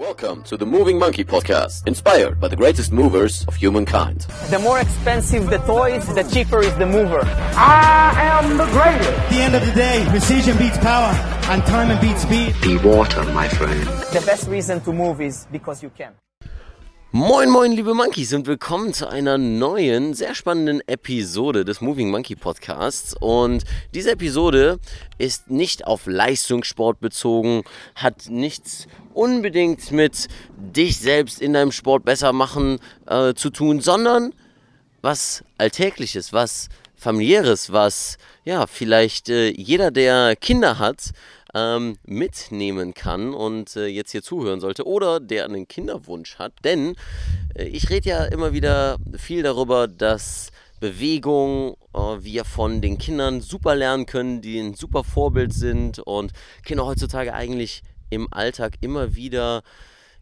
Welcome 0.00 0.44
to 0.44 0.56
the 0.56 0.64
Moving 0.64 0.98
Monkey 0.98 1.24
Podcast, 1.24 1.86
inspired 1.86 2.40
by 2.40 2.48
the 2.48 2.56
greatest 2.56 2.90
movers 2.90 3.44
of 3.46 3.54
humankind. 3.54 4.20
The 4.48 4.58
more 4.58 4.80
expensive 4.80 5.50
the 5.50 5.58
toys, 5.58 6.06
the 6.14 6.22
cheaper 6.22 6.60
is 6.60 6.74
the 6.76 6.86
mover. 6.86 7.20
I 7.22 8.14
am 8.16 8.56
the 8.56 8.64
greatest. 8.64 9.10
At 9.10 9.28
the 9.28 9.40
end 9.42 9.54
of 9.56 9.66
the 9.66 9.72
day, 9.72 10.06
precision 10.08 10.56
beats 10.56 10.78
power, 10.78 11.12
and 11.50 11.62
time 11.66 12.00
beats 12.00 12.22
speed. 12.22 12.54
Be 12.62 12.78
water, 12.78 13.22
my 13.34 13.46
friend. 13.46 13.84
The 14.10 14.22
best 14.24 14.48
reason 14.48 14.80
to 14.84 14.92
move 14.94 15.20
is 15.20 15.46
because 15.52 15.82
you 15.82 15.90
can. 15.90 16.14
Moin, 17.12 17.50
moin, 17.50 17.72
liebe 17.72 17.92
Monkeys 17.92 18.32
und 18.32 18.46
willkommen 18.46 18.94
zu 18.94 19.08
einer 19.08 19.36
neuen, 19.36 20.14
sehr 20.14 20.36
spannenden 20.36 20.80
Episode 20.86 21.64
des 21.64 21.80
Moving 21.80 22.08
Monkey 22.08 22.36
Podcasts. 22.36 23.16
Und 23.20 23.64
diese 23.92 24.12
Episode 24.12 24.78
ist 25.18 25.50
nicht 25.50 25.86
auf 25.86 26.06
Leistungssport 26.06 27.00
bezogen, 27.00 27.64
hat 27.96 28.28
nichts 28.30 28.86
unbedingt 29.14 29.90
mit 29.92 30.28
dich 30.56 30.98
selbst 30.98 31.40
in 31.40 31.52
deinem 31.52 31.72
Sport 31.72 32.04
besser 32.04 32.32
machen 32.32 32.78
äh, 33.06 33.34
zu 33.34 33.50
tun, 33.50 33.80
sondern 33.80 34.34
was 35.02 35.44
Alltägliches, 35.58 36.32
was 36.32 36.68
familiäres, 36.94 37.72
was 37.72 38.18
ja 38.44 38.66
vielleicht 38.66 39.28
äh, 39.30 39.48
jeder, 39.50 39.90
der 39.90 40.36
Kinder 40.36 40.78
hat, 40.78 41.12
ähm, 41.54 41.96
mitnehmen 42.04 42.94
kann 42.94 43.34
und 43.34 43.74
äh, 43.76 43.86
jetzt 43.86 44.12
hier 44.12 44.22
zuhören 44.22 44.60
sollte 44.60 44.86
oder 44.86 45.20
der 45.20 45.44
einen 45.44 45.66
Kinderwunsch 45.66 46.36
hat. 46.38 46.52
Denn 46.64 46.94
äh, 47.54 47.64
ich 47.64 47.90
rede 47.90 48.08
ja 48.08 48.24
immer 48.24 48.52
wieder 48.52 48.98
viel 49.16 49.42
darüber, 49.42 49.88
dass 49.88 50.50
Bewegung 50.78 51.76
äh, 51.94 51.98
wir 51.98 52.44
von 52.44 52.80
den 52.80 52.98
Kindern 52.98 53.40
super 53.40 53.74
lernen 53.74 54.06
können, 54.06 54.40
die 54.40 54.58
ein 54.58 54.74
super 54.74 55.04
Vorbild 55.04 55.52
sind 55.52 55.98
und 55.98 56.32
Kinder 56.64 56.86
heutzutage 56.86 57.34
eigentlich 57.34 57.82
im 58.10 58.32
Alltag 58.32 58.74
immer 58.80 59.14
wieder 59.14 59.62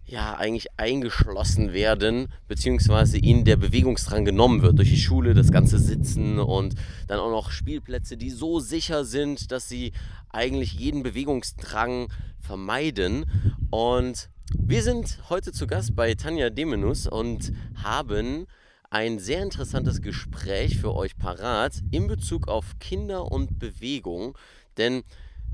ja, 0.09 0.37
eigentlich 0.37 0.69
eingeschlossen 0.79 1.75
werden, 1.75 2.33
beziehungsweise 2.49 3.19
ihnen 3.19 3.45
der 3.45 3.57
Bewegungsdrang 3.57 4.25
genommen 4.25 4.63
wird 4.63 4.79
durch 4.79 4.89
die 4.89 4.97
Schule, 4.97 5.35
das 5.35 5.53
ganze 5.53 5.79
Sitzen 5.79 6.39
und 6.39 6.75
dann 7.09 7.21
auch 7.21 7.31
noch 7.31 7.51
Spielplätze, 7.51 8.17
die 8.17 8.31
so 8.31 8.59
sicher 8.59 9.05
sind, 9.05 9.53
dass 9.53 9.69
sie 9.69 9.93
eigentlich 10.31 10.73
jeden 10.73 11.03
Bewegungsdrang 11.03 12.09
vermeiden. 12.41 13.27
Und 13.69 14.31
wir 14.57 14.83
sind 14.83 15.19
heute 15.29 15.53
zu 15.53 15.67
Gast 15.67 15.95
bei 15.95 16.15
Tanja 16.15 16.49
Demenus 16.49 17.07
und 17.07 17.53
haben 17.83 18.47
ein 18.89 19.19
sehr 19.19 19.43
interessantes 19.43 20.01
Gespräch 20.01 20.79
für 20.79 20.95
euch 20.95 21.19
parat 21.19 21.83
in 21.91 22.07
Bezug 22.07 22.49
auf 22.49 22.79
Kinder 22.79 23.31
und 23.31 23.59
Bewegung. 23.59 24.39
Denn 24.79 25.03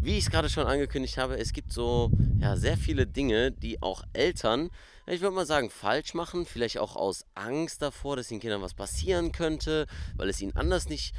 wie 0.04 0.18
ich 0.18 0.24
es 0.24 0.30
gerade 0.30 0.50
schon 0.50 0.66
angekündigt 0.66 1.16
habe, 1.16 1.38
es 1.38 1.52
gibt 1.52 1.72
so 1.72 2.10
ja, 2.38 2.56
sehr 2.56 2.76
viele 2.76 3.06
Dinge, 3.06 3.52
die 3.52 3.80
auch 3.82 4.02
Eltern, 4.12 4.70
ich 5.06 5.20
würde 5.20 5.34
mal 5.34 5.46
sagen, 5.46 5.70
falsch 5.70 6.14
machen. 6.14 6.46
Vielleicht 6.46 6.78
auch 6.78 6.96
aus 6.96 7.26
Angst 7.34 7.82
davor, 7.82 8.16
dass 8.16 8.28
den 8.28 8.40
Kindern 8.40 8.62
was 8.62 8.74
passieren 8.74 9.32
könnte, 9.32 9.86
weil 10.16 10.28
es 10.28 10.40
ihnen 10.40 10.56
anders 10.56 10.88
nicht 10.88 11.14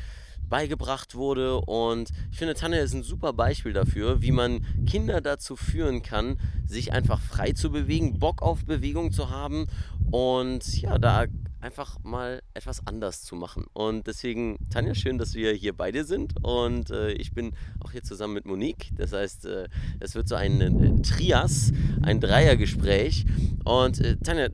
beigebracht 0.49 1.15
wurde. 1.15 1.59
Und 1.61 2.09
ich 2.31 2.37
finde, 2.37 2.55
Tanja 2.55 2.79
ist 2.79 2.93
ein 2.93 3.03
super 3.03 3.33
Beispiel 3.33 3.73
dafür, 3.73 4.21
wie 4.21 4.31
man 4.31 4.65
Kinder 4.87 5.21
dazu 5.21 5.55
führen 5.55 6.01
kann, 6.01 6.39
sich 6.67 6.93
einfach 6.93 7.21
frei 7.21 7.51
zu 7.51 7.71
bewegen, 7.71 8.19
Bock 8.19 8.41
auf 8.41 8.65
Bewegung 8.65 9.11
zu 9.11 9.29
haben 9.29 9.67
und 10.11 10.81
ja, 10.81 10.97
da 10.97 11.25
einfach 11.65 11.97
mal 12.03 12.43
etwas 12.53 12.85
anders 12.85 13.23
zu 13.23 13.35
machen. 13.35 13.65
Und 13.73 14.05
deswegen, 14.05 14.57
Tanja, 14.69 14.93
schön, 14.93 15.17
dass 15.17 15.33
wir 15.33 15.51
hier 15.53 15.73
bei 15.73 15.91
dir 15.91 16.05
sind. 16.05 16.33
Und 16.43 16.91
äh, 16.91 17.13
ich 17.13 17.33
bin 17.33 17.53
auch 17.83 17.91
hier 17.91 18.03
zusammen 18.03 18.35
mit 18.35 18.45
Monique. 18.45 18.91
Das 18.95 19.13
heißt, 19.13 19.45
äh, 19.45 19.67
es 19.99 20.13
wird 20.13 20.27
so 20.27 20.35
ein 20.35 20.61
äh, 20.61 21.01
Trias, 21.01 21.71
ein 22.03 22.21
Dreiergespräch. 22.21 23.25
Und 23.63 23.99
äh, 23.99 24.15
Tanja, 24.17 24.49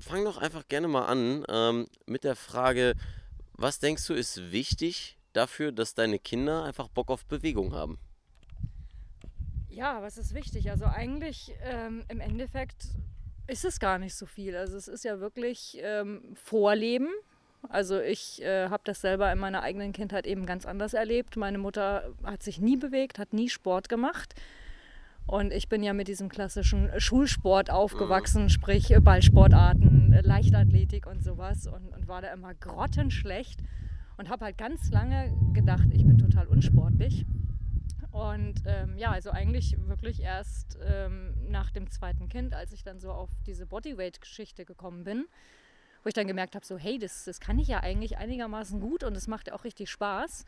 fang 0.00 0.24
doch 0.24 0.38
einfach 0.38 0.66
gerne 0.66 0.88
mal 0.88 1.06
an 1.06 1.44
ähm, 1.48 1.86
mit 2.06 2.24
der 2.24 2.34
Frage, 2.34 2.94
was 3.52 3.78
denkst 3.78 4.04
du 4.08 4.14
ist 4.14 4.50
wichtig 4.50 5.18
dafür, 5.32 5.70
dass 5.70 5.94
deine 5.94 6.18
Kinder 6.18 6.64
einfach 6.64 6.88
Bock 6.88 7.10
auf 7.10 7.26
Bewegung 7.26 7.74
haben? 7.74 7.96
Ja, 9.68 10.02
was 10.02 10.18
ist 10.18 10.34
wichtig? 10.34 10.68
Also 10.70 10.86
eigentlich 10.86 11.54
ähm, 11.62 12.04
im 12.08 12.20
Endeffekt 12.20 12.88
ist 13.46 13.64
es 13.64 13.80
gar 13.80 13.98
nicht 13.98 14.14
so 14.14 14.26
viel. 14.26 14.56
Also 14.56 14.76
es 14.76 14.88
ist 14.88 15.04
ja 15.04 15.20
wirklich 15.20 15.78
ähm, 15.82 16.22
Vorleben. 16.34 17.08
Also 17.68 18.00
ich 18.00 18.42
äh, 18.42 18.68
habe 18.68 18.82
das 18.84 19.00
selber 19.00 19.30
in 19.32 19.38
meiner 19.38 19.62
eigenen 19.62 19.92
Kindheit 19.92 20.26
eben 20.26 20.46
ganz 20.46 20.66
anders 20.66 20.94
erlebt. 20.94 21.36
Meine 21.36 21.58
Mutter 21.58 22.12
hat 22.22 22.42
sich 22.42 22.60
nie 22.60 22.76
bewegt, 22.76 23.18
hat 23.18 23.32
nie 23.32 23.48
Sport 23.48 23.88
gemacht. 23.88 24.34
Und 25.26 25.52
ich 25.52 25.68
bin 25.68 25.82
ja 25.82 25.92
mit 25.92 26.06
diesem 26.06 26.28
klassischen 26.28 26.88
Schulsport 26.98 27.68
aufgewachsen, 27.68 28.44
mhm. 28.44 28.48
sprich 28.48 28.94
Ballsportarten, 29.00 30.16
Leichtathletik 30.22 31.06
und 31.06 31.22
sowas 31.24 31.66
und, 31.66 31.92
und 31.92 32.06
war 32.06 32.22
da 32.22 32.32
immer 32.32 32.54
grottenschlecht 32.54 33.60
und 34.18 34.30
habe 34.30 34.44
halt 34.44 34.58
ganz 34.58 34.90
lange 34.90 35.32
gedacht, 35.52 35.88
ich 35.92 36.06
bin 36.06 36.18
total 36.18 36.46
unsportlich. 36.46 37.26
Und 38.16 38.62
ähm, 38.64 38.96
ja, 38.96 39.10
also 39.10 39.30
eigentlich 39.30 39.76
wirklich 39.88 40.22
erst 40.22 40.78
ähm, 40.82 41.34
nach 41.50 41.70
dem 41.70 41.90
zweiten 41.90 42.30
Kind, 42.30 42.54
als 42.54 42.72
ich 42.72 42.82
dann 42.82 42.98
so 42.98 43.12
auf 43.12 43.28
diese 43.46 43.66
Bodyweight-Geschichte 43.66 44.64
gekommen 44.64 45.04
bin, 45.04 45.26
wo 46.02 46.08
ich 46.08 46.14
dann 46.14 46.26
gemerkt 46.26 46.54
habe, 46.54 46.64
so 46.64 46.78
hey, 46.78 46.98
das, 46.98 47.24
das 47.24 47.40
kann 47.40 47.58
ich 47.58 47.68
ja 47.68 47.80
eigentlich 47.80 48.16
einigermaßen 48.16 48.80
gut 48.80 49.04
und 49.04 49.14
es 49.18 49.28
macht 49.28 49.48
ja 49.48 49.54
auch 49.54 49.64
richtig 49.64 49.90
Spaß. 49.90 50.46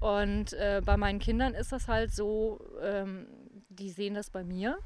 Und 0.00 0.54
äh, 0.54 0.82
bei 0.84 0.96
meinen 0.96 1.20
Kindern 1.20 1.54
ist 1.54 1.70
das 1.70 1.86
halt 1.86 2.12
so, 2.12 2.60
ähm, 2.82 3.28
die 3.68 3.90
sehen 3.90 4.14
das 4.14 4.30
bei 4.30 4.42
mir 4.42 4.76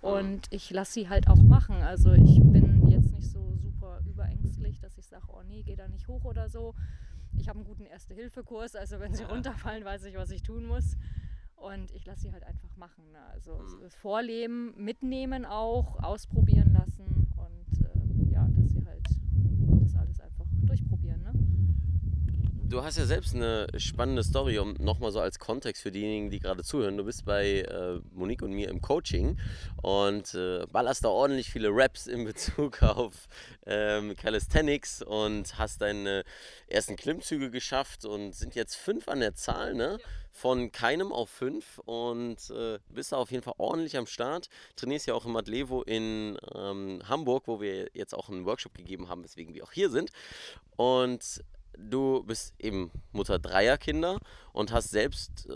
und 0.00 0.48
ich 0.50 0.70
lasse 0.72 0.94
sie 0.94 1.08
halt 1.08 1.28
auch 1.28 1.40
machen. 1.40 1.76
Also 1.76 2.12
ich 2.12 2.40
bin 2.40 2.88
jetzt 2.88 3.12
nicht 3.12 3.30
so 3.30 3.54
super 3.56 4.00
überängstlich, 4.04 4.80
dass 4.80 4.98
ich 4.98 5.06
sage, 5.06 5.26
oh 5.28 5.42
nee, 5.46 5.62
geh 5.62 5.76
da 5.76 5.86
nicht 5.86 6.08
hoch 6.08 6.24
oder 6.24 6.48
so. 6.48 6.74
Ich 7.38 7.48
habe 7.48 7.60
einen 7.60 7.68
guten 7.68 7.86
Erste-Hilfe-Kurs, 7.86 8.74
also 8.74 8.98
wenn 8.98 9.14
sie 9.14 9.22
runterfallen, 9.22 9.84
weiß 9.84 10.06
ich, 10.06 10.16
was 10.16 10.30
ich 10.32 10.42
tun 10.42 10.66
muss. 10.66 10.96
Und 11.56 11.90
ich 11.92 12.04
lasse 12.04 12.22
sie 12.22 12.32
halt 12.32 12.44
einfach 12.44 12.76
machen. 12.76 13.10
Ne? 13.12 13.18
Also 13.32 13.54
mhm. 13.54 13.80
das 13.82 13.94
Vorleben, 13.94 14.74
mitnehmen 14.76 15.44
auch, 15.44 16.02
ausprobieren 16.02 16.72
lassen 16.72 17.26
und 17.36 17.80
äh, 17.80 18.32
ja, 18.32 18.46
dass 18.56 18.72
sie 18.72 18.84
halt 18.84 19.06
das 19.82 19.96
alles 19.96 20.20
einfach 20.20 20.44
durchprobieren. 20.66 21.22
Ne? 21.22 21.32
Du 22.68 22.82
hast 22.82 22.98
ja 22.98 23.06
selbst 23.06 23.34
eine 23.34 23.68
spannende 23.78 24.24
Story, 24.24 24.58
um 24.58 24.74
nochmal 24.74 25.12
so 25.12 25.20
als 25.20 25.38
Kontext 25.38 25.82
für 25.82 25.92
diejenigen, 25.92 26.30
die 26.30 26.40
gerade 26.40 26.64
zuhören. 26.64 26.96
Du 26.96 27.04
bist 27.04 27.24
bei 27.24 27.60
äh, 27.60 28.00
Monique 28.12 28.42
und 28.42 28.52
mir 28.52 28.68
im 28.68 28.80
Coaching 28.80 29.38
und 29.82 30.34
äh, 30.34 30.66
ballerst 30.72 31.04
da 31.04 31.08
ordentlich 31.08 31.48
viele 31.48 31.68
Raps 31.70 32.06
in 32.06 32.24
Bezug 32.24 32.82
auf 32.82 33.28
ähm, 33.66 34.14
Calisthenics 34.16 35.00
und 35.00 35.58
hast 35.58 35.80
deine 35.80 36.24
ersten 36.66 36.96
Klimmzüge 36.96 37.50
geschafft 37.50 38.04
und 38.04 38.34
sind 38.34 38.54
jetzt 38.56 38.74
fünf 38.74 39.08
an 39.08 39.20
der 39.20 39.34
Zahl, 39.34 39.74
ne? 39.74 39.98
Ja 40.00 40.06
von 40.36 40.70
keinem 40.70 41.12
auf 41.12 41.30
fünf 41.30 41.78
und 41.86 42.50
äh, 42.50 42.78
bist 42.90 43.12
da 43.12 43.16
auf 43.16 43.30
jeden 43.30 43.42
Fall 43.42 43.54
ordentlich 43.56 43.96
am 43.96 44.06
Start. 44.06 44.50
Trainierst 44.76 45.06
ja 45.06 45.14
auch 45.14 45.24
im 45.24 45.34
Adlevo 45.34 45.82
in 45.82 46.36
ähm, 46.54 47.00
Hamburg, 47.08 47.44
wo 47.46 47.60
wir 47.60 47.88
jetzt 47.94 48.14
auch 48.14 48.28
einen 48.28 48.44
Workshop 48.44 48.74
gegeben 48.74 49.08
haben, 49.08 49.24
weswegen 49.24 49.54
wir 49.54 49.64
auch 49.64 49.72
hier 49.72 49.88
sind. 49.88 50.10
Und 50.76 51.42
du 51.78 52.22
bist 52.24 52.54
eben 52.58 52.90
Mutter 53.12 53.38
dreier 53.38 53.78
Kinder 53.78 54.18
und 54.52 54.72
hast 54.72 54.90
selbst 54.90 55.48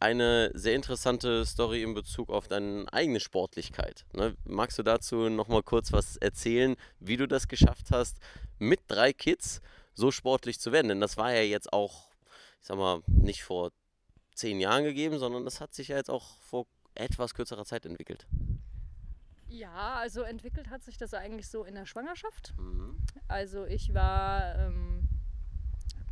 eine 0.00 0.50
sehr 0.54 0.74
interessante 0.74 1.46
Story 1.46 1.82
in 1.82 1.94
Bezug 1.94 2.28
auf 2.28 2.46
deine 2.46 2.92
eigene 2.92 3.20
Sportlichkeit. 3.20 4.04
Ne? 4.12 4.36
Magst 4.44 4.78
du 4.78 4.82
dazu 4.82 5.30
nochmal 5.30 5.62
kurz 5.62 5.92
was 5.92 6.18
erzählen, 6.18 6.76
wie 6.98 7.16
du 7.16 7.26
das 7.26 7.48
geschafft 7.48 7.86
hast, 7.90 8.18
mit 8.58 8.80
drei 8.86 9.14
Kids 9.14 9.62
so 9.94 10.10
sportlich 10.10 10.60
zu 10.60 10.72
werden? 10.72 10.88
Denn 10.88 11.00
das 11.00 11.16
war 11.16 11.32
ja 11.32 11.42
jetzt 11.42 11.72
auch, 11.72 12.10
ich 12.60 12.66
sag 12.66 12.76
mal, 12.76 13.00
nicht 13.06 13.44
vor 13.44 13.70
zehn 14.34 14.60
Jahren 14.60 14.84
gegeben, 14.84 15.18
sondern 15.18 15.44
das 15.44 15.60
hat 15.60 15.74
sich 15.74 15.88
ja 15.88 15.96
jetzt 15.96 16.10
auch 16.10 16.36
vor 16.40 16.66
etwas 16.94 17.34
kürzerer 17.34 17.64
Zeit 17.64 17.86
entwickelt. 17.86 18.26
Ja, 19.48 19.94
also 19.94 20.22
entwickelt 20.22 20.70
hat 20.70 20.82
sich 20.84 20.96
das 20.96 21.12
eigentlich 21.12 21.48
so 21.48 21.64
in 21.64 21.74
der 21.74 21.86
Schwangerschaft. 21.86 22.54
Mhm. 22.56 22.96
Also 23.26 23.64
ich 23.64 23.92
war 23.94 24.54
ähm, 24.56 25.08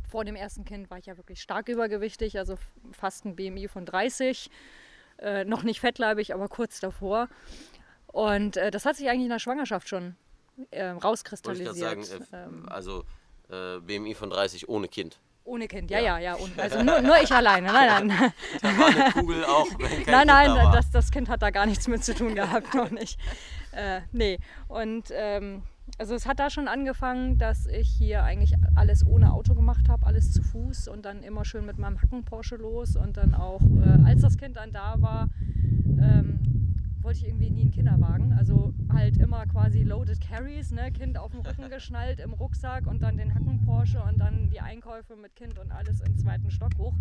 vor 0.09 0.25
dem 0.25 0.35
ersten 0.35 0.65
Kind 0.65 0.89
war 0.89 0.97
ich 0.97 1.05
ja 1.05 1.17
wirklich 1.17 1.41
stark 1.41 1.69
übergewichtig, 1.69 2.37
also 2.37 2.57
fast 2.91 3.25
ein 3.25 3.35
BMI 3.35 3.67
von 3.67 3.85
30. 3.85 4.49
Äh, 5.19 5.45
noch 5.45 5.63
nicht 5.63 5.79
fettleibig, 5.79 6.33
aber 6.33 6.47
kurz 6.47 6.79
davor. 6.79 7.29
Und 8.07 8.57
äh, 8.57 8.71
das 8.71 8.85
hat 8.85 8.95
sich 8.95 9.09
eigentlich 9.09 9.25
in 9.25 9.29
der 9.29 9.39
Schwangerschaft 9.39 9.87
schon 9.87 10.15
äh, 10.71 10.85
rauskristallisiert. 10.85 11.75
Sagen, 11.75 12.03
äh, 12.31 12.43
ähm, 12.43 12.69
also 12.69 13.03
äh, 13.49 13.79
BMI 13.79 14.15
von 14.15 14.29
30 14.29 14.67
ohne 14.67 14.87
Kind. 14.87 15.19
Ohne 15.43 15.67
Kind, 15.67 15.89
ja, 15.89 15.99
ja, 15.99 16.19
ja. 16.19 16.37
ja. 16.37 16.45
Also 16.57 16.83
nur, 16.83 17.01
nur 17.01 17.21
ich 17.21 17.31
alleine. 17.31 17.67
Nein, 17.71 18.07
nein. 18.07 18.33
Da 18.61 18.77
war 18.77 18.87
eine 18.87 19.11
Kugel 19.11 19.43
auch. 19.45 19.67
Nein, 20.05 20.27
nein, 20.27 20.47
da 20.55 20.71
das, 20.71 20.91
das 20.91 21.11
Kind 21.11 21.29
hat 21.29 21.41
da 21.41 21.49
gar 21.49 21.65
nichts 21.65 21.87
mit 21.87 22.03
zu 22.03 22.13
tun 22.13 22.35
gehabt, 22.35 22.73
noch 22.75 22.91
nicht. 22.91 23.19
Äh, 23.71 24.01
nee. 24.11 24.39
Und 24.67 25.05
ähm, 25.11 25.63
also 25.97 26.13
es 26.13 26.27
hat 26.27 26.39
da 26.39 26.49
schon 26.49 26.67
angefangen, 26.67 27.37
dass 27.37 27.65
ich 27.65 27.89
hier 27.89 28.23
eigentlich 28.23 28.53
alles 28.75 29.05
ohne 29.05 29.33
Auto 29.33 29.55
gemacht 29.55 29.89
habe, 29.89 30.05
alles 30.05 30.31
zu 30.31 30.43
Fuß 30.43 30.87
und 30.87 31.03
dann 31.03 31.23
immer 31.23 31.45
schön 31.45 31.65
mit 31.65 31.79
meinem 31.79 31.99
Hacken 31.99 32.23
Porsche 32.25 32.55
los 32.55 32.95
und 32.95 33.17
dann 33.17 33.33
auch, 33.33 33.61
äh, 33.61 34.07
als 34.07 34.21
das 34.21 34.37
Kind 34.37 34.55
dann 34.55 34.71
da 34.71 34.95
war, 34.99 35.29
ähm, 35.99 36.68
wollte 37.01 37.19
ich 37.19 37.27
irgendwie 37.27 37.49
nie 37.49 37.61
einen 37.61 37.71
Kinderwagen. 37.71 38.33
Also 38.33 38.73
halt 38.91 39.17
immer 39.17 39.45
quasi 39.45 39.83
loaded 39.83 40.19
carries, 40.21 40.71
ne? 40.71 40.91
Kind 40.91 41.17
auf 41.17 41.31
dem 41.31 41.41
Rücken 41.41 41.69
geschnallt 41.69 42.19
im 42.19 42.33
Rucksack 42.33 42.87
und 42.87 43.01
dann 43.01 43.17
den 43.17 43.33
Hacken 43.33 43.65
Porsche 43.65 44.01
und 44.03 44.19
dann 44.19 44.49
die 44.49 44.61
Einkäufe 44.61 45.15
mit 45.15 45.35
Kind 45.35 45.59
und 45.59 45.71
alles 45.71 46.01
im 46.01 46.17
zweiten 46.17 46.51
Stock 46.51 46.77
hoch. 46.77 46.95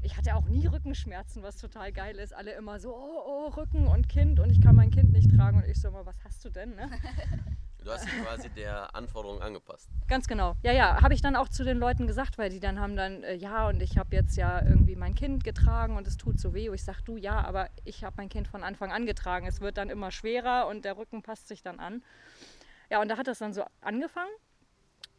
Ich 0.00 0.16
hatte 0.16 0.36
auch 0.36 0.48
nie 0.48 0.66
Rückenschmerzen, 0.66 1.42
was 1.42 1.56
total 1.56 1.92
geil 1.92 2.16
ist. 2.16 2.34
Alle 2.34 2.52
immer 2.52 2.78
so, 2.78 2.94
oh, 2.94 3.22
oh, 3.26 3.48
Rücken 3.48 3.86
und 3.86 4.08
Kind 4.08 4.38
und 4.38 4.50
ich 4.50 4.60
kann 4.60 4.76
mein 4.76 4.90
Kind 4.90 5.12
nicht 5.12 5.34
tragen. 5.34 5.58
Und 5.58 5.68
ich 5.68 5.80
so 5.80 5.88
immer, 5.88 6.06
was 6.06 6.22
hast 6.24 6.44
du 6.44 6.50
denn? 6.50 6.70
Ne? 6.70 6.88
Du 7.84 7.92
hast 7.92 8.04
dich 8.04 8.22
quasi 8.22 8.50
der 8.50 8.94
Anforderung 8.94 9.40
angepasst. 9.40 9.88
Ganz 10.08 10.26
genau. 10.26 10.56
Ja, 10.62 10.72
ja, 10.72 11.00
habe 11.00 11.14
ich 11.14 11.22
dann 11.22 11.36
auch 11.36 11.48
zu 11.48 11.64
den 11.64 11.78
Leuten 11.78 12.06
gesagt, 12.06 12.36
weil 12.36 12.50
die 12.50 12.60
dann 12.60 12.80
haben 12.80 12.96
dann, 12.96 13.22
äh, 13.22 13.34
ja, 13.34 13.68
und 13.68 13.80
ich 13.82 13.96
habe 13.96 14.14
jetzt 14.14 14.36
ja 14.36 14.60
irgendwie 14.62 14.96
mein 14.96 15.14
Kind 15.14 15.44
getragen 15.44 15.96
und 15.96 16.06
es 16.06 16.16
tut 16.16 16.38
so 16.40 16.54
weh. 16.54 16.68
Und 16.68 16.74
ich 16.74 16.84
sage, 16.84 16.98
du, 17.04 17.16
ja, 17.16 17.40
aber 17.44 17.68
ich 17.84 18.04
habe 18.04 18.16
mein 18.18 18.28
Kind 18.28 18.48
von 18.48 18.64
Anfang 18.64 18.92
an 18.92 19.06
getragen. 19.06 19.46
Es 19.46 19.60
wird 19.60 19.78
dann 19.78 19.90
immer 19.90 20.10
schwerer 20.10 20.66
und 20.66 20.84
der 20.84 20.96
Rücken 20.96 21.22
passt 21.22 21.48
sich 21.48 21.62
dann 21.62 21.78
an. 21.78 22.02
Ja, 22.90 23.00
und 23.00 23.08
da 23.08 23.16
hat 23.16 23.26
das 23.26 23.38
dann 23.38 23.52
so 23.52 23.64
angefangen. 23.80 24.30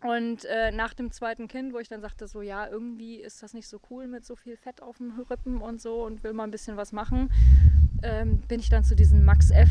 Und 0.01 0.45
äh, 0.45 0.71
nach 0.71 0.93
dem 0.93 1.11
zweiten 1.11 1.47
Kind, 1.47 1.73
wo 1.73 1.79
ich 1.79 1.89
dann 1.89 2.01
sagte, 2.01 2.27
so, 2.27 2.41
ja, 2.41 2.67
irgendwie 2.67 3.15
ist 3.15 3.43
das 3.43 3.53
nicht 3.53 3.67
so 3.67 3.79
cool 3.89 4.07
mit 4.07 4.25
so 4.25 4.35
viel 4.35 4.55
Fett 4.55 4.81
auf 4.81 4.97
dem 4.97 5.11
Rippen 5.29 5.61
und 5.61 5.81
so 5.81 6.05
und 6.05 6.23
will 6.23 6.33
mal 6.33 6.45
ein 6.45 6.51
bisschen 6.51 6.77
was 6.77 6.93
machen, 6.93 7.31
ähm, 8.01 8.39
bin 8.47 8.61
ich 8.61 8.69
dann 8.69 8.83
zu 8.83 8.95
diesem 8.95 9.25
Max 9.25 9.51
F 9.51 9.69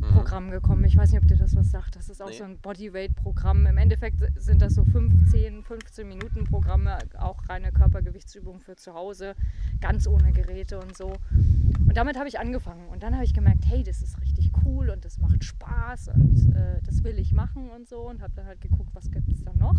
Programm 0.00 0.50
gekommen. 0.50 0.84
Ich 0.84 0.96
weiß 0.96 1.12
nicht, 1.12 1.20
ob 1.22 1.28
dir 1.28 1.36
das 1.36 1.54
was 1.56 1.70
sagt. 1.70 1.96
Das 1.96 2.08
ist 2.08 2.22
auch 2.22 2.28
Nee. 2.28 2.36
so 2.36 2.44
ein 2.44 2.58
Bodyweight-Programm. 2.58 3.66
Im 3.66 3.76
Endeffekt 3.76 4.22
sind 4.36 4.62
das 4.62 4.74
so 4.74 4.84
15, 4.84 5.62
15 5.62 6.08
Minuten 6.08 6.44
Programme, 6.44 6.98
auch 7.18 7.48
reine 7.48 7.70
Körpergewichtsübungen 7.72 8.60
für 8.60 8.76
zu 8.76 8.94
Hause, 8.94 9.34
ganz 9.80 10.06
ohne 10.06 10.32
Geräte 10.32 10.78
und 10.80 10.96
so. 10.96 11.12
Und 11.86 11.96
damit 11.96 12.16
habe 12.18 12.28
ich 12.28 12.38
angefangen. 12.38 12.88
Und 12.88 13.02
dann 13.02 13.14
habe 13.14 13.24
ich 13.24 13.34
gemerkt, 13.34 13.64
hey, 13.66 13.82
das 13.82 14.02
ist 14.02 14.20
richtig 14.20 14.50
cool 14.64 14.90
und 14.90 15.04
das 15.04 15.18
macht 15.18 15.44
Spaß 15.44 16.08
und 16.08 16.54
äh, 16.54 16.80
das 16.84 17.02
will 17.04 17.18
ich 17.18 17.32
machen 17.32 17.68
und 17.70 17.88
so. 17.88 18.08
Und 18.08 18.22
habe 18.22 18.32
dann 18.36 18.46
halt 18.46 18.60
geguckt, 18.60 18.90
was 18.94 19.10
gibt 19.10 19.30
es 19.32 19.42
da 19.42 19.52
noch. 19.54 19.76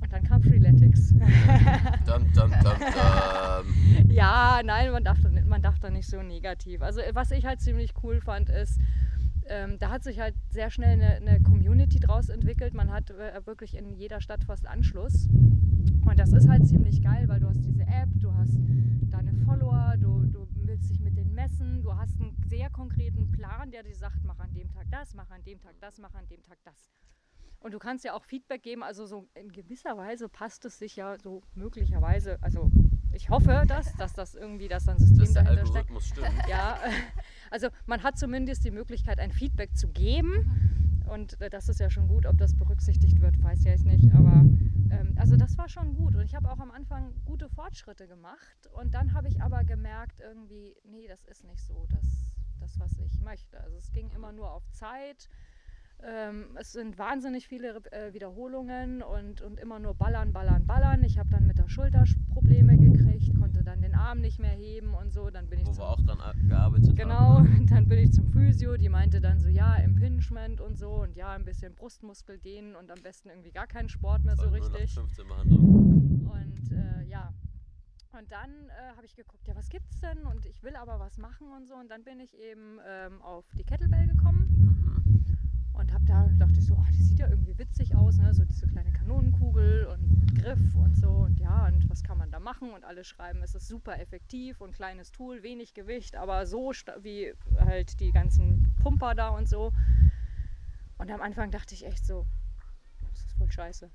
Und 0.00 0.12
dann 0.12 0.24
kam 0.24 0.42
Freeletics. 0.42 1.10
Dum, 2.06 2.26
dum, 2.34 2.50
dum, 2.50 2.52
dum. 2.62 4.10
Ja, 4.10 4.60
nein, 4.64 4.90
man 4.92 5.04
darf, 5.04 5.20
da 5.22 5.28
nicht, 5.30 5.46
man 5.46 5.62
darf 5.62 5.78
da 5.78 5.90
nicht 5.90 6.08
so 6.08 6.22
negativ. 6.22 6.82
Also 6.82 7.00
was 7.12 7.30
ich 7.30 7.44
halt 7.46 7.60
ziemlich 7.60 7.94
cool 8.02 8.20
fand, 8.20 8.48
ist, 8.50 8.80
ähm, 9.48 9.78
da 9.78 9.90
hat 9.90 10.02
sich 10.04 10.20
halt 10.20 10.34
sehr 10.50 10.70
schnell 10.70 11.00
eine, 11.00 11.16
eine 11.16 11.42
Community 11.42 11.98
draus 11.98 12.28
entwickelt. 12.28 12.74
Man 12.74 12.90
hat 12.90 13.10
äh, 13.10 13.44
wirklich 13.46 13.76
in 13.76 13.94
jeder 13.94 14.20
Stadt 14.20 14.44
fast 14.44 14.66
Anschluss. 14.66 15.28
Und 16.04 16.18
das 16.18 16.32
ist 16.32 16.48
halt 16.48 16.66
ziemlich 16.66 17.02
geil, 17.02 17.28
weil 17.28 17.40
du 17.40 17.48
hast 17.48 17.64
diese 17.64 17.82
App, 17.82 18.08
du 18.14 18.32
hast 18.34 18.56
deine 19.10 19.32
Follower, 19.44 19.94
du, 19.98 20.24
du 20.26 20.48
willst 20.54 20.90
dich 20.90 21.00
mit 21.00 21.16
denen 21.16 21.34
messen, 21.34 21.82
du 21.82 21.94
hast 21.96 22.20
einen 22.20 22.36
sehr 22.48 22.70
konkreten 22.70 23.30
Plan, 23.32 23.70
der 23.70 23.82
dir 23.82 23.94
sagt, 23.94 24.24
mach 24.24 24.38
an 24.38 24.52
dem 24.54 24.70
Tag 24.70 24.86
das, 24.90 25.14
mach 25.14 25.30
an 25.30 25.42
dem 25.44 25.60
Tag 25.60 25.74
das, 25.80 25.98
mach 25.98 26.14
an 26.14 26.26
dem 26.28 26.42
Tag 26.42 26.58
das. 26.64 26.90
Und 27.62 27.72
du 27.72 27.78
kannst 27.78 28.04
ja 28.04 28.14
auch 28.14 28.24
Feedback 28.24 28.62
geben, 28.62 28.82
also 28.82 29.06
so 29.06 29.28
in 29.34 29.52
gewisser 29.52 29.96
Weise 29.96 30.28
passt 30.28 30.64
es 30.64 30.78
sich 30.78 30.96
ja 30.96 31.16
so 31.18 31.42
möglicherweise, 31.54 32.38
also 32.42 32.70
ich 33.12 33.30
hoffe 33.30 33.64
das, 33.66 33.94
dass 33.96 34.14
das 34.14 34.34
irgendwie, 34.34 34.68
dass 34.68 34.86
da 34.86 34.92
ein 34.92 34.98
System 34.98 35.18
Dass 35.18 35.32
der 35.32 35.42
dahinter 35.44 35.66
steckt. 35.66 35.90
Algorithmus 35.90 36.06
stimmt. 36.08 36.48
Ja, 36.48 36.78
also 37.50 37.68
man 37.86 38.02
hat 38.02 38.18
zumindest 38.18 38.64
die 38.64 38.70
Möglichkeit, 38.70 39.20
ein 39.20 39.32
Feedback 39.32 39.76
zu 39.76 39.88
geben. 39.88 41.04
Und 41.08 41.40
äh, 41.40 41.50
das 41.50 41.68
ist 41.68 41.78
ja 41.78 41.90
schon 41.90 42.08
gut, 42.08 42.26
ob 42.26 42.38
das 42.38 42.56
berücksichtigt 42.56 43.20
wird, 43.20 43.42
weiß 43.42 43.64
ja 43.64 43.74
ich 43.74 43.84
nicht. 43.84 44.12
Aber 44.14 44.44
ähm, 44.90 45.14
also 45.16 45.36
das 45.36 45.58
war 45.58 45.68
schon 45.68 45.94
gut. 45.94 46.14
Und 46.14 46.22
ich 46.22 46.34
habe 46.34 46.50
auch 46.50 46.58
am 46.58 46.70
Anfang 46.70 47.12
gute 47.26 47.48
Fortschritte 47.50 48.06
gemacht. 48.08 48.66
Und 48.72 48.94
dann 48.94 49.12
habe 49.12 49.28
ich 49.28 49.42
aber 49.42 49.62
gemerkt, 49.64 50.20
irgendwie, 50.20 50.74
nee, 50.84 51.06
das 51.06 51.24
ist 51.24 51.44
nicht 51.44 51.62
so, 51.62 51.86
das, 51.90 52.32
das 52.60 52.78
was 52.78 52.98
ich 52.98 53.20
möchte. 53.20 53.60
Also 53.60 53.76
es 53.76 53.92
ging 53.92 54.10
immer 54.10 54.32
nur 54.32 54.50
auf 54.50 54.68
Zeit. 54.70 55.28
Ähm, 56.04 56.56
es 56.56 56.72
sind 56.72 56.98
wahnsinnig 56.98 57.46
viele 57.46 57.76
äh, 57.92 58.12
Wiederholungen 58.12 59.02
und, 59.02 59.40
und 59.40 59.60
immer 59.60 59.78
nur 59.78 59.94
ballern, 59.94 60.32
ballern, 60.32 60.66
ballern. 60.66 61.04
Ich 61.04 61.18
habe 61.18 61.28
dann 61.30 61.46
mit 61.46 61.58
der 61.58 61.68
Schulter 61.68 62.04
Probleme 62.32 62.76
gekriegt, 62.76 63.38
konnte 63.38 63.62
dann 63.62 63.82
den 63.82 63.94
Arm 63.94 64.20
nicht 64.20 64.40
mehr 64.40 64.50
heben 64.50 64.94
und 64.94 65.12
so. 65.12 65.30
Dann 65.30 65.48
bin 65.48 65.60
ich 65.60 65.66
Wo 65.66 65.72
zum 65.72 65.82
wir 65.82 65.88
auch 65.88 66.00
dran 66.00 66.48
gearbeitet 66.48 66.96
Genau, 66.96 67.38
haben. 67.38 67.66
dann 67.70 67.86
bin 67.86 67.98
ich 67.98 68.12
zum 68.12 68.26
Physio, 68.26 68.76
die 68.76 68.88
meinte 68.88 69.20
dann 69.20 69.38
so, 69.38 69.48
ja, 69.48 69.76
Impingement 69.76 70.60
und 70.60 70.76
so 70.76 71.02
und 71.02 71.14
ja, 71.14 71.32
ein 71.34 71.44
bisschen 71.44 71.74
Brustmuskel 71.74 72.38
dehnen 72.38 72.74
und 72.74 72.90
am 72.90 73.00
besten 73.02 73.28
irgendwie 73.28 73.52
gar 73.52 73.68
keinen 73.68 73.88
Sport 73.88 74.24
mehr 74.24 74.36
so 74.36 74.48
richtig. 74.48 74.96
0815 74.96 75.28
Behandlung. 75.28 76.30
Und 76.32 76.72
äh, 76.72 77.04
ja, 77.04 77.32
und 78.18 78.30
dann 78.32 78.50
äh, 78.68 78.96
habe 78.96 79.06
ich 79.06 79.14
geguckt, 79.14 79.46
ja, 79.46 79.54
was 79.54 79.68
gibt's 79.68 80.00
denn? 80.00 80.26
Und 80.26 80.46
ich 80.46 80.62
will 80.62 80.74
aber 80.76 80.98
was 80.98 81.16
machen 81.16 81.46
und 81.56 81.66
so. 81.66 81.74
Und 81.74 81.90
dann 81.90 82.02
bin 82.02 82.20
ich 82.20 82.34
eben 82.34 82.78
ähm, 82.86 83.22
auf 83.22 83.46
die 83.56 83.64
Kettlebell 83.64 84.06
gekommen 84.08 84.61
und 85.82 85.92
habe 85.92 86.04
da 86.04 86.28
dachte 86.38 86.58
ich 86.58 86.66
so, 86.66 86.74
oh, 86.74 86.86
die 86.92 87.02
sieht 87.02 87.18
ja 87.18 87.28
irgendwie 87.28 87.58
witzig 87.58 87.96
aus, 87.96 88.16
ne? 88.18 88.32
so 88.32 88.44
diese 88.44 88.68
kleine 88.68 88.92
Kanonenkugel 88.92 89.86
und 89.86 90.20
mit 90.20 90.34
Griff 90.36 90.74
und 90.76 90.96
so 90.96 91.10
und 91.10 91.40
ja, 91.40 91.66
und 91.66 91.90
was 91.90 92.04
kann 92.04 92.18
man 92.18 92.30
da 92.30 92.38
machen? 92.38 92.70
Und 92.70 92.84
alle 92.84 93.02
schreiben, 93.02 93.42
es 93.42 93.56
ist 93.56 93.66
super 93.66 93.98
effektiv 93.98 94.60
und 94.60 94.74
kleines 94.74 95.10
Tool, 95.10 95.42
wenig 95.42 95.74
Gewicht, 95.74 96.14
aber 96.14 96.46
so 96.46 96.70
wie 97.00 97.34
halt 97.58 97.98
die 97.98 98.12
ganzen 98.12 98.72
Pumper 98.80 99.16
da 99.16 99.30
und 99.30 99.48
so. 99.48 99.72
Und 100.98 101.10
am 101.10 101.20
Anfang 101.20 101.50
dachte 101.50 101.74
ich 101.74 101.84
echt 101.84 102.06
so, 102.06 102.26
das 103.10 103.18
ist 103.18 103.32
voll 103.32 103.50
scheiße. 103.50 103.90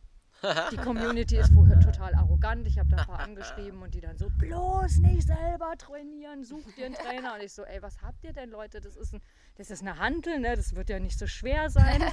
Die 0.72 0.78
Community 0.84 1.38
ist 1.38 1.54
vorher 1.54 1.80
total 1.80 2.14
arrogant. 2.16 2.68
Ich 2.68 2.78
habe 2.78 2.90
da 2.90 2.98
ein 2.98 3.06
paar 3.08 3.20
angeschrieben 3.20 3.82
und 3.82 3.94
die 3.96 4.02
dann 4.02 4.18
so, 4.18 4.30
bloß 4.38 4.98
nicht 5.00 5.28
selber 5.28 5.74
trainieren, 5.78 6.44
such 6.44 6.64
dir 6.76 6.86
einen 6.88 6.96
Trainer. 6.96 7.34
Und 7.36 7.42
ich 7.44 7.54
so, 7.54 7.64
ey, 7.64 7.82
was 7.82 8.02
habt 8.02 8.24
ihr 8.24 8.34
denn, 8.34 8.50
Leute? 8.50 8.80
Das 8.82 8.96
ist, 8.96 9.14
ein, 9.14 9.22
das 9.56 9.70
ist 9.72 9.82
eine 9.82 9.98
Hantel, 9.98 10.40
ne? 10.40 10.56
das 10.56 10.76
wird 10.76 10.90
ja 10.90 11.00
nicht 11.00 11.18
so 11.18 11.28
schwer 11.28 11.70
sein. 11.70 12.02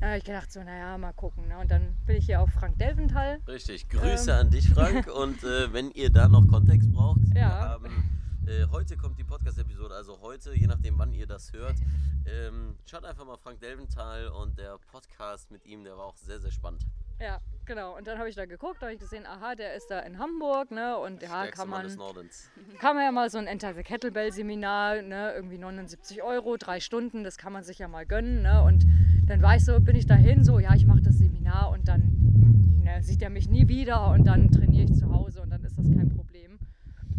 Da 0.00 0.06
habe 0.06 0.16
ich 0.16 0.24
gedacht, 0.24 0.50
so, 0.50 0.62
naja, 0.62 0.96
mal 0.96 1.12
gucken. 1.12 1.46
Ne? 1.48 1.58
Und 1.58 1.70
dann 1.70 1.94
bin 2.06 2.16
ich 2.16 2.24
hier 2.24 2.40
auf 2.40 2.48
Frank 2.48 2.78
Delventhal. 2.78 3.38
Richtig, 3.46 3.86
Grüße 3.90 4.30
Ähm. 4.30 4.38
an 4.38 4.50
dich, 4.50 4.70
Frank. 4.70 5.06
Und 5.14 5.44
äh, 5.44 5.70
wenn 5.74 5.90
ihr 5.90 6.08
da 6.08 6.26
noch 6.26 6.48
Kontext 6.48 6.90
braucht, 6.90 7.20
wir 7.34 7.38
Ja. 7.42 7.50
haben, 7.68 8.08
äh, 8.46 8.64
heute 8.70 8.96
kommt 8.96 9.18
die 9.18 9.24
Podcast-Episode, 9.24 9.94
also 9.94 10.18
heute, 10.22 10.54
je 10.58 10.66
nachdem, 10.68 10.98
wann 10.98 11.12
ihr 11.12 11.26
das 11.26 11.52
hört. 11.52 11.76
Ähm, 12.24 12.76
schaut 12.86 13.04
einfach 13.04 13.26
mal 13.26 13.36
Frank 13.36 13.60
Delventhal 13.60 14.28
und 14.28 14.56
der 14.56 14.78
Podcast 14.90 15.50
mit 15.50 15.66
ihm, 15.66 15.84
der 15.84 15.98
war 15.98 16.06
auch 16.06 16.16
sehr, 16.16 16.40
sehr 16.40 16.50
spannend. 16.50 16.86
Ja, 17.20 17.38
genau. 17.66 17.96
Und 17.96 18.06
dann 18.06 18.18
habe 18.18 18.28
ich 18.28 18.34
da 18.34 18.46
geguckt, 18.46 18.80
habe 18.80 18.92
ich 18.94 18.98
gesehen, 18.98 19.26
aha, 19.26 19.54
der 19.54 19.74
ist 19.74 19.90
da 19.90 20.00
in 20.00 20.18
Hamburg, 20.18 20.70
ne? 20.70 20.96
Und 20.98 21.22
ja, 21.22 21.46
kann 21.48 21.68
man, 21.68 21.86
kann 22.78 22.96
man 22.96 23.04
ja 23.04 23.12
mal 23.12 23.30
so 23.30 23.38
ein 23.38 23.46
Enter 23.46 23.74
the 23.74 23.82
Kettlebell 23.82 24.32
Seminar, 24.32 25.02
ne? 25.02 25.32
Irgendwie 25.34 25.58
79 25.58 26.22
Euro, 26.22 26.56
drei 26.56 26.80
Stunden, 26.80 27.22
das 27.22 27.36
kann 27.36 27.52
man 27.52 27.62
sich 27.62 27.78
ja 27.78 27.88
mal 27.88 28.06
gönnen, 28.06 28.42
ne? 28.42 28.62
Und 28.62 28.86
dann 29.26 29.42
war 29.42 29.56
ich 29.56 29.64
so, 29.64 29.78
bin 29.80 29.96
ich 29.96 30.06
dahin, 30.06 30.44
so, 30.44 30.58
ja, 30.58 30.74
ich 30.74 30.86
mache 30.86 31.02
das 31.02 31.18
Seminar 31.18 31.70
und 31.70 31.88
dann 31.88 32.80
ne, 32.82 33.02
sieht 33.02 33.22
er 33.22 33.30
mich 33.30 33.48
nie 33.48 33.68
wieder 33.68 34.10
und 34.10 34.24
dann 34.24 34.50
trainiere 34.50 34.84
ich 34.84 34.98
zu 34.98 35.12
Hause 35.12 35.42
und 35.42 35.50
dann 35.50 35.62
ist 35.64 35.78
das 35.78 35.86
kein 35.92 36.08
Problem. 36.08 36.58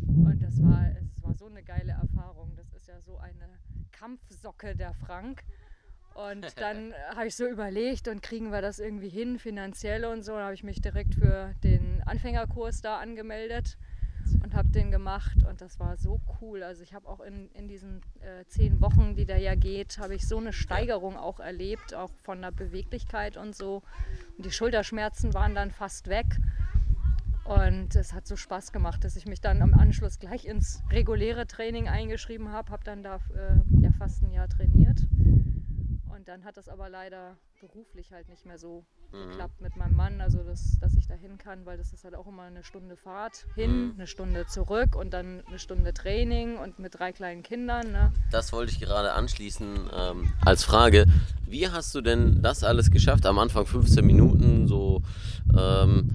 Und 0.08 0.42
das 0.42 0.62
war, 0.62 0.88
es 1.00 1.24
war 1.24 1.34
so 1.36 1.46
eine 1.46 1.64
geile 1.64 1.94
Erfahrung. 1.94 2.54
Das 2.56 2.74
ist 2.74 2.88
ja 2.88 3.00
so 3.00 3.18
eine 3.18 3.48
Kampfsocke, 3.92 4.76
der 4.76 4.94
Frank. 4.94 5.44
Und 6.14 6.46
dann 6.60 6.94
habe 7.16 7.28
ich 7.28 7.36
so 7.36 7.46
überlegt 7.48 8.08
und 8.08 8.22
kriegen 8.22 8.52
wir 8.52 8.62
das 8.62 8.80
irgendwie 8.80 9.10
hin, 9.10 9.40
finanziell 9.40 10.06
und 10.06 10.24
so. 10.24 10.34
Dann 10.34 10.44
habe 10.44 10.54
ich 10.54 10.64
mich 10.64 10.82
direkt 10.82 11.16
für 11.16 11.54
den 11.64 12.02
Anfängerkurs 12.06 12.82
da 12.82 13.00
angemeldet 13.00 13.78
und 14.44 14.54
habe 14.54 14.70
den 14.70 14.92
gemacht 14.92 15.44
und 15.48 15.62
das 15.62 15.80
war 15.80 15.98
so 15.98 16.20
cool. 16.40 16.64
Also 16.64 16.84
ich 16.84 16.94
habe 16.94 17.08
auch 17.08 17.20
in, 17.20 17.50
in 17.52 17.68
diesen 17.68 18.02
äh, 18.20 18.46
zehn 18.46 18.82
Wochen, 18.82 19.16
die 19.16 19.26
da 19.26 19.36
ja 19.36 19.56
geht, 19.56 19.98
habe 19.98 20.16
ich 20.16 20.28
so 20.28 20.38
eine 20.38 20.54
Steigerung 20.54 21.18
auch 21.18 21.40
erlebt, 21.40 21.94
auch 21.94 22.12
von 22.24 22.42
der 22.42 22.52
Beweglichkeit 22.52 23.38
und 23.38 23.56
so. 23.56 23.82
Und 24.38 24.46
die 24.46 24.52
Schulterschmerzen 24.52 25.34
waren 25.34 25.56
dann 25.56 25.72
fast 25.72 26.08
weg. 26.08 26.26
Und 27.44 27.96
es 27.96 28.14
hat 28.14 28.28
so 28.28 28.36
Spaß 28.36 28.72
gemacht, 28.72 29.04
dass 29.04 29.16
ich 29.16 29.26
mich 29.26 29.42
dann 29.42 29.62
am 29.62 29.74
Anschluss 29.74 30.20
gleich 30.20 30.46
ins 30.46 30.84
reguläre 30.92 31.48
Training 31.48 31.88
eingeschrieben 31.88 32.52
habe, 32.52 32.72
habe 32.72 32.84
dann 32.84 33.04
da 33.04 33.16
äh, 33.36 33.82
ja 33.82 33.92
fast 33.98 34.22
ein 34.22 34.32
Jahr 34.32 34.48
trainiert. 34.48 35.00
Und 36.22 36.28
dann 36.28 36.46
hat 36.46 36.56
das 36.56 36.70
aber 36.70 36.88
leider 36.88 37.36
beruflich 37.60 38.12
halt 38.12 38.30
nicht 38.30 38.46
mehr 38.46 38.60
so 38.60 38.86
geklappt 39.12 39.60
mit 39.60 39.76
meinem 39.76 39.96
Mann, 39.96 40.22
also 40.22 40.44
das, 40.44 40.78
dass 40.80 40.94
ich 40.94 41.08
da 41.08 41.16
hin 41.16 41.40
kann, 41.40 41.66
weil 41.66 41.80
das 41.80 41.94
ist 41.94 42.04
halt 42.04 42.14
auch 42.14 42.28
immer 42.28 42.44
eine 42.44 42.64
Stunde 42.64 42.96
Fahrt 42.96 43.48
hin, 43.56 43.94
eine 43.96 44.06
Stunde 44.06 44.46
zurück 44.46 44.96
und 44.96 45.16
dann 45.16 45.42
eine 45.48 45.58
Stunde 45.58 45.96
Training 45.96 46.58
und 46.60 46.78
mit 46.78 47.00
drei 47.00 47.12
kleinen 47.12 47.42
Kindern. 47.42 47.92
Ne? 47.92 48.14
Das 48.30 48.54
wollte 48.54 48.72
ich 48.72 48.80
gerade 48.80 49.14
anschließen 49.14 49.90
ähm, 49.92 50.32
als 50.46 50.64
Frage. 50.64 51.08
Wie 51.48 51.68
hast 51.68 51.96
du 51.96 52.02
denn 52.02 52.44
das 52.44 52.64
alles 52.64 52.92
geschafft? 52.92 53.26
Am 53.26 53.40
Anfang 53.40 53.66
15 53.66 54.06
Minuten, 54.06 54.68
so 54.68 55.02
ähm, 55.58 56.08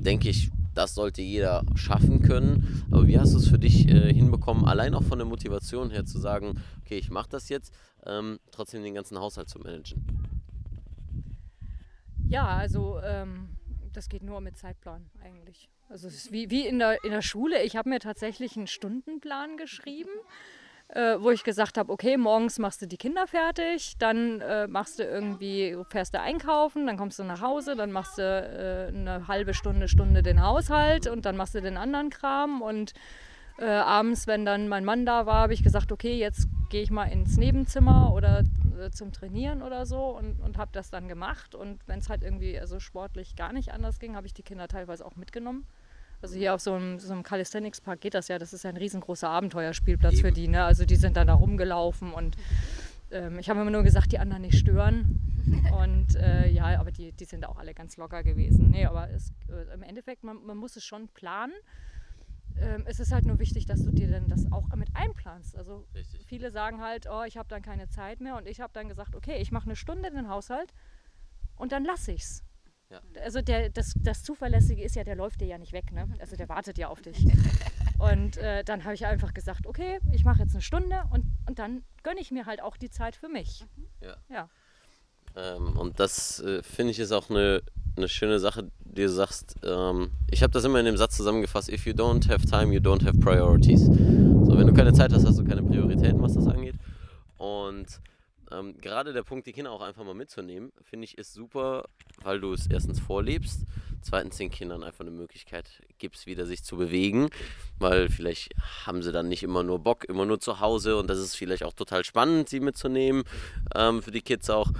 denke 0.00 0.30
ich, 0.30 0.50
das 0.80 0.94
sollte 0.94 1.20
jeder 1.20 1.62
schaffen 1.74 2.22
können. 2.22 2.86
Aber 2.90 3.06
wie 3.06 3.18
hast 3.18 3.34
du 3.34 3.38
es 3.38 3.48
für 3.48 3.58
dich 3.58 3.86
äh, 3.88 4.12
hinbekommen, 4.12 4.64
allein 4.64 4.94
auch 4.94 5.02
von 5.02 5.18
der 5.18 5.26
Motivation 5.26 5.90
her 5.90 6.06
zu 6.06 6.18
sagen, 6.18 6.58
okay, 6.80 6.96
ich 6.96 7.10
mache 7.10 7.28
das 7.28 7.50
jetzt, 7.50 7.74
ähm, 8.06 8.40
trotzdem 8.50 8.82
den 8.82 8.94
ganzen 8.94 9.18
Haushalt 9.18 9.50
zu 9.50 9.58
managen? 9.58 10.02
Ja, 12.28 12.46
also 12.46 12.98
ähm, 13.04 13.50
das 13.92 14.08
geht 14.08 14.22
nur 14.22 14.40
mit 14.40 14.56
Zeitplan 14.56 15.10
eigentlich. 15.22 15.68
Also 15.90 16.08
es 16.08 16.14
ist 16.14 16.32
wie, 16.32 16.48
wie 16.50 16.66
in, 16.66 16.78
der, 16.78 17.04
in 17.04 17.10
der 17.10 17.22
Schule. 17.22 17.62
Ich 17.62 17.76
habe 17.76 17.90
mir 17.90 17.98
tatsächlich 17.98 18.56
einen 18.56 18.66
Stundenplan 18.66 19.58
geschrieben. 19.58 20.10
Äh, 20.92 21.16
wo 21.20 21.30
ich 21.30 21.44
gesagt 21.44 21.78
habe, 21.78 21.92
okay, 21.92 22.16
morgens 22.16 22.58
machst 22.58 22.82
du 22.82 22.86
die 22.86 22.96
Kinder 22.96 23.26
fertig, 23.26 23.94
dann 23.98 24.40
äh, 24.40 24.66
machst 24.66 24.98
du 24.98 25.04
irgendwie, 25.04 25.76
fährst 25.88 26.14
du 26.14 26.20
einkaufen, 26.20 26.86
dann 26.86 26.96
kommst 26.96 27.18
du 27.18 27.24
nach 27.24 27.40
Hause, 27.40 27.76
dann 27.76 27.92
machst 27.92 28.18
du 28.18 28.22
äh, 28.22 28.88
eine 28.88 29.28
halbe 29.28 29.54
Stunde, 29.54 29.88
Stunde 29.88 30.22
den 30.22 30.42
Haushalt 30.42 31.06
und 31.06 31.24
dann 31.24 31.36
machst 31.36 31.54
du 31.54 31.60
den 31.60 31.76
anderen 31.76 32.10
Kram 32.10 32.60
und 32.60 32.92
äh, 33.58 33.66
abends, 33.66 34.26
wenn 34.26 34.44
dann 34.44 34.68
mein 34.68 34.84
Mann 34.84 35.06
da 35.06 35.26
war, 35.26 35.42
habe 35.42 35.54
ich 35.54 35.62
gesagt, 35.62 35.92
okay, 35.92 36.16
jetzt 36.18 36.48
gehe 36.70 36.82
ich 36.82 36.90
mal 36.90 37.04
ins 37.04 37.36
Nebenzimmer 37.36 38.12
oder 38.14 38.42
äh, 38.80 38.90
zum 38.90 39.12
Trainieren 39.12 39.62
oder 39.62 39.86
so 39.86 40.16
und, 40.16 40.40
und 40.40 40.56
habe 40.56 40.70
das 40.72 40.90
dann 40.90 41.08
gemacht. 41.08 41.54
Und 41.54 41.86
wenn 41.86 41.98
es 41.98 42.08
halt 42.08 42.22
irgendwie 42.22 42.58
also 42.58 42.80
sportlich 42.80 43.36
gar 43.36 43.52
nicht 43.52 43.72
anders 43.72 43.98
ging, 43.98 44.16
habe 44.16 44.26
ich 44.26 44.34
die 44.34 44.42
Kinder 44.42 44.66
teilweise 44.66 45.04
auch 45.04 45.16
mitgenommen. 45.16 45.66
Also 46.22 46.36
hier 46.36 46.54
auf 46.54 46.60
so 46.60 46.74
einem, 46.74 46.98
so 46.98 47.12
einem 47.12 47.22
Calisthenics-Park 47.22 48.00
geht 48.00 48.14
das 48.14 48.28
ja. 48.28 48.38
Das 48.38 48.52
ist 48.52 48.64
ja 48.64 48.70
ein 48.70 48.76
riesengroßer 48.76 49.28
Abenteuerspielplatz 49.28 50.14
Eben. 50.14 50.22
für 50.22 50.32
die. 50.32 50.48
Ne? 50.48 50.64
Also 50.64 50.84
die 50.84 50.96
sind 50.96 51.16
dann 51.16 51.26
da 51.26 51.34
rumgelaufen 51.34 52.12
und 52.12 52.36
ähm, 53.10 53.38
ich 53.38 53.48
habe 53.50 53.60
immer 53.60 53.70
nur 53.70 53.82
gesagt, 53.82 54.12
die 54.12 54.18
anderen 54.18 54.42
nicht 54.42 54.58
stören. 54.58 55.20
Und 55.80 56.16
äh, 56.16 56.48
ja, 56.48 56.78
aber 56.78 56.92
die, 56.92 57.12
die 57.12 57.24
sind 57.24 57.46
auch 57.46 57.56
alle 57.56 57.74
ganz 57.74 57.96
locker 57.96 58.22
gewesen. 58.22 58.70
Nee, 58.70 58.84
aber 58.84 59.10
es, 59.10 59.32
äh, 59.48 59.74
im 59.74 59.82
Endeffekt, 59.82 60.22
man, 60.22 60.44
man 60.44 60.56
muss 60.56 60.76
es 60.76 60.84
schon 60.84 61.08
planen. 61.08 61.54
Ähm, 62.58 62.84
es 62.86 63.00
ist 63.00 63.10
halt 63.10 63.24
nur 63.24 63.38
wichtig, 63.38 63.66
dass 63.66 63.82
du 63.82 63.90
dir 63.90 64.10
dann 64.10 64.28
das 64.28 64.50
auch 64.52 64.68
mit 64.76 64.90
einplanst. 64.94 65.56
Also 65.56 65.86
Richtig. 65.94 66.26
viele 66.26 66.50
sagen 66.50 66.80
halt, 66.80 67.08
oh, 67.10 67.24
ich 67.26 67.36
habe 67.36 67.48
dann 67.48 67.62
keine 67.62 67.88
Zeit 67.88 68.20
mehr. 68.20 68.36
Und 68.36 68.46
ich 68.46 68.60
habe 68.60 68.72
dann 68.72 68.88
gesagt, 68.88 69.16
okay, 69.16 69.38
ich 69.40 69.50
mache 69.50 69.64
eine 69.64 69.76
Stunde 69.76 70.08
in 70.08 70.14
den 70.14 70.28
Haushalt 70.28 70.72
und 71.56 71.72
dann 71.72 71.84
lasse 71.84 72.12
ich's. 72.12 72.44
Ja. 72.90 73.00
Also 73.22 73.40
der, 73.40 73.70
das, 73.70 73.94
das 73.96 74.22
Zuverlässige 74.22 74.82
ist 74.82 74.96
ja, 74.96 75.04
der 75.04 75.14
läuft 75.14 75.40
dir 75.40 75.46
ja 75.46 75.58
nicht 75.58 75.72
weg, 75.72 75.92
ne? 75.92 76.08
Also 76.18 76.36
der 76.36 76.48
wartet 76.48 76.76
ja 76.76 76.88
auf 76.88 77.00
dich. 77.00 77.24
Und 77.98 78.38
äh, 78.38 78.64
dann 78.64 78.84
habe 78.84 78.94
ich 78.94 79.04
einfach 79.06 79.34
gesagt, 79.34 79.66
okay, 79.66 80.00
ich 80.12 80.24
mache 80.24 80.40
jetzt 80.40 80.54
eine 80.54 80.62
Stunde 80.62 81.02
und, 81.10 81.26
und 81.46 81.58
dann 81.58 81.82
gönne 82.02 82.18
ich 82.18 82.30
mir 82.30 82.46
halt 82.46 82.62
auch 82.62 82.78
die 82.78 82.88
Zeit 82.88 83.14
für 83.14 83.28
mich. 83.28 83.66
Ja. 84.00 84.16
ja. 84.30 84.48
Ähm, 85.36 85.76
und 85.76 86.00
das 86.00 86.40
äh, 86.40 86.62
finde 86.62 86.92
ich 86.92 86.98
ist 86.98 87.12
auch 87.12 87.28
eine, 87.28 87.62
eine 87.98 88.08
schöne 88.08 88.38
Sache, 88.38 88.70
die 88.80 89.02
du 89.02 89.08
sagst. 89.10 89.56
Ähm, 89.62 90.12
ich 90.30 90.42
habe 90.42 90.50
das 90.50 90.64
immer 90.64 90.78
in 90.78 90.86
dem 90.86 90.96
Satz 90.96 91.14
zusammengefasst: 91.14 91.68
If 91.68 91.84
you 91.84 91.92
don't 91.92 92.26
have 92.30 92.46
time, 92.46 92.72
you 92.72 92.80
don't 92.80 93.04
have 93.04 93.18
priorities. 93.18 93.84
So, 93.84 94.56
wenn 94.56 94.66
du 94.66 94.72
keine 94.72 94.94
Zeit 94.94 95.12
hast, 95.12 95.26
hast 95.26 95.38
du 95.38 95.44
keine 95.44 95.62
Prioritäten, 95.62 96.22
was 96.22 96.32
das 96.32 96.46
angeht. 96.46 96.76
Und 97.36 98.00
ähm, 98.52 98.76
gerade 98.80 99.12
der 99.12 99.22
Punkt, 99.22 99.46
die 99.46 99.52
Kinder 99.52 99.70
auch 99.70 99.80
einfach 99.80 100.04
mal 100.04 100.14
mitzunehmen, 100.14 100.72
finde 100.82 101.04
ich, 101.04 101.18
ist 101.18 101.32
super, 101.32 101.84
weil 102.22 102.40
du 102.40 102.52
es 102.52 102.66
erstens 102.66 102.98
vorlebst, 102.98 103.60
zweitens 104.02 104.38
den 104.38 104.50
Kindern 104.50 104.82
einfach 104.82 105.00
eine 105.00 105.10
Möglichkeit 105.10 105.66
gibst, 105.98 106.26
wieder 106.26 106.46
sich 106.46 106.64
zu 106.64 106.76
bewegen, 106.76 107.28
weil 107.78 108.08
vielleicht 108.08 108.54
haben 108.86 109.02
sie 109.02 109.12
dann 109.12 109.28
nicht 109.28 109.42
immer 109.42 109.62
nur 109.62 109.78
Bock, 109.78 110.04
immer 110.04 110.26
nur 110.26 110.40
zu 110.40 110.60
Hause 110.60 110.96
und 110.96 111.08
das 111.08 111.18
ist 111.18 111.36
vielleicht 111.36 111.62
auch 111.62 111.72
total 111.74 112.04
spannend, 112.04 112.48
sie 112.48 112.60
mitzunehmen, 112.60 113.24
ähm, 113.74 114.02
für 114.02 114.10
die 114.10 114.22
Kids 114.22 114.50
auch. 114.50 114.70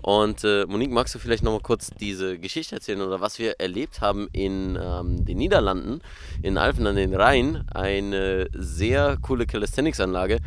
Und 0.00 0.44
äh, 0.44 0.64
Monique, 0.66 0.92
magst 0.92 1.14
du 1.14 1.18
vielleicht 1.18 1.42
nochmal 1.42 1.60
kurz 1.60 1.90
diese 1.90 2.38
Geschichte 2.38 2.76
erzählen 2.76 3.02
oder 3.02 3.20
was 3.20 3.38
wir 3.38 3.58
erlebt 3.58 4.00
haben 4.00 4.28
in 4.32 4.78
ähm, 4.80 5.24
den 5.24 5.38
Niederlanden, 5.38 6.00
in 6.42 6.56
Alpen 6.56 6.86
an 6.86 6.96
den 6.96 7.14
Rhein, 7.14 7.68
eine 7.74 8.48
sehr 8.52 9.18
coole 9.20 9.44
Calisthenics-Anlage, 9.44 10.38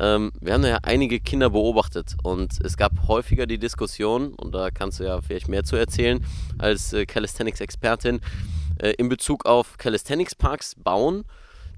ähm, 0.00 0.32
wir 0.40 0.54
haben 0.54 0.64
ja 0.64 0.78
einige 0.82 1.20
Kinder 1.20 1.50
beobachtet 1.50 2.16
und 2.22 2.58
es 2.64 2.76
gab 2.76 3.06
häufiger 3.06 3.46
die 3.46 3.58
Diskussion, 3.58 4.34
und 4.34 4.54
da 4.54 4.70
kannst 4.70 4.98
du 4.98 5.04
ja 5.04 5.20
vielleicht 5.20 5.48
mehr 5.48 5.62
zu 5.62 5.76
erzählen 5.76 6.24
als 6.58 6.92
äh, 6.92 7.04
Calisthenics-Expertin, 7.04 8.20
äh, 8.78 8.92
in 8.92 9.10
Bezug 9.10 9.44
auf 9.44 9.76
Calisthenics-Parks 9.76 10.76
bauen, 10.76 11.24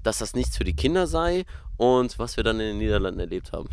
dass 0.03 0.19
das 0.19 0.35
nichts 0.35 0.57
für 0.57 0.63
die 0.63 0.75
Kinder 0.75 1.05
sei 1.05 1.43
und 1.77 2.17
was 2.17 2.37
wir 2.37 2.43
dann 2.43 2.59
in 2.59 2.67
den 2.67 2.77
Niederlanden 2.77 3.19
erlebt 3.19 3.51
haben. 3.51 3.69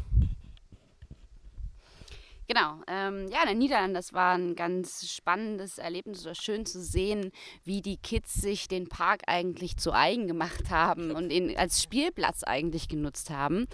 Genau, 2.52 2.80
ähm, 2.88 3.28
ja, 3.30 3.42
in 3.42 3.50
den 3.50 3.58
Niederlanden, 3.58 3.94
das 3.94 4.12
war 4.12 4.34
ein 4.34 4.56
ganz 4.56 5.08
spannendes 5.08 5.78
Erlebnis 5.78 6.26
oder 6.26 6.34
schön 6.34 6.66
zu 6.66 6.82
sehen, 6.82 7.30
wie 7.62 7.80
die 7.80 7.96
Kids 7.96 8.34
sich 8.34 8.66
den 8.66 8.88
Park 8.88 9.22
eigentlich 9.28 9.76
zu 9.76 9.92
eigen 9.92 10.26
gemacht 10.26 10.68
haben 10.68 11.12
und 11.12 11.30
ihn 11.30 11.56
als 11.56 11.80
Spielplatz 11.80 12.42
eigentlich 12.42 12.88
genutzt 12.88 13.30
haben. 13.30 13.68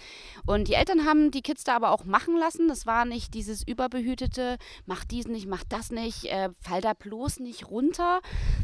Und 0.44 0.68
die 0.68 0.74
Eltern 0.74 1.06
haben 1.06 1.30
die 1.30 1.40
Kids 1.40 1.64
da 1.64 1.76
aber 1.76 1.90
auch 1.90 2.04
machen 2.04 2.36
lassen. 2.36 2.68
Das 2.68 2.84
war 2.84 3.06
nicht 3.06 3.32
dieses 3.32 3.66
überbehütete, 3.66 4.58
mach 4.84 5.04
dies 5.04 5.26
nicht, 5.26 5.48
mach 5.48 5.64
das 5.66 5.90
nicht, 5.90 6.26
äh, 6.26 6.50
fall 6.60 6.82
da 6.82 6.92
bloß 6.92 7.40
nicht 7.40 7.70
runter, 7.70 8.20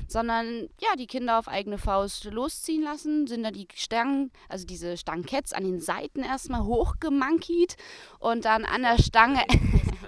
sondern 0.08 0.68
ja, 0.78 0.94
die 0.98 1.06
Kinder 1.06 1.38
auf 1.38 1.48
eigene 1.48 1.78
Faust 1.78 2.24
losziehen 2.24 2.82
lassen, 2.82 3.26
sind 3.26 3.44
da 3.44 3.50
die 3.50 3.66
Stangen, 3.74 4.30
also 4.50 4.66
diese 4.66 4.98
Stanketts 4.98 5.54
an 5.54 5.64
den 5.64 5.80
Seiten 5.80 6.22
erstmal 6.22 6.64
hochgemankiet 6.64 7.78
und 8.18 8.44
dann 8.44 8.66
an 8.66 8.82
der 8.82 9.02
Stange. 9.02 9.42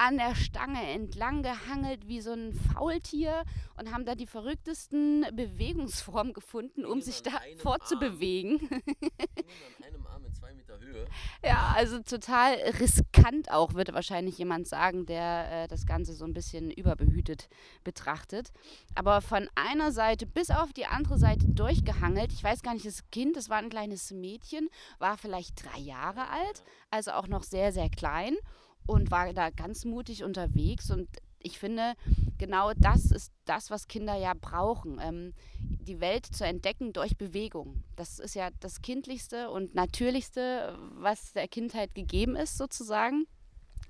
an 0.00 0.16
der 0.16 0.34
Stange 0.34 0.82
entlang 0.82 1.42
gehangelt 1.42 2.08
wie 2.08 2.22
so 2.22 2.32
ein 2.32 2.54
Faultier 2.54 3.44
und 3.76 3.92
haben 3.92 4.06
da 4.06 4.14
die 4.14 4.26
verrücktesten 4.26 5.26
Bewegungsformen 5.34 6.32
gefunden, 6.32 6.86
um 6.86 7.02
sich 7.02 7.22
da 7.22 7.32
fortzubewegen. 7.58 8.60
an 8.70 9.84
einem 9.84 10.06
Arm 10.06 10.24
in 10.24 10.34
zwei 10.34 10.54
Meter 10.54 10.80
Höhe. 10.80 11.06
Ja, 11.44 11.74
also 11.76 12.00
total 12.00 12.54
riskant 12.80 13.50
auch, 13.50 13.74
würde 13.74 13.92
wahrscheinlich 13.92 14.38
jemand 14.38 14.66
sagen, 14.66 15.04
der 15.04 15.64
äh, 15.64 15.68
das 15.68 15.84
Ganze 15.84 16.14
so 16.14 16.24
ein 16.24 16.32
bisschen 16.32 16.70
überbehütet 16.70 17.50
betrachtet. 17.84 18.52
Aber 18.94 19.20
von 19.20 19.50
einer 19.54 19.92
Seite 19.92 20.24
bis 20.24 20.50
auf 20.50 20.72
die 20.72 20.86
andere 20.86 21.18
Seite 21.18 21.46
durchgehangelt. 21.46 22.32
Ich 22.32 22.42
weiß 22.42 22.62
gar 22.62 22.72
nicht, 22.72 22.86
das 22.86 23.10
Kind, 23.10 23.36
das 23.36 23.50
war 23.50 23.58
ein 23.58 23.68
kleines 23.68 24.12
Mädchen, 24.12 24.70
war 24.98 25.18
vielleicht 25.18 25.62
drei 25.62 25.78
Jahre 25.78 26.30
alt, 26.30 26.62
also 26.90 27.10
auch 27.10 27.26
noch 27.26 27.42
sehr, 27.42 27.70
sehr 27.70 27.90
klein 27.90 28.38
und 28.86 29.10
war 29.10 29.32
da 29.32 29.50
ganz 29.50 29.84
mutig 29.84 30.24
unterwegs. 30.24 30.90
Und 30.90 31.08
ich 31.38 31.58
finde, 31.58 31.94
genau 32.38 32.72
das 32.76 33.10
ist 33.10 33.32
das, 33.44 33.70
was 33.70 33.88
Kinder 33.88 34.16
ja 34.16 34.34
brauchen. 34.38 34.98
Ähm, 35.02 35.32
die 35.58 36.00
Welt 36.00 36.26
zu 36.26 36.44
entdecken 36.44 36.92
durch 36.92 37.16
Bewegung. 37.16 37.82
Das 37.96 38.18
ist 38.18 38.34
ja 38.34 38.50
das 38.60 38.82
Kindlichste 38.82 39.50
und 39.50 39.74
Natürlichste, 39.74 40.78
was 40.94 41.32
der 41.32 41.48
Kindheit 41.48 41.94
gegeben 41.94 42.36
ist, 42.36 42.58
sozusagen. 42.58 43.26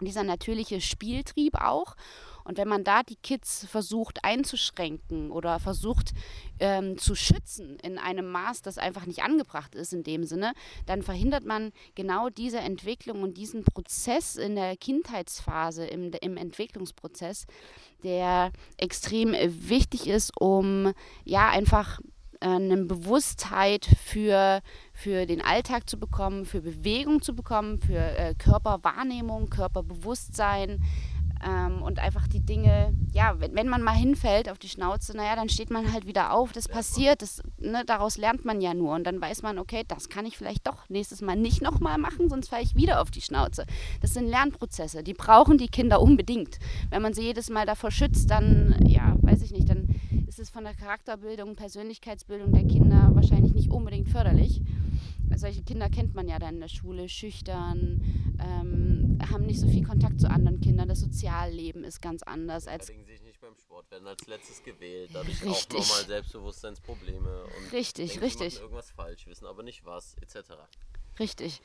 Dieser 0.06 0.22
natürliche 0.22 0.80
Spieltrieb 0.80 1.54
auch. 1.56 1.96
Und 2.44 2.58
wenn 2.58 2.68
man 2.68 2.84
da 2.84 3.02
die 3.02 3.16
Kids 3.16 3.66
versucht 3.66 4.24
einzuschränken 4.24 5.30
oder 5.30 5.60
versucht 5.60 6.12
ähm, 6.58 6.98
zu 6.98 7.14
schützen 7.14 7.76
in 7.82 7.98
einem 7.98 8.30
Maß, 8.30 8.62
das 8.62 8.78
einfach 8.78 9.06
nicht 9.06 9.22
angebracht 9.22 9.74
ist 9.74 9.92
in 9.92 10.02
dem 10.02 10.24
Sinne, 10.24 10.54
dann 10.86 11.02
verhindert 11.02 11.44
man 11.44 11.70
genau 11.94 12.28
diese 12.28 12.58
Entwicklung 12.58 13.22
und 13.22 13.36
diesen 13.36 13.62
Prozess 13.62 14.36
in 14.36 14.56
der 14.56 14.76
Kindheitsphase, 14.76 15.86
im, 15.86 16.12
im 16.20 16.36
Entwicklungsprozess, 16.36 17.46
der 18.02 18.52
extrem 18.78 19.32
wichtig 19.32 20.08
ist, 20.08 20.32
um 20.40 20.92
ja 21.24 21.50
einfach 21.50 22.00
äh, 22.40 22.46
eine 22.46 22.84
Bewusstheit 22.84 23.86
für, 24.02 24.60
für 25.00 25.24
den 25.24 25.40
Alltag 25.40 25.88
zu 25.88 25.98
bekommen, 25.98 26.44
für 26.44 26.60
Bewegung 26.60 27.22
zu 27.22 27.34
bekommen, 27.34 27.78
für 27.78 27.94
äh, 27.94 28.34
Körperwahrnehmung, 28.34 29.48
Körperbewusstsein, 29.48 30.82
ähm, 31.44 31.82
und 31.82 31.98
einfach 31.98 32.28
die 32.28 32.40
Dinge, 32.40 32.94
ja, 33.12 33.38
wenn, 33.38 33.54
wenn 33.54 33.68
man 33.68 33.82
mal 33.82 33.94
hinfällt 33.94 34.50
auf 34.50 34.58
die 34.58 34.68
Schnauze, 34.68 35.16
naja, 35.16 35.36
dann 35.36 35.48
steht 35.48 35.70
man 35.70 35.92
halt 35.92 36.06
wieder 36.06 36.32
auf, 36.32 36.52
das 36.52 36.68
passiert, 36.68 37.22
das, 37.22 37.42
ne, 37.58 37.82
daraus 37.86 38.18
lernt 38.18 38.44
man 38.44 38.60
ja 38.60 38.74
nur 38.74 38.94
und 38.94 39.04
dann 39.04 39.20
weiß 39.20 39.42
man, 39.42 39.58
okay, 39.58 39.84
das 39.88 40.08
kann 40.08 40.26
ich 40.26 40.36
vielleicht 40.36 40.66
doch 40.66 40.88
nächstes 40.88 41.22
Mal 41.22 41.36
nicht 41.36 41.62
nochmal 41.62 41.98
machen, 41.98 42.28
sonst 42.28 42.48
falle 42.48 42.62
ich 42.62 42.74
wieder 42.74 43.00
auf 43.00 43.10
die 43.10 43.20
Schnauze. 43.20 43.64
Das 44.00 44.14
sind 44.14 44.28
Lernprozesse, 44.28 45.02
die 45.02 45.14
brauchen 45.14 45.58
die 45.58 45.68
Kinder 45.68 46.00
unbedingt. 46.00 46.58
Wenn 46.90 47.02
man 47.02 47.14
sie 47.14 47.22
jedes 47.22 47.50
Mal 47.50 47.66
davor 47.66 47.90
schützt, 47.90 48.30
dann, 48.30 48.76
ja, 48.86 49.16
weiß 49.22 49.42
ich 49.42 49.52
nicht, 49.52 49.68
dann 49.68 49.88
ist 50.26 50.38
es 50.38 50.50
von 50.50 50.64
der 50.64 50.74
Charakterbildung, 50.74 51.56
Persönlichkeitsbildung 51.56 52.52
der 52.52 52.64
Kinder 52.64 53.10
wahrscheinlich 53.14 53.54
nicht 53.54 53.70
unbedingt 53.70 54.08
förderlich 54.08 54.62
solche 55.40 55.62
Kinder 55.62 55.88
kennt 55.88 56.14
man 56.14 56.28
ja 56.28 56.38
dann 56.38 56.54
in 56.54 56.60
der 56.60 56.68
Schule, 56.68 57.08
schüchtern, 57.08 58.00
ähm, 58.38 59.09
haben 59.30 59.46
nicht 59.46 59.60
so 59.60 59.68
viel 59.68 59.84
Kontakt 59.84 60.20
zu 60.20 60.30
anderen 60.30 60.60
Kindern. 60.60 60.88
Das 60.88 61.00
Sozialleben 61.00 61.84
ist 61.84 62.00
ganz 62.00 62.22
anders. 62.22 62.66
Als 62.66 62.86
Beteiligen 62.86 63.06
sich 63.06 63.22
nicht 63.22 63.40
beim 63.40 63.54
Sport, 63.56 63.90
werden 63.90 64.06
als 64.06 64.26
letztes 64.26 64.62
gewählt, 64.62 65.10
dadurch 65.12 65.42
richtig. 65.44 65.78
auch 65.78 65.82
nochmal 65.82 66.06
Selbstbewusstseinsprobleme 66.06 67.44
und 67.44 67.72
richtig, 67.72 68.10
denken, 68.12 68.24
richtig. 68.24 68.60
irgendwas 68.60 68.90
falsch, 68.90 69.26
wissen 69.26 69.46
aber 69.46 69.62
nicht 69.62 69.84
was, 69.84 70.16
etc. 70.20 70.52
Richtig. 71.18 71.60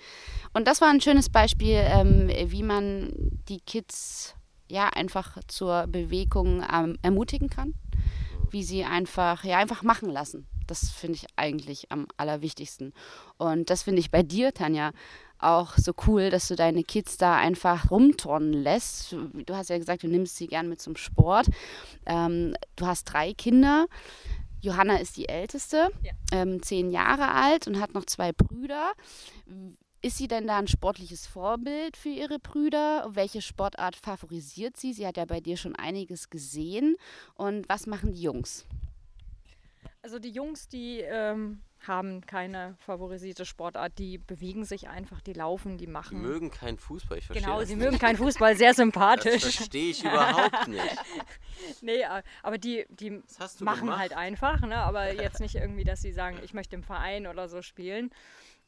Und 0.53 0.67
das 0.67 0.81
war 0.81 0.89
ein 0.89 1.01
schönes 1.01 1.29
Beispiel, 1.29 1.77
ähm, 1.77 2.29
wie 2.29 2.63
man 2.63 3.13
die 3.47 3.61
Kids 3.61 4.35
ja 4.67 4.89
einfach 4.89 5.37
zur 5.47 5.87
Bewegung 5.87 6.63
ähm, 6.71 6.97
ermutigen 7.01 7.49
kann, 7.49 7.69
mhm. 7.69 8.47
wie 8.51 8.63
sie 8.63 8.83
einfach 8.83 9.43
ja 9.43 9.57
einfach 9.57 9.83
machen 9.83 10.09
lassen. 10.09 10.47
Das 10.67 10.89
finde 10.89 11.17
ich 11.17 11.27
eigentlich 11.35 11.91
am 11.91 12.07
allerwichtigsten. 12.17 12.93
Und 13.37 13.69
das 13.69 13.83
finde 13.83 13.99
ich 13.99 14.11
bei 14.11 14.23
dir, 14.23 14.53
Tanja, 14.53 14.91
auch 15.39 15.77
so 15.77 15.93
cool, 16.07 16.29
dass 16.29 16.47
du 16.47 16.55
deine 16.55 16.83
Kids 16.83 17.17
da 17.17 17.35
einfach 17.37 17.91
rumturnen 17.91 18.53
lässt. 18.53 19.11
Du 19.13 19.55
hast 19.55 19.69
ja 19.69 19.77
gesagt, 19.77 20.03
du 20.03 20.07
nimmst 20.07 20.37
sie 20.37 20.47
gern 20.47 20.69
mit 20.69 20.81
zum 20.81 20.95
Sport. 20.95 21.47
Ähm, 22.05 22.55
du 22.75 22.85
hast 22.87 23.05
drei 23.05 23.33
Kinder. 23.33 23.87
Johanna 24.61 24.97
ist 24.97 25.17
die 25.17 25.29
älteste, 25.29 25.89
Ja. 26.01 26.13
ähm, 26.31 26.63
zehn 26.63 26.89
Jahre 26.89 27.31
alt 27.33 27.67
und 27.67 27.79
hat 27.79 27.93
noch 27.93 28.05
zwei 28.05 28.31
Brüder. 28.31 28.93
Ist 30.01 30.17
sie 30.17 30.27
denn 30.27 30.47
da 30.47 30.57
ein 30.57 30.67
sportliches 30.67 31.25
Vorbild 31.27 31.97
für 31.97 32.09
ihre 32.09 32.39
Brüder? 32.39 33.07
Welche 33.09 33.41
Sportart 33.41 33.95
favorisiert 33.95 34.77
sie? 34.77 34.93
Sie 34.93 35.05
hat 35.05 35.17
ja 35.17 35.25
bei 35.25 35.39
dir 35.39 35.57
schon 35.57 35.75
einiges 35.75 36.29
gesehen. 36.29 36.95
Und 37.35 37.67
was 37.69 37.85
machen 37.87 38.11
die 38.13 38.21
Jungs? 38.21 38.65
Also 40.05 40.19
die 40.19 40.29
Jungs, 40.29 40.67
die 40.67 40.99
ähm, 40.99 41.63
haben 41.87 42.21
keine 42.27 42.75
favorisierte 42.77 43.43
Sportart. 43.43 43.97
Die 43.97 44.19
bewegen 44.19 44.63
sich 44.63 44.87
einfach, 44.87 45.19
die 45.19 45.33
laufen, 45.33 45.79
die 45.79 45.87
Die 45.87 45.91
machen. 45.91 46.21
mögen 46.21 46.51
keinen 46.51 46.77
Fußball, 46.77 47.17
ich 47.17 47.25
verstehe 47.25 47.43
genau, 47.43 47.59
das 47.59 47.69
sie 47.69 47.75
nicht. 47.75 47.83
mögen 47.85 47.97
keinen 47.97 48.15
Fußball, 48.17 48.55
sehr 48.55 48.69
Das 48.69 48.77
sympathisch. 48.77 49.41
verstehe 49.41 49.89
ich 49.89 50.03
überhaupt 50.03 50.67
nicht. 50.67 50.83
Nee, 51.81 52.03
aber 52.43 52.59
die, 52.59 52.85
die 52.89 53.23
machen 53.61 53.85
gemacht? 53.87 53.97
halt 53.99 54.13
einfach, 54.13 54.61
ne? 54.61 54.75
aber 54.77 55.11
jetzt 55.11 55.39
nicht 55.39 55.55
irgendwie, 55.55 55.85
dass 55.85 56.01
sie 56.03 56.11
sagen, 56.11 56.37
ich 56.43 56.53
möchte 56.53 56.75
im 56.75 56.83
Verein 56.83 57.25
oder 57.25 57.49
so 57.49 57.63
spielen. 57.63 58.11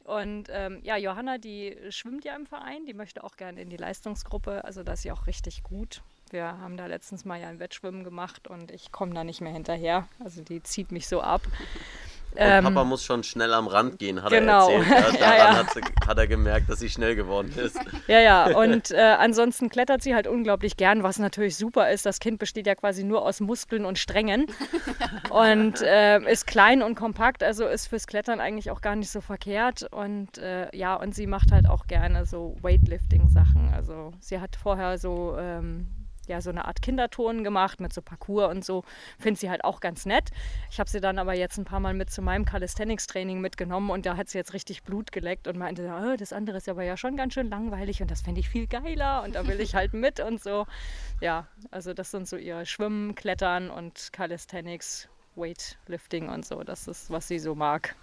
Und 0.06 0.48
ähm, 0.50 0.80
ja, 0.82 0.98
Johanna, 0.98 1.38
die 1.38 1.78
schwimmt 1.90 2.26
ja 2.26 2.36
im 2.36 2.48
Verein, 2.48 2.86
die 2.88 2.96
möchte 2.96 3.24
auch 3.24 3.36
gerne 3.38 3.62
in 3.62 3.70
die 3.70 3.78
Leistungsgruppe, 3.78 4.64
also 4.66 4.82
da 4.82 4.94
ist 4.94 5.04
sie 5.04 5.12
auch 5.12 5.28
richtig 5.28 5.62
gut. 5.62 6.02
Wir 6.32 6.46
haben 6.60 6.78
da 6.78 6.86
letztens 6.86 7.26
mal 7.26 7.40
ja 7.40 7.48
ein 7.48 7.60
Wettschwimmen 7.60 8.04
gemacht 8.04 8.48
und 8.48 8.72
ich 8.72 8.92
komme 8.92 9.14
da 9.14 9.24
nicht 9.24 9.42
mehr 9.42 9.54
hinterher. 9.54 10.08
Also 10.24 10.42
die 10.42 10.62
zieht 10.64 10.92
mich 10.92 11.08
so 11.08 11.22
ab. 11.22 11.42
Und 12.38 12.44
Ähm, 12.44 12.66
Papa 12.66 12.84
muss 12.84 13.04
schon 13.04 13.24
schnell 13.24 13.52
am 13.54 13.68
Rand 13.68 13.98
gehen, 13.98 14.22
hat 14.22 14.30
genau. 14.30 14.70
er 14.70 14.80
erzählt. 14.80 14.90
Ja, 14.90 14.98
Ja, 15.20 15.38
daran 15.38 15.38
ja. 15.38 15.58
Hat, 15.58 15.74
sie, 15.74 15.82
hat 16.06 16.18
er 16.20 16.28
gemerkt, 16.28 16.70
dass 16.70 16.80
sie 16.80 16.90
schnell 16.90 17.16
geworden 17.16 17.52
ist. 17.58 17.80
Ja, 18.08 18.20
ja, 18.20 18.56
und 18.56 18.92
äh, 18.92 19.16
ansonsten 19.18 19.70
klettert 19.70 20.04
sie 20.04 20.14
halt 20.14 20.28
unglaublich 20.28 20.78
gern, 20.78 21.02
was 21.02 21.18
natürlich 21.18 21.56
super 21.56 21.90
ist. 21.90 22.06
Das 22.06 22.20
Kind 22.20 22.38
besteht 22.38 22.68
ja 22.68 22.76
quasi 22.76 23.04
nur 23.04 23.26
aus 23.26 23.40
Muskeln 23.40 23.86
und 23.86 23.98
Strängen 23.98 24.46
und 25.32 25.82
äh, 25.82 26.20
ist 26.32 26.46
klein 26.46 26.84
und 26.84 26.94
kompakt, 26.96 27.42
also 27.42 27.66
ist 27.66 27.88
fürs 27.88 28.06
Klettern 28.06 28.40
eigentlich 28.40 28.70
auch 28.70 28.82
gar 28.82 28.96
nicht 28.96 29.10
so 29.10 29.22
verkehrt. 29.22 29.88
Und 29.92 30.38
äh, 30.38 30.76
ja, 30.76 30.96
und 30.96 31.16
sie 31.16 31.26
macht 31.26 31.52
halt 31.52 31.68
auch 31.68 31.88
gerne 31.88 32.26
so 32.28 32.56
Weightlifting-Sachen. 32.62 33.72
Also 33.74 34.12
sie 34.20 34.40
hat 34.40 34.56
vorher 34.56 35.00
so. 35.00 35.36
Ähm, 35.40 35.88
ja, 36.28 36.42
so 36.42 36.50
eine 36.50 36.66
Art 36.66 36.82
Kinderturnen 36.82 37.44
gemacht 37.44 37.80
mit 37.80 37.94
so 37.94 38.02
Parcours 38.02 38.52
und 38.52 38.66
so. 38.66 38.84
Finde 39.20 39.40
sie 39.40 39.50
halt 39.50 39.64
auch 39.64 39.80
ganz 39.80 40.06
nett. 40.06 40.30
Ich 40.70 40.80
habe 40.80 40.90
sie 40.90 41.02
dann 41.02 41.20
aber 41.20 41.34
jetzt 41.34 41.58
ein 41.58 41.66
paar 41.66 41.80
Mal 41.80 41.94
mit 41.94 42.10
zu 42.10 42.22
meinem 42.22 42.46
Calisthenics-Training 42.46 43.40
mitgenommen 43.40 43.90
und 43.90 44.06
da 44.06 44.18
hat 44.18 44.30
sie 44.30 44.38
jetzt 44.38 44.54
richtig 44.54 44.84
Blut 44.84 45.12
geleckt 45.12 45.48
und 45.48 45.58
meinte, 45.58 45.88
oh, 45.88 46.16
das 46.18 46.34
andere 46.34 46.58
ist 46.58 46.70
aber 46.70 46.84
ja 46.84 46.98
schon 46.98 47.18
ganz 47.18 47.34
schön 47.34 47.50
langweilig 47.50 48.02
und 48.02 48.12
das 48.12 48.22
fände 48.22 48.40
ich 48.40 48.50
viel 48.50 48.68
geiler 48.68 49.24
und 49.24 49.36
da 49.36 49.48
will 49.48 49.60
ich 49.60 49.76
halt 49.76 49.94
mit 49.94 50.20
und 50.20 50.42
so. 50.42 50.66
Ja, 51.22 51.48
also 51.72 51.94
das 51.94 52.12
sind 52.12 52.28
so 52.28 52.38
ihre 52.38 52.66
Schwimmen, 52.66 53.16
Klettern 53.16 53.70
und 53.70 54.10
Calisthenics, 54.12 55.10
Weightlifting 55.36 56.30
und 56.30 56.46
so. 56.46 56.64
Das 56.64 56.88
ist, 56.88 57.10
was 57.10 57.28
sie 57.28 57.40
so 57.40 57.56
mag. 57.56 57.96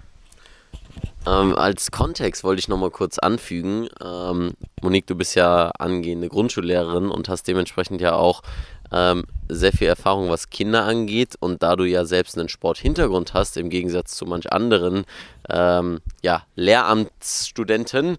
Ähm, 1.26 1.56
als 1.56 1.90
Kontext 1.90 2.44
wollte 2.44 2.60
ich 2.60 2.68
nochmal 2.68 2.90
kurz 2.90 3.18
anfügen. 3.18 3.88
Ähm, 4.02 4.52
Monique, 4.82 5.06
du 5.06 5.14
bist 5.14 5.34
ja 5.34 5.70
angehende 5.78 6.28
Grundschullehrerin 6.28 7.08
und 7.08 7.28
hast 7.30 7.48
dementsprechend 7.48 8.02
ja 8.02 8.14
auch 8.14 8.42
ähm, 8.92 9.24
sehr 9.48 9.72
viel 9.72 9.88
Erfahrung, 9.88 10.28
was 10.28 10.50
Kinder 10.50 10.84
angeht. 10.84 11.36
Und 11.40 11.62
da 11.62 11.76
du 11.76 11.84
ja 11.84 12.04
selbst 12.04 12.38
einen 12.38 12.50
Sporthintergrund 12.50 13.32
hast, 13.32 13.56
im 13.56 13.70
Gegensatz 13.70 14.14
zu 14.14 14.26
manch 14.26 14.52
anderen 14.52 15.06
ähm, 15.48 16.00
ja, 16.22 16.44
Lehramtsstudenten, 16.56 18.18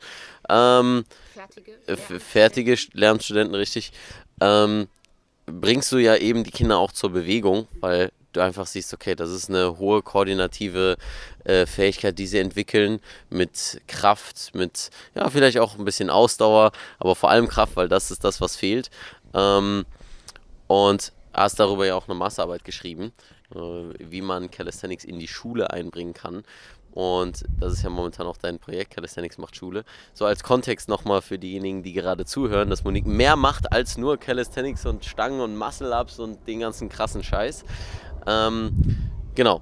ähm, 0.50 1.06
Fertige? 1.34 1.72
äh, 1.86 1.94
f- 1.94 2.24
fertige 2.24 2.74
St- 2.74 2.90
Lehramtsstudenten, 2.94 3.56
richtig, 3.56 3.94
ähm, 4.42 4.88
bringst 5.46 5.92
du 5.92 5.98
ja 5.98 6.16
eben 6.16 6.44
die 6.44 6.52
Kinder 6.52 6.80
auch 6.80 6.92
zur 6.92 7.12
Bewegung, 7.12 7.68
weil 7.80 8.12
du 8.34 8.42
einfach 8.42 8.66
siehst, 8.66 8.94
okay, 8.94 9.16
das 9.16 9.30
ist 9.30 9.50
eine 9.50 9.78
hohe 9.78 10.02
koordinative 10.02 10.98
äh, 11.46 11.66
Fähigkeit, 11.66 12.20
die 12.20 12.28
sie 12.28 12.40
entwickeln 12.40 13.00
mit 13.30 13.82
Kraft, 13.88 14.52
mit 14.54 14.90
ja, 15.16 15.30
vielleicht 15.30 15.60
auch 15.60 15.78
ein 15.78 15.86
bisschen 15.86 16.10
Ausdauer, 16.10 16.72
aber 17.00 17.16
vor 17.16 17.30
allem 17.30 17.48
Kraft, 17.48 17.76
weil 17.76 17.88
das 17.88 18.12
ist 18.12 18.24
das, 18.24 18.42
was 18.42 18.56
fehlt. 18.56 18.90
Ähm, 19.34 19.86
und 20.68 21.14
hast 21.34 21.60
darüber 21.60 21.86
ja 21.86 21.96
auch 21.96 22.08
eine 22.08 22.16
Masterarbeit 22.16 22.64
geschrieben, 22.64 23.12
äh, 23.54 23.58
wie 23.58 24.22
man 24.22 24.50
Calisthenics 24.52 25.04
in 25.04 25.20
die 25.20 25.28
Schule 25.28 25.72
einbringen 25.72 26.14
kann. 26.14 26.44
Und 26.96 27.44
das 27.60 27.74
ist 27.74 27.84
ja 27.84 27.90
momentan 27.90 28.26
auch 28.26 28.38
dein 28.38 28.58
Projekt, 28.58 28.92
Calisthenics 28.96 29.38
macht 29.38 29.58
Schule. 29.58 29.84
So 30.14 30.26
als 30.26 30.44
Kontext 30.44 30.88
nochmal 30.88 31.22
für 31.22 31.38
diejenigen, 31.38 31.84
die 31.84 31.92
gerade 31.92 32.24
zuhören, 32.24 32.70
dass 32.70 32.86
Monique 32.86 33.06
mehr 33.06 33.36
macht 33.36 33.74
als 33.74 33.98
nur 33.98 34.18
Calisthenics 34.18 34.86
und 34.86 35.04
Stangen 35.04 35.42
und 35.42 35.58
Muscle-Ups 35.58 36.20
und 36.20 36.48
den 36.48 36.62
ganzen 36.62 36.88
krassen 36.88 37.22
Scheiß. 37.22 37.66
Ähm, 38.26 39.12
genau. 39.36 39.60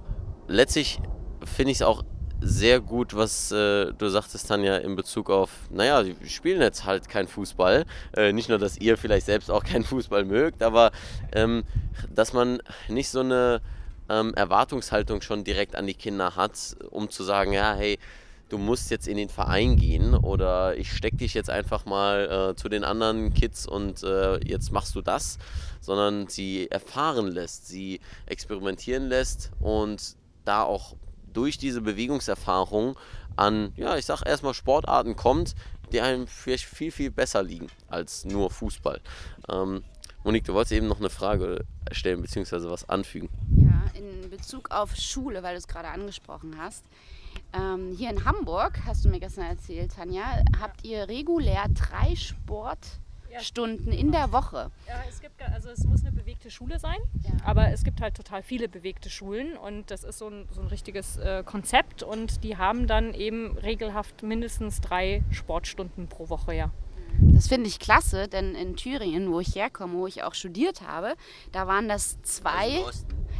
Letztlich 0.47 0.99
finde 1.45 1.71
ich 1.71 1.77
es 1.77 1.81
auch 1.81 2.03
sehr 2.45 2.81
gut, 2.81 3.15
was 3.15 3.51
äh, 3.51 3.93
du 3.93 4.09
sagtest, 4.09 4.47
Tanja, 4.47 4.77
in 4.77 4.95
Bezug 4.95 5.29
auf, 5.29 5.49
naja, 5.69 6.03
die 6.03 6.15
spielen 6.29 6.61
jetzt 6.61 6.85
halt 6.85 7.07
kein 7.07 7.27
Fußball. 7.27 7.85
Äh, 8.15 8.33
nicht 8.33 8.49
nur, 8.49 8.59
dass 8.59 8.77
ihr 8.77 8.97
vielleicht 8.97 9.25
selbst 9.25 9.49
auch 9.49 9.63
keinen 9.63 9.83
Fußball 9.85 10.25
mögt, 10.25 10.61
aber 10.61 10.91
ähm, 11.33 11.63
dass 12.13 12.33
man 12.33 12.59
nicht 12.89 13.09
so 13.09 13.21
eine 13.21 13.61
ähm, 14.09 14.33
Erwartungshaltung 14.33 15.21
schon 15.21 15.43
direkt 15.43 15.75
an 15.75 15.87
die 15.87 15.93
Kinder 15.93 16.35
hat, 16.35 16.75
um 16.91 17.09
zu 17.09 17.23
sagen, 17.23 17.53
ja, 17.53 17.75
hey, 17.75 17.97
du 18.49 18.57
musst 18.57 18.91
jetzt 18.91 19.07
in 19.07 19.17
den 19.17 19.29
Verein 19.29 19.77
gehen 19.77 20.13
oder 20.13 20.77
ich 20.77 20.91
steck 20.91 21.17
dich 21.17 21.33
jetzt 21.33 21.49
einfach 21.49 21.85
mal 21.85 22.51
äh, 22.51 22.55
zu 22.55 22.69
den 22.69 22.83
anderen 22.83 23.33
Kids 23.33 23.65
und 23.65 24.03
äh, 24.03 24.37
jetzt 24.45 24.71
machst 24.71 24.95
du 24.95 25.01
das, 25.01 25.39
sondern 25.81 26.27
sie 26.27 26.69
erfahren 26.69 27.27
lässt, 27.27 27.67
sie 27.67 27.99
experimentieren 28.25 29.07
lässt 29.07 29.51
und 29.59 30.15
da 30.45 30.63
auch 30.63 30.95
durch 31.33 31.57
diese 31.57 31.81
Bewegungserfahrung 31.81 32.97
an, 33.35 33.73
ja, 33.75 33.97
ich 33.97 34.05
sag 34.05 34.23
erstmal 34.25 34.53
Sportarten 34.53 35.15
kommt, 35.15 35.55
die 35.91 36.01
einem 36.01 36.27
vielleicht 36.27 36.65
viel, 36.65 36.91
viel 36.91 37.11
besser 37.11 37.43
liegen 37.43 37.67
als 37.87 38.25
nur 38.25 38.49
Fußball. 38.49 39.01
Ähm, 39.49 39.83
Monique, 40.23 40.45
du 40.45 40.53
wolltest 40.53 40.71
eben 40.71 40.87
noch 40.87 40.99
eine 40.99 41.09
Frage 41.09 41.65
stellen, 41.91 42.21
beziehungsweise 42.21 42.69
was 42.71 42.87
anfügen. 42.87 43.29
Ja, 43.57 43.83
in 43.99 44.29
Bezug 44.29 44.71
auf 44.71 44.95
Schule, 44.95 45.43
weil 45.43 45.53
du 45.53 45.57
es 45.57 45.67
gerade 45.67 45.89
angesprochen 45.89 46.55
hast. 46.57 46.85
Ähm, 47.51 47.93
hier 47.97 48.09
in 48.09 48.23
Hamburg, 48.23 48.79
hast 48.85 49.03
du 49.03 49.09
mir 49.09 49.19
gestern 49.19 49.45
erzählt, 49.45 49.93
Tanja, 49.93 50.23
habt 50.59 50.85
ihr 50.85 51.07
regulär 51.07 51.65
drei 51.73 52.15
Sportstunden 53.33 53.91
in 53.91 54.11
der 54.11 54.31
Woche. 54.31 54.71
Ja, 54.87 54.95
es 55.09 55.21
gibt, 55.21 55.41
also 55.41 55.69
es 55.69 55.83
muss 55.83 56.01
eine 56.03 56.11
bewegte 56.11 56.51
Schule 56.51 56.79
sein, 56.79 56.97
Ja. 57.23 57.31
aber 57.45 57.69
es 57.69 57.83
gibt 57.83 58.01
halt 58.01 58.15
total 58.15 58.43
viele 58.43 58.67
bewegte 58.69 59.09
Schulen 59.09 59.57
und 59.57 59.89
das 59.91 60.03
ist 60.03 60.19
so 60.19 60.27
ein, 60.27 60.47
so 60.51 60.61
ein 60.61 60.67
richtiges 60.67 61.17
äh, 61.17 61.43
Konzept 61.45 62.03
und 62.03 62.43
die 62.43 62.57
haben 62.57 62.87
dann 62.87 63.13
eben 63.13 63.57
regelhaft 63.57 64.23
mindestens 64.23 64.81
drei 64.81 65.23
Sportstunden 65.31 66.07
pro 66.07 66.29
Woche, 66.29 66.53
ja. 66.53 66.69
Das 67.19 67.47
finde 67.47 67.67
ich 67.67 67.79
klasse, 67.79 68.27
denn 68.27 68.55
in 68.55 68.75
Thüringen, 68.75 69.31
wo 69.31 69.39
ich 69.39 69.55
herkomme, 69.55 69.93
wo 69.93 70.07
ich 70.07 70.23
auch 70.23 70.33
studiert 70.33 70.81
habe, 70.81 71.13
da 71.51 71.67
waren 71.67 71.87
das 71.87 72.19
zwei. 72.23 72.81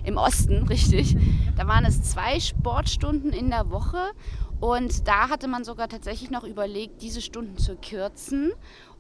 Im 0.04 0.18
Osten, 0.18 0.64
richtig. 0.68 1.16
Da 1.56 1.66
waren 1.68 1.84
es 1.86 2.04
zwei 2.04 2.40
Sportstunden 2.40 3.32
in 3.34 3.50
der 3.50 3.72
Woche. 3.72 4.12
Und 4.60 5.08
da 5.08 5.28
hatte 5.30 5.48
man 5.48 5.64
sogar 5.64 5.88
tatsächlich 5.90 6.30
noch 6.30 6.44
überlegt, 6.44 7.02
diese 7.02 7.20
Stunden 7.22 7.58
zu 7.58 7.76
kürzen 7.76 8.52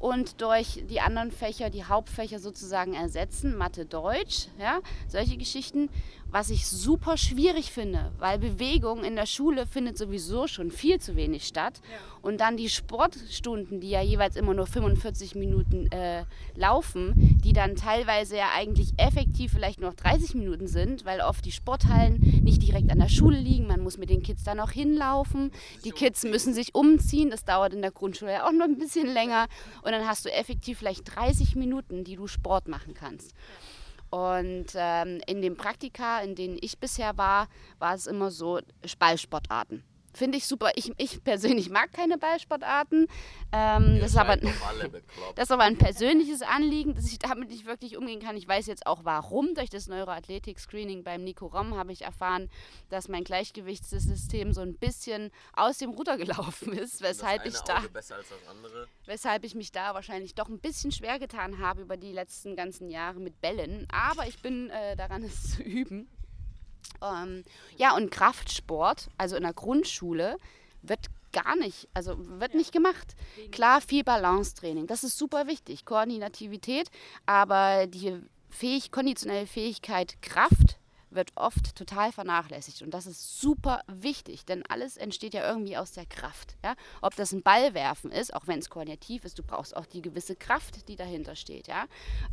und 0.03 0.41
durch 0.41 0.83
die 0.89 0.99
anderen 0.99 1.31
Fächer, 1.31 1.69
die 1.69 1.85
Hauptfächer 1.85 2.37
sozusagen 2.37 2.93
ersetzen, 2.93 3.55
Mathe, 3.55 3.85
Deutsch, 3.85 4.47
ja, 4.59 4.79
solche 5.07 5.37
Geschichten, 5.37 5.87
was 6.33 6.49
ich 6.49 6.67
super 6.67 7.15
schwierig 7.15 7.71
finde, 7.71 8.11
weil 8.17 8.39
Bewegung 8.39 9.03
in 9.03 9.15
der 9.15 9.27
Schule 9.27 9.67
findet 9.67 9.99
sowieso 9.99 10.47
schon 10.47 10.71
viel 10.71 10.99
zu 10.99 11.15
wenig 11.15 11.45
statt. 11.45 11.79
Und 12.23 12.41
dann 12.41 12.57
die 12.57 12.69
Sportstunden, 12.69 13.79
die 13.79 13.91
ja 13.91 14.01
jeweils 14.01 14.35
immer 14.35 14.53
nur 14.55 14.65
45 14.65 15.35
Minuten 15.35 15.91
äh, 15.91 16.23
laufen, 16.55 17.39
die 17.43 17.53
dann 17.53 17.75
teilweise 17.75 18.37
ja 18.37 18.47
eigentlich 18.55 18.93
effektiv 18.97 19.51
vielleicht 19.51 19.79
noch 19.79 19.93
30 19.93 20.33
Minuten 20.33 20.67
sind, 20.67 21.05
weil 21.05 21.21
oft 21.21 21.45
die 21.45 21.51
Sporthallen 21.51 22.15
nicht 22.43 22.63
direkt 22.63 22.91
an 22.91 22.99
der 22.99 23.09
Schule 23.09 23.37
liegen. 23.37 23.67
Man 23.67 23.81
muss 23.81 23.99
mit 23.99 24.09
den 24.09 24.23
Kids 24.23 24.43
dann 24.43 24.59
auch 24.59 24.71
hinlaufen. 24.71 25.51
Die 25.85 25.91
Kids 25.91 26.23
müssen 26.23 26.53
sich 26.53 26.73
umziehen. 26.73 27.29
Das 27.29 27.45
dauert 27.45 27.73
in 27.73 27.81
der 27.81 27.91
Grundschule 27.91 28.31
ja 28.31 28.47
auch 28.47 28.51
noch 28.51 28.65
ein 28.65 28.79
bisschen 28.79 29.13
länger. 29.13 29.45
Und 29.83 29.92
dann 29.93 30.07
hast 30.07 30.25
du 30.25 30.31
effektiv 30.31 30.79
vielleicht 30.79 31.15
30 31.15 31.55
Minuten, 31.55 32.03
die 32.03 32.15
du 32.15 32.27
Sport 32.27 32.67
machen 32.67 32.93
kannst. 32.93 33.33
Und 34.09 34.67
ähm, 34.75 35.21
in 35.25 35.41
den 35.41 35.57
Praktika, 35.57 36.21
in 36.21 36.35
denen 36.35 36.57
ich 36.61 36.77
bisher 36.77 37.17
war, 37.17 37.47
war 37.79 37.95
es 37.95 38.05
immer 38.05 38.29
so 38.29 38.59
Ballsportarten. 38.99 39.83
Finde 40.13 40.37
ich 40.37 40.47
super. 40.47 40.71
Ich, 40.75 40.91
ich 40.97 41.23
persönlich 41.23 41.69
mag 41.69 41.91
keine 41.91 42.17
Ballsportarten. 42.17 43.07
Ähm, 43.51 43.97
das, 43.99 44.11
ist 44.11 44.17
aber, 44.17 44.37
das 45.35 45.45
ist 45.45 45.51
aber 45.51 45.63
ein 45.63 45.77
persönliches 45.77 46.41
Anliegen, 46.41 46.95
dass 46.95 47.11
ich 47.11 47.19
damit 47.19 47.49
nicht 47.49 47.65
wirklich 47.65 47.97
umgehen 47.97 48.19
kann. 48.19 48.37
Ich 48.37 48.47
weiß 48.47 48.67
jetzt 48.67 48.85
auch 48.85 49.03
warum. 49.03 49.55
Durch 49.55 49.69
das 49.69 49.87
Neuroathletik-Screening 49.87 51.03
beim 51.03 51.23
Nico 51.23 51.47
Rom 51.47 51.75
habe 51.75 51.91
ich 51.91 52.03
erfahren, 52.03 52.49
dass 52.89 53.07
mein 53.07 53.23
Gleichgewichtssystem 53.23 54.53
so 54.53 54.61
ein 54.61 54.75
bisschen 54.75 55.31
aus 55.53 55.77
dem 55.79 55.91
Ruder 55.91 56.17
gelaufen 56.17 56.73
ist, 56.77 57.01
weshalb 57.01 57.45
ich 57.45 57.59
da 57.61 57.83
weshalb 59.05 59.43
ich 59.43 59.55
mich 59.55 59.71
da 59.71 59.93
wahrscheinlich 59.93 60.35
doch 60.35 60.49
ein 60.49 60.59
bisschen 60.59 60.91
schwer 60.91 61.19
getan 61.19 61.59
habe 61.59 61.81
über 61.81 61.97
die 61.97 62.11
letzten 62.11 62.55
ganzen 62.55 62.89
Jahre 62.89 63.19
mit 63.19 63.41
Bällen. 63.41 63.87
Aber 63.91 64.27
ich 64.27 64.41
bin 64.41 64.69
äh, 64.69 64.95
daran, 64.95 65.23
es 65.23 65.55
zu 65.55 65.63
üben. 65.63 66.07
Ähm, 67.01 67.43
ja, 67.77 67.95
und 67.95 68.11
Kraftsport, 68.11 69.09
also 69.17 69.35
in 69.35 69.43
der 69.43 69.53
Grundschule, 69.53 70.37
wird 70.81 71.07
gar 71.31 71.55
nicht, 71.55 71.87
also 71.93 72.15
wird 72.39 72.53
nicht 72.53 72.71
gemacht. 72.71 73.15
Klar, 73.51 73.81
viel 73.81 74.03
Balancetraining, 74.03 74.87
das 74.87 75.03
ist 75.03 75.17
super 75.17 75.47
wichtig, 75.47 75.85
Koordinativität, 75.85 76.89
aber 77.25 77.87
die 77.87 78.19
fähig, 78.49 78.91
konditionelle 78.91 79.47
Fähigkeit 79.47 80.21
Kraft 80.21 80.77
wird 81.15 81.31
oft 81.35 81.75
total 81.75 82.11
vernachlässigt 82.11 82.81
und 82.81 82.93
das 82.93 83.05
ist 83.05 83.39
super 83.39 83.81
wichtig, 83.87 84.45
denn 84.45 84.63
alles 84.67 84.97
entsteht 84.97 85.33
ja 85.33 85.47
irgendwie 85.47 85.77
aus 85.77 85.91
der 85.91 86.05
Kraft. 86.05 86.55
Ja? 86.63 86.75
Ob 87.01 87.15
das 87.15 87.31
ein 87.31 87.43
Ballwerfen 87.43 88.11
ist, 88.11 88.33
auch 88.33 88.47
wenn 88.47 88.59
es 88.59 88.69
koordinativ 88.69 89.25
ist, 89.25 89.37
du 89.39 89.43
brauchst 89.43 89.75
auch 89.75 89.85
die 89.85 90.01
gewisse 90.01 90.35
Kraft, 90.35 90.87
die 90.87 90.95
dahinter 90.95 91.35
steht. 91.35 91.67
Ja? 91.67 91.85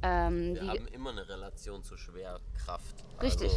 Ähm, 0.02 0.54
Wir 0.54 0.68
haben 0.68 0.88
immer 0.88 1.10
eine 1.10 1.28
Relation 1.28 1.82
zur 1.82 1.98
Schwerkraft. 1.98 3.04
Richtig. 3.22 3.50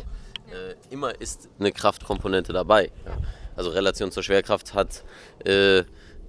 Also, 0.48 0.56
äh, 0.56 0.76
immer 0.90 1.20
ist 1.20 1.50
eine 1.60 1.72
Kraftkomponente 1.72 2.54
dabei. 2.54 2.92
Ja? 3.06 3.18
Also 3.56 3.70
Relation 3.70 4.12
zur 4.12 4.24
Schwerkraft 4.24 4.74
hat 4.74 5.04
äh, 5.46 5.84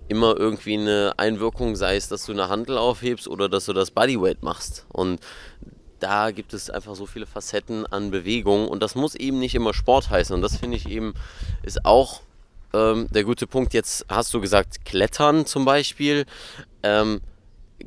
immer 0.09 0.37
irgendwie 0.37 0.75
eine 0.75 1.15
Einwirkung, 1.17 1.77
sei 1.77 1.97
es, 1.97 2.09
dass 2.09 2.27
du 2.27 2.33
eine 2.33 2.49
Handel 2.49 2.77
aufhebst 2.77 3.29
oder 3.29 3.49
dass 3.49 3.65
du 3.67 3.73
das 3.73 3.91
Bodyweight 3.91 4.43
machst. 4.43 4.87
Und 4.93 5.21
da 6.01 6.31
gibt 6.31 6.55
es 6.55 6.71
einfach 6.71 6.95
so 6.95 7.07
viele 7.07 7.27
Facetten 7.27 7.87
an 7.87 8.11
Bewegung 8.11 8.69
und 8.69 8.83
das 8.83 8.95
muss 8.95 9.15
eben 9.15 9.39
nicht 9.39 9.55
immer 9.55 9.75
Sport 9.75 10.11
heißen. 10.11 10.35
Und 10.35 10.43
das 10.43 10.57
finde 10.57 10.77
ich 10.77 10.89
eben 10.89 11.15
ist 11.63 11.85
auch 11.85 12.21
ähm, 12.73 13.09
der 13.11 13.25
gute 13.25 13.47
Punkt. 13.47 13.73
Jetzt 13.75 14.07
hast 14.09 14.35
du 14.35 14.41
gesagt, 14.41 14.85
Klettern 14.85 15.47
zum 15.47 15.65
Beispiel. 15.65 16.27
Ähm, 16.83 17.21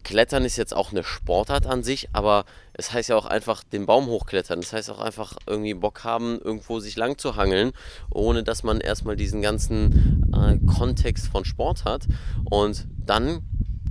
Klettern 0.04 0.46
ist 0.46 0.58
jetzt 0.58 0.76
auch 0.76 0.92
eine 0.92 1.04
Sportart 1.04 1.66
an 1.66 1.84
sich, 1.84 2.10
aber 2.14 2.46
es 2.74 2.94
heißt 2.94 3.10
ja 3.10 3.16
auch 3.16 3.26
einfach 3.26 3.64
den 3.64 3.86
Baum 3.86 4.08
hochklettern. 4.08 4.62
Das 4.62 4.74
heißt 4.74 4.90
auch 4.90 5.00
einfach 5.00 5.36
irgendwie 5.46 5.74
Bock 5.74 6.04
haben, 6.04 6.40
irgendwo 6.40 6.80
sich 6.80 6.96
lang 6.96 7.18
zu 7.18 7.36
hangeln, 7.36 7.72
ohne 8.10 8.44
dass 8.44 8.64
man 8.64 8.82
erstmal 8.82 9.16
diesen 9.16 9.42
ganzen 9.42 10.32
äh, 10.34 10.58
Kontext 10.68 11.28
von 11.28 11.46
Sport 11.46 11.86
hat. 11.86 12.06
Und 12.50 12.88
dann 13.06 13.44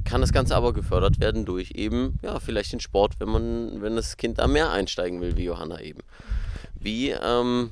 kann 0.07 0.23
das 0.23 0.33
Ganze 0.33 0.57
aber 0.57 0.73
gefördert 0.73 1.21
werden 1.21 1.45
durch 1.45 1.73
eben, 1.73 2.19
ja, 2.23 2.41
vielleicht 2.41 2.73
den 2.73 2.81
Sport, 2.81 3.15
wenn 3.19 3.29
man, 3.29 3.83
wenn 3.83 3.97
das 3.97 4.17
Kind 4.17 4.39
da 4.39 4.47
mehr 4.47 4.71
einsteigen 4.71 5.21
will, 5.21 5.37
wie 5.37 5.45
Johanna 5.45 5.81
eben. 5.81 6.01
Wie 6.79 7.11
ähm, 7.11 7.71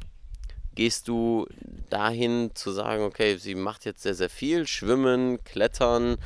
gehst 0.75 1.09
du 1.09 1.47
dahin 1.89 2.51
zu 2.55 2.73
sagen, 2.73 3.05
okay, 3.05 3.37
sie 3.37 3.55
macht 3.55 3.85
jetzt 3.85 4.03
sehr, 4.03 4.15
sehr 4.15 4.29
viel, 4.29 4.67
Schwimmen, 4.67 5.43
Klettern 5.45 6.17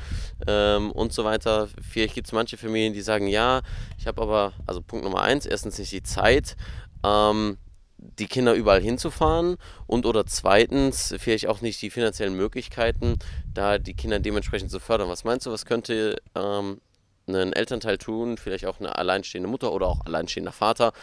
ähm, 0.47 0.91
und 0.91 1.13
so 1.13 1.23
weiter. 1.23 1.69
Vielleicht 1.87 2.15
gibt 2.15 2.27
es 2.27 2.33
manche 2.33 2.57
Familien, 2.57 2.93
die 2.93 3.01
sagen, 3.01 3.27
ja, 3.27 3.61
ich 3.97 4.07
habe 4.07 4.21
aber, 4.21 4.53
also 4.65 4.81
Punkt 4.81 5.05
Nummer 5.05 5.21
eins, 5.21 5.45
erstens 5.45 5.77
nicht 5.77 5.91
die 5.91 6.03
Zeit, 6.03 6.57
ähm, 7.03 7.57
die 8.01 8.27
Kinder 8.27 8.53
überall 8.53 8.81
hinzufahren 8.81 9.57
und 9.85 10.05
oder 10.05 10.25
zweitens 10.25 11.13
vielleicht 11.17 11.47
auch 11.47 11.61
nicht 11.61 11.81
die 11.81 11.89
finanziellen 11.89 12.35
Möglichkeiten, 12.35 13.19
da 13.53 13.77
die 13.77 13.93
Kinder 13.93 14.19
dementsprechend 14.19 14.71
zu 14.71 14.79
fördern. 14.79 15.09
Was 15.09 15.25
meinst 15.25 15.45
du, 15.45 15.51
was 15.51 15.65
könnte 15.65 16.15
ähm, 16.35 16.79
ein 17.27 17.53
Elternteil 17.53 17.97
tun, 17.97 18.37
vielleicht 18.37 18.65
auch 18.65 18.79
eine 18.79 18.97
alleinstehende 18.97 19.49
Mutter 19.49 19.71
oder 19.73 19.87
auch 19.87 20.05
alleinstehender 20.05 20.51
Vater, 20.51 20.93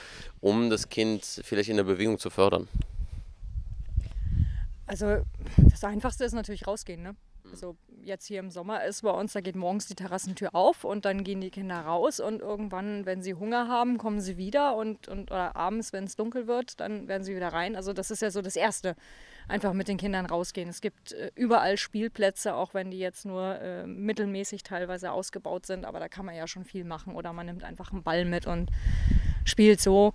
um 0.40 0.70
das 0.70 0.88
Kind 0.88 1.24
vielleicht 1.24 1.68
in 1.68 1.76
der 1.76 1.84
Bewegung 1.84 2.18
zu 2.18 2.30
fördern? 2.30 2.68
Also 4.86 5.22
das 5.56 5.84
Einfachste 5.84 6.24
ist 6.24 6.32
natürlich 6.32 6.66
rausgehen. 6.66 7.02
Ne? 7.02 7.16
Also 7.50 7.76
jetzt 8.02 8.26
hier 8.26 8.40
im 8.40 8.50
Sommer 8.50 8.84
ist 8.84 9.02
bei 9.02 9.10
uns, 9.10 9.32
da 9.32 9.40
geht 9.40 9.56
morgens 9.56 9.86
die 9.86 9.94
Terrassentür 9.94 10.54
auf 10.54 10.84
und 10.84 11.04
dann 11.04 11.24
gehen 11.24 11.40
die 11.40 11.50
Kinder 11.50 11.80
raus 11.80 12.20
und 12.20 12.40
irgendwann, 12.40 13.04
wenn 13.06 13.22
sie 13.22 13.34
Hunger 13.34 13.68
haben, 13.68 13.98
kommen 13.98 14.20
sie 14.20 14.36
wieder 14.36 14.76
und, 14.76 15.08
und 15.08 15.30
oder 15.30 15.56
abends, 15.56 15.92
wenn 15.92 16.04
es 16.04 16.16
dunkel 16.16 16.46
wird, 16.46 16.80
dann 16.80 17.08
werden 17.08 17.24
sie 17.24 17.34
wieder 17.34 17.48
rein. 17.48 17.76
Also 17.76 17.92
das 17.92 18.10
ist 18.10 18.22
ja 18.22 18.30
so 18.30 18.42
das 18.42 18.56
Erste, 18.56 18.94
einfach 19.48 19.72
mit 19.72 19.88
den 19.88 19.96
Kindern 19.96 20.26
rausgehen. 20.26 20.68
Es 20.68 20.80
gibt 20.80 21.12
äh, 21.12 21.30
überall 21.34 21.76
Spielplätze, 21.76 22.54
auch 22.54 22.74
wenn 22.74 22.90
die 22.90 22.98
jetzt 22.98 23.26
nur 23.26 23.58
äh, 23.60 23.86
mittelmäßig 23.86 24.62
teilweise 24.62 25.12
ausgebaut 25.12 25.66
sind, 25.66 25.84
aber 25.84 26.00
da 26.00 26.08
kann 26.08 26.26
man 26.26 26.34
ja 26.34 26.46
schon 26.46 26.64
viel 26.64 26.84
machen 26.84 27.14
oder 27.14 27.32
man 27.32 27.46
nimmt 27.46 27.64
einfach 27.64 27.92
einen 27.92 28.02
Ball 28.02 28.24
mit 28.24 28.46
und 28.46 28.70
spielt 29.44 29.80
so. 29.80 30.12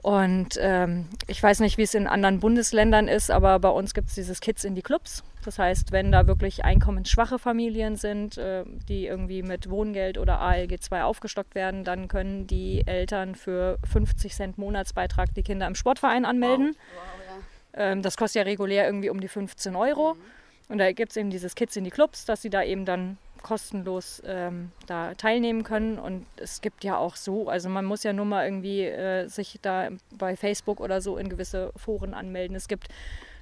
Und 0.00 0.56
ähm, 0.60 1.08
ich 1.26 1.42
weiß 1.42 1.60
nicht, 1.60 1.76
wie 1.76 1.82
es 1.82 1.94
in 1.94 2.06
anderen 2.06 2.38
Bundesländern 2.38 3.08
ist, 3.08 3.30
aber 3.30 3.58
bei 3.58 3.68
uns 3.68 3.94
gibt 3.94 4.08
es 4.08 4.14
dieses 4.14 4.40
Kids 4.40 4.64
in 4.64 4.74
die 4.76 4.82
Clubs. 4.82 5.24
Das 5.48 5.58
heißt, 5.58 5.92
wenn 5.92 6.12
da 6.12 6.26
wirklich 6.26 6.66
einkommensschwache 6.66 7.38
Familien 7.38 7.96
sind, 7.96 8.36
äh, 8.36 8.64
die 8.86 9.06
irgendwie 9.06 9.42
mit 9.42 9.70
Wohngeld 9.70 10.18
oder 10.18 10.40
ALG 10.40 10.78
2 10.78 11.04
aufgestockt 11.04 11.54
werden, 11.54 11.84
dann 11.84 12.06
können 12.06 12.46
die 12.46 12.86
Eltern 12.86 13.34
für 13.34 13.78
50 13.90 14.34
Cent 14.34 14.58
Monatsbeitrag 14.58 15.32
die 15.32 15.42
Kinder 15.42 15.66
im 15.66 15.74
Sportverein 15.74 16.26
anmelden. 16.26 16.76
Wow. 16.76 16.76
Wow, 16.76 17.78
ja. 17.78 17.92
ähm, 17.92 18.02
das 18.02 18.18
kostet 18.18 18.40
ja 18.40 18.42
regulär 18.42 18.84
irgendwie 18.84 19.08
um 19.08 19.22
die 19.22 19.28
15 19.28 19.74
Euro. 19.74 20.16
Mhm. 20.16 20.72
Und 20.72 20.76
da 20.76 20.92
gibt 20.92 21.12
es 21.12 21.16
eben 21.16 21.30
dieses 21.30 21.54
Kids 21.54 21.74
in 21.76 21.84
die 21.84 21.90
Clubs, 21.90 22.26
dass 22.26 22.42
sie 22.42 22.50
da 22.50 22.62
eben 22.62 22.84
dann 22.84 23.16
kostenlos 23.42 24.22
ähm, 24.26 24.70
da 24.86 25.14
teilnehmen 25.14 25.64
können. 25.64 25.98
Und 25.98 26.26
es 26.36 26.60
gibt 26.60 26.84
ja 26.84 26.98
auch 26.98 27.16
so, 27.16 27.48
also 27.48 27.70
man 27.70 27.86
muss 27.86 28.02
ja 28.02 28.12
nur 28.12 28.26
mal 28.26 28.44
irgendwie 28.44 28.82
äh, 28.82 29.28
sich 29.28 29.58
da 29.62 29.88
bei 30.10 30.36
Facebook 30.36 30.78
oder 30.78 31.00
so 31.00 31.16
in 31.16 31.30
gewisse 31.30 31.72
Foren 31.74 32.12
anmelden. 32.12 32.54
Es 32.54 32.68
gibt 32.68 32.88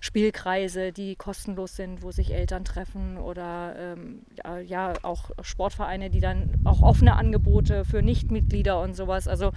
Spielkreise, 0.00 0.92
die 0.92 1.16
kostenlos 1.16 1.76
sind, 1.76 2.02
wo 2.02 2.10
sich 2.10 2.32
Eltern 2.32 2.64
treffen 2.64 3.18
oder 3.18 3.74
ähm, 3.78 4.22
ja, 4.66 4.92
auch 5.02 5.30
Sportvereine, 5.42 6.10
die 6.10 6.20
dann 6.20 6.50
auch 6.64 6.82
offene 6.82 7.16
Angebote 7.16 7.84
für 7.84 8.02
Nichtmitglieder 8.02 8.80
und 8.80 8.94
sowas. 8.94 9.28
Also 9.28 9.52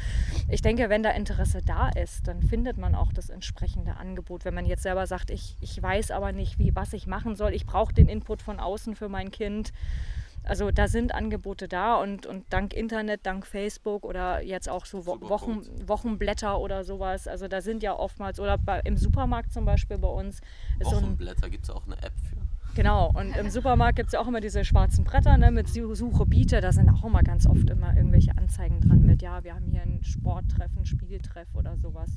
ich 0.47 0.61
denke, 0.61 0.89
wenn 0.89 1.03
da 1.03 1.11
Interesse 1.11 1.61
da 1.65 1.89
ist, 1.89 2.27
dann 2.27 2.41
findet 2.41 2.77
man 2.77 2.95
auch 2.95 3.13
das 3.13 3.29
entsprechende 3.29 3.97
Angebot. 3.97 4.45
Wenn 4.45 4.53
man 4.53 4.65
jetzt 4.65 4.83
selber 4.83 5.07
sagt, 5.07 5.29
ich, 5.29 5.55
ich 5.61 5.81
weiß 5.81 6.11
aber 6.11 6.31
nicht, 6.31 6.59
wie, 6.59 6.75
was 6.75 6.93
ich 6.93 7.07
machen 7.07 7.35
soll, 7.35 7.53
ich 7.53 7.65
brauche 7.65 7.93
den 7.93 8.07
Input 8.07 8.41
von 8.41 8.59
außen 8.59 8.95
für 8.95 9.09
mein 9.09 9.31
Kind 9.31 9.71
also 10.43 10.71
da 10.71 10.87
sind 10.87 11.13
Angebote 11.13 11.67
da 11.67 11.95
und, 11.95 12.25
und 12.25 12.45
dank 12.49 12.73
Internet, 12.73 13.25
dank 13.25 13.45
Facebook 13.45 14.05
oder 14.05 14.41
jetzt 14.41 14.69
auch 14.69 14.85
so 14.85 15.05
Wochen, 15.05 15.61
Wochenblätter 15.85 16.59
oder 16.59 16.83
sowas. 16.83 17.27
Also 17.27 17.47
da 17.47 17.61
sind 17.61 17.83
ja 17.83 17.93
oftmals, 17.93 18.39
oder 18.39 18.57
bei, 18.57 18.81
im 18.83 18.97
Supermarkt 18.97 19.53
zum 19.53 19.65
Beispiel 19.65 19.97
bei 19.97 20.07
uns. 20.07 20.41
Wochenblätter 20.79 21.43
so 21.43 21.49
gibt 21.49 21.63
es 21.63 21.69
auch 21.69 21.85
eine 21.85 21.97
App 21.97 22.13
für. 22.23 22.39
Genau, 22.75 23.11
und 23.13 23.35
im 23.35 23.49
Supermarkt 23.49 23.97
gibt 23.97 24.07
es 24.07 24.13
ja 24.13 24.19
auch 24.19 24.27
immer 24.27 24.41
diese 24.41 24.63
schwarzen 24.63 25.03
Bretter 25.03 25.37
ne, 25.37 25.51
mit 25.51 25.67
Suche, 25.67 26.25
Biete. 26.25 26.61
Da 26.61 26.71
sind 26.71 26.89
auch 26.89 27.03
immer 27.03 27.23
ganz 27.23 27.47
oft 27.47 27.69
immer 27.69 27.95
irgendwelche 27.95 28.37
Anzeigen 28.37 28.79
dran 28.79 29.05
mit, 29.05 29.21
ja, 29.21 29.43
wir 29.43 29.55
haben 29.55 29.65
hier 29.65 29.81
ein 29.81 30.03
Sporttreffen, 30.03 30.85
Spieltreff 30.85 31.47
oder 31.55 31.75
sowas. 31.77 32.09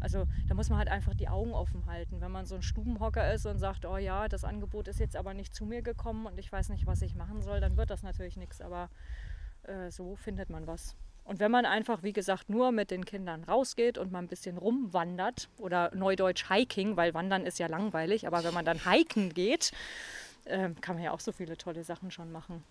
Also 0.00 0.26
da 0.48 0.54
muss 0.54 0.70
man 0.70 0.78
halt 0.78 0.88
einfach 0.88 1.14
die 1.14 1.28
Augen 1.28 1.52
offen 1.52 1.86
halten. 1.86 2.20
Wenn 2.20 2.32
man 2.32 2.46
so 2.46 2.54
ein 2.54 2.62
Stubenhocker 2.62 3.32
ist 3.32 3.46
und 3.46 3.58
sagt, 3.58 3.84
oh 3.84 3.96
ja, 3.96 4.28
das 4.28 4.44
Angebot 4.44 4.88
ist 4.88 4.98
jetzt 4.98 5.16
aber 5.16 5.34
nicht 5.34 5.54
zu 5.54 5.64
mir 5.64 5.82
gekommen 5.82 6.26
und 6.26 6.38
ich 6.38 6.50
weiß 6.50 6.70
nicht, 6.70 6.86
was 6.86 7.02
ich 7.02 7.14
machen 7.14 7.42
soll, 7.42 7.60
dann 7.60 7.76
wird 7.76 7.90
das 7.90 8.02
natürlich 8.02 8.36
nichts. 8.36 8.60
Aber 8.60 8.88
äh, 9.64 9.90
so 9.90 10.16
findet 10.16 10.50
man 10.50 10.66
was. 10.66 10.96
Und 11.24 11.38
wenn 11.38 11.50
man 11.50 11.64
einfach, 11.64 12.02
wie 12.02 12.12
gesagt, 12.12 12.48
nur 12.48 12.72
mit 12.72 12.90
den 12.90 13.04
Kindern 13.04 13.44
rausgeht 13.44 13.98
und 13.98 14.10
mal 14.10 14.18
ein 14.18 14.26
bisschen 14.26 14.58
rumwandert 14.58 15.48
oder 15.58 15.94
neudeutsch 15.94 16.48
Hiking, 16.48 16.96
weil 16.96 17.14
Wandern 17.14 17.46
ist 17.46 17.58
ja 17.58 17.68
langweilig, 17.68 18.26
aber 18.26 18.42
wenn 18.42 18.54
man 18.54 18.64
dann 18.64 18.90
hiken 18.90 19.32
geht, 19.32 19.70
äh, 20.46 20.70
kann 20.80 20.96
man 20.96 21.04
ja 21.04 21.12
auch 21.12 21.20
so 21.20 21.30
viele 21.30 21.56
tolle 21.56 21.84
Sachen 21.84 22.10
schon 22.10 22.32
machen. 22.32 22.64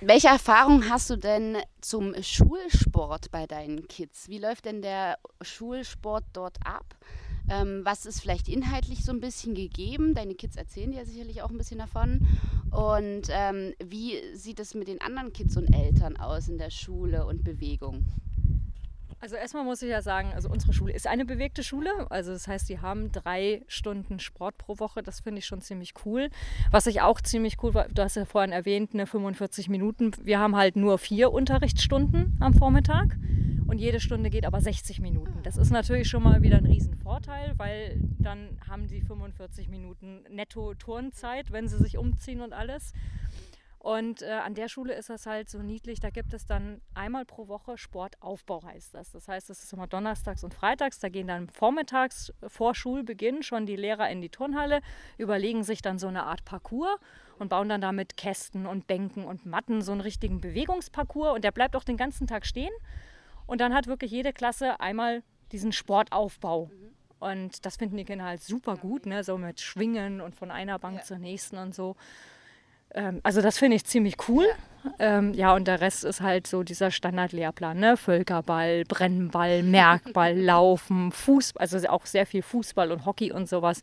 Welche 0.00 0.28
Erfahrung 0.28 0.88
hast 0.88 1.10
du 1.10 1.16
denn 1.16 1.56
zum 1.80 2.14
Schulsport 2.22 3.32
bei 3.32 3.48
deinen 3.48 3.88
Kids? 3.88 4.28
Wie 4.28 4.38
läuft 4.38 4.66
denn 4.66 4.80
der 4.80 5.18
Schulsport 5.42 6.22
dort 6.34 6.56
ab? 6.64 6.94
Ähm, 7.50 7.80
was 7.82 8.06
ist 8.06 8.20
vielleicht 8.20 8.48
inhaltlich 8.48 9.04
so 9.04 9.10
ein 9.10 9.18
bisschen 9.18 9.56
gegeben? 9.56 10.14
Deine 10.14 10.36
Kids 10.36 10.54
erzählen 10.54 10.92
dir 10.92 11.04
sicherlich 11.04 11.42
auch 11.42 11.50
ein 11.50 11.58
bisschen 11.58 11.78
davon. 11.78 12.24
Und 12.70 13.22
ähm, 13.30 13.74
wie 13.84 14.20
sieht 14.34 14.60
es 14.60 14.74
mit 14.74 14.86
den 14.86 15.00
anderen 15.00 15.32
Kids 15.32 15.56
und 15.56 15.74
Eltern 15.74 16.16
aus 16.16 16.46
in 16.46 16.58
der 16.58 16.70
Schule 16.70 17.26
und 17.26 17.42
Bewegung? 17.42 18.04
Also 19.20 19.34
erstmal 19.34 19.64
muss 19.64 19.82
ich 19.82 19.90
ja 19.90 20.00
sagen, 20.00 20.32
also 20.32 20.48
unsere 20.48 20.72
Schule 20.72 20.92
ist 20.92 21.06
eine 21.08 21.24
bewegte 21.24 21.64
Schule. 21.64 21.90
Also 22.10 22.32
das 22.32 22.46
heißt, 22.46 22.68
die 22.68 22.80
haben 22.80 23.10
drei 23.10 23.62
Stunden 23.66 24.20
Sport 24.20 24.58
pro 24.58 24.78
Woche. 24.78 25.02
Das 25.02 25.20
finde 25.20 25.40
ich 25.40 25.46
schon 25.46 25.60
ziemlich 25.60 25.94
cool. 26.04 26.30
Was 26.70 26.86
ich 26.86 27.00
auch 27.00 27.20
ziemlich 27.20 27.62
cool 27.62 27.74
war, 27.74 27.88
du 27.88 28.02
hast 28.02 28.14
ja 28.14 28.24
vorhin 28.24 28.52
erwähnt, 28.52 28.94
eine 28.94 29.06
45 29.06 29.68
Minuten. 29.68 30.12
Wir 30.22 30.38
haben 30.38 30.54
halt 30.54 30.76
nur 30.76 30.98
vier 30.98 31.32
Unterrichtsstunden 31.32 32.36
am 32.40 32.54
Vormittag 32.54 33.16
und 33.66 33.78
jede 33.78 34.00
Stunde 34.00 34.30
geht 34.30 34.46
aber 34.46 34.60
60 34.60 35.00
Minuten. 35.00 35.40
Das 35.42 35.56
ist 35.56 35.70
natürlich 35.70 36.08
schon 36.08 36.22
mal 36.22 36.42
wieder 36.42 36.56
ein 36.56 36.66
Riesenvorteil, 36.66 37.54
weil 37.58 38.00
dann 38.18 38.56
haben 38.68 38.88
sie 38.88 39.02
45 39.02 39.68
Minuten 39.68 40.22
netto 40.30 40.74
Turnzeit, 40.74 41.52
wenn 41.52 41.68
sie 41.68 41.78
sich 41.78 41.98
umziehen 41.98 42.40
und 42.40 42.52
alles. 42.52 42.92
Und 43.78 44.22
äh, 44.22 44.30
an 44.30 44.54
der 44.54 44.68
Schule 44.68 44.94
ist 44.94 45.08
das 45.08 45.26
halt 45.26 45.48
so 45.48 45.62
niedlich, 45.62 46.00
da 46.00 46.10
gibt 46.10 46.34
es 46.34 46.46
dann 46.46 46.80
einmal 46.94 47.24
pro 47.24 47.46
Woche 47.46 47.78
Sportaufbau, 47.78 48.64
heißt 48.64 48.94
das. 48.94 49.12
Das 49.12 49.28
heißt, 49.28 49.48
das 49.48 49.62
ist 49.62 49.72
immer 49.72 49.86
donnerstags 49.86 50.42
und 50.42 50.52
freitags, 50.52 50.98
da 50.98 51.08
gehen 51.08 51.28
dann 51.28 51.48
vormittags 51.48 52.32
vor 52.48 52.74
Schulbeginn 52.74 53.44
schon 53.44 53.66
die 53.66 53.76
Lehrer 53.76 54.10
in 54.10 54.20
die 54.20 54.30
Turnhalle, 54.30 54.80
überlegen 55.16 55.62
sich 55.62 55.80
dann 55.80 55.98
so 55.98 56.08
eine 56.08 56.24
Art 56.24 56.44
Parcours 56.44 56.98
und 57.38 57.50
bauen 57.50 57.68
dann 57.68 57.80
da 57.80 57.92
mit 57.92 58.16
Kästen 58.16 58.66
und 58.66 58.88
Bänken 58.88 59.24
und 59.24 59.46
Matten 59.46 59.80
so 59.80 59.92
einen 59.92 60.00
richtigen 60.00 60.40
Bewegungsparcours 60.40 61.34
und 61.34 61.44
der 61.44 61.52
bleibt 61.52 61.76
auch 61.76 61.84
den 61.84 61.96
ganzen 61.96 62.26
Tag 62.26 62.46
stehen. 62.46 62.72
Und 63.46 63.60
dann 63.60 63.72
hat 63.74 63.86
wirklich 63.86 64.10
jede 64.10 64.32
Klasse 64.32 64.80
einmal 64.80 65.22
diesen 65.52 65.72
Sportaufbau. 65.72 66.70
Und 67.20 67.64
das 67.64 67.76
finden 67.76 67.96
die 67.96 68.04
Kinder 68.04 68.24
halt 68.24 68.42
super 68.42 68.76
gut, 68.76 69.06
ne? 69.06 69.24
so 69.24 69.38
mit 69.38 69.60
Schwingen 69.60 70.20
und 70.20 70.34
von 70.34 70.50
einer 70.50 70.78
Bank 70.78 71.04
zur 71.04 71.18
nächsten 71.18 71.56
und 71.58 71.74
so. 71.74 71.96
Ähm, 72.94 73.20
also 73.22 73.40
das 73.42 73.58
finde 73.58 73.76
ich 73.76 73.84
ziemlich 73.84 74.16
cool. 74.28 74.46
Ähm, 74.98 75.34
ja, 75.34 75.54
und 75.54 75.66
der 75.66 75.80
Rest 75.80 76.04
ist 76.04 76.20
halt 76.20 76.46
so 76.46 76.62
dieser 76.62 76.90
Standardlehrplan, 76.90 77.78
ne? 77.78 77.96
Völkerball, 77.96 78.84
Brennball, 78.84 79.62
Merkball, 79.62 80.38
Laufen, 80.40 81.12
Fußball, 81.12 81.60
also 81.60 81.78
auch 81.88 82.06
sehr 82.06 82.26
viel 82.26 82.42
Fußball 82.42 82.92
und 82.92 83.04
Hockey 83.04 83.32
und 83.32 83.48
sowas 83.48 83.82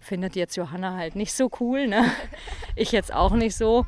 findet 0.00 0.36
jetzt 0.36 0.56
Johanna 0.56 0.96
halt 0.96 1.16
nicht 1.16 1.32
so 1.32 1.50
cool, 1.60 1.88
ne? 1.88 2.04
Ich 2.76 2.92
jetzt 2.92 3.12
auch 3.12 3.32
nicht 3.32 3.56
so. 3.56 3.86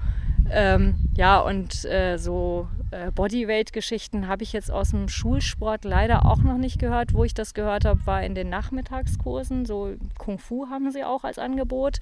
Ähm, 0.50 0.94
ja, 1.16 1.40
und 1.40 1.84
äh, 1.84 2.18
so 2.18 2.68
äh, 2.90 3.10
Bodyweight-Geschichten 3.10 4.28
habe 4.28 4.42
ich 4.42 4.52
jetzt 4.52 4.70
aus 4.70 4.90
dem 4.90 5.08
Schulsport 5.08 5.84
leider 5.84 6.24
auch 6.26 6.38
noch 6.42 6.56
nicht 6.58 6.78
gehört. 6.78 7.14
Wo 7.14 7.24
ich 7.24 7.34
das 7.34 7.52
gehört 7.54 7.84
habe, 7.84 8.04
war 8.06 8.22
in 8.22 8.34
den 8.34 8.48
Nachmittagskursen. 8.48 9.66
So 9.66 9.94
Kung 10.18 10.38
Fu 10.38 10.68
haben 10.68 10.90
sie 10.92 11.04
auch 11.04 11.24
als 11.24 11.38
Angebot. 11.38 11.98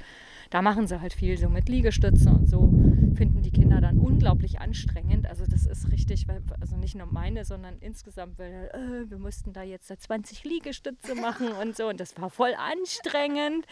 Da 0.50 0.62
machen 0.62 0.86
sie 0.86 1.00
halt 1.00 1.14
viel 1.14 1.36
so 1.38 1.48
mit 1.48 1.68
Liegestützen 1.68 2.34
und 2.36 2.48
so. 2.48 2.72
Finden 3.16 3.42
die 3.42 3.50
Kinder 3.50 3.80
dann 3.80 3.98
unglaublich 3.98 4.60
anstrengend. 4.60 5.26
Also 5.26 5.44
das 5.48 5.66
ist 5.66 5.90
richtig, 5.90 6.28
weil- 6.28 6.42
also 6.60 6.76
nicht 6.76 6.96
nur 6.96 7.06
meine, 7.06 7.44
sondern 7.44 7.76
insgesamt, 7.80 8.38
weil 8.38 8.70
äh, 8.74 9.10
wir 9.10 9.18
mussten 9.18 9.52
da 9.52 9.62
jetzt 9.62 9.88
20 9.88 10.44
Liegestütze 10.44 11.14
machen 11.14 11.48
und 11.62 11.76
so. 11.76 11.88
Und 11.88 11.98
das 12.00 12.20
war 12.20 12.30
voll 12.30 12.52
anstrengend. 12.58 13.64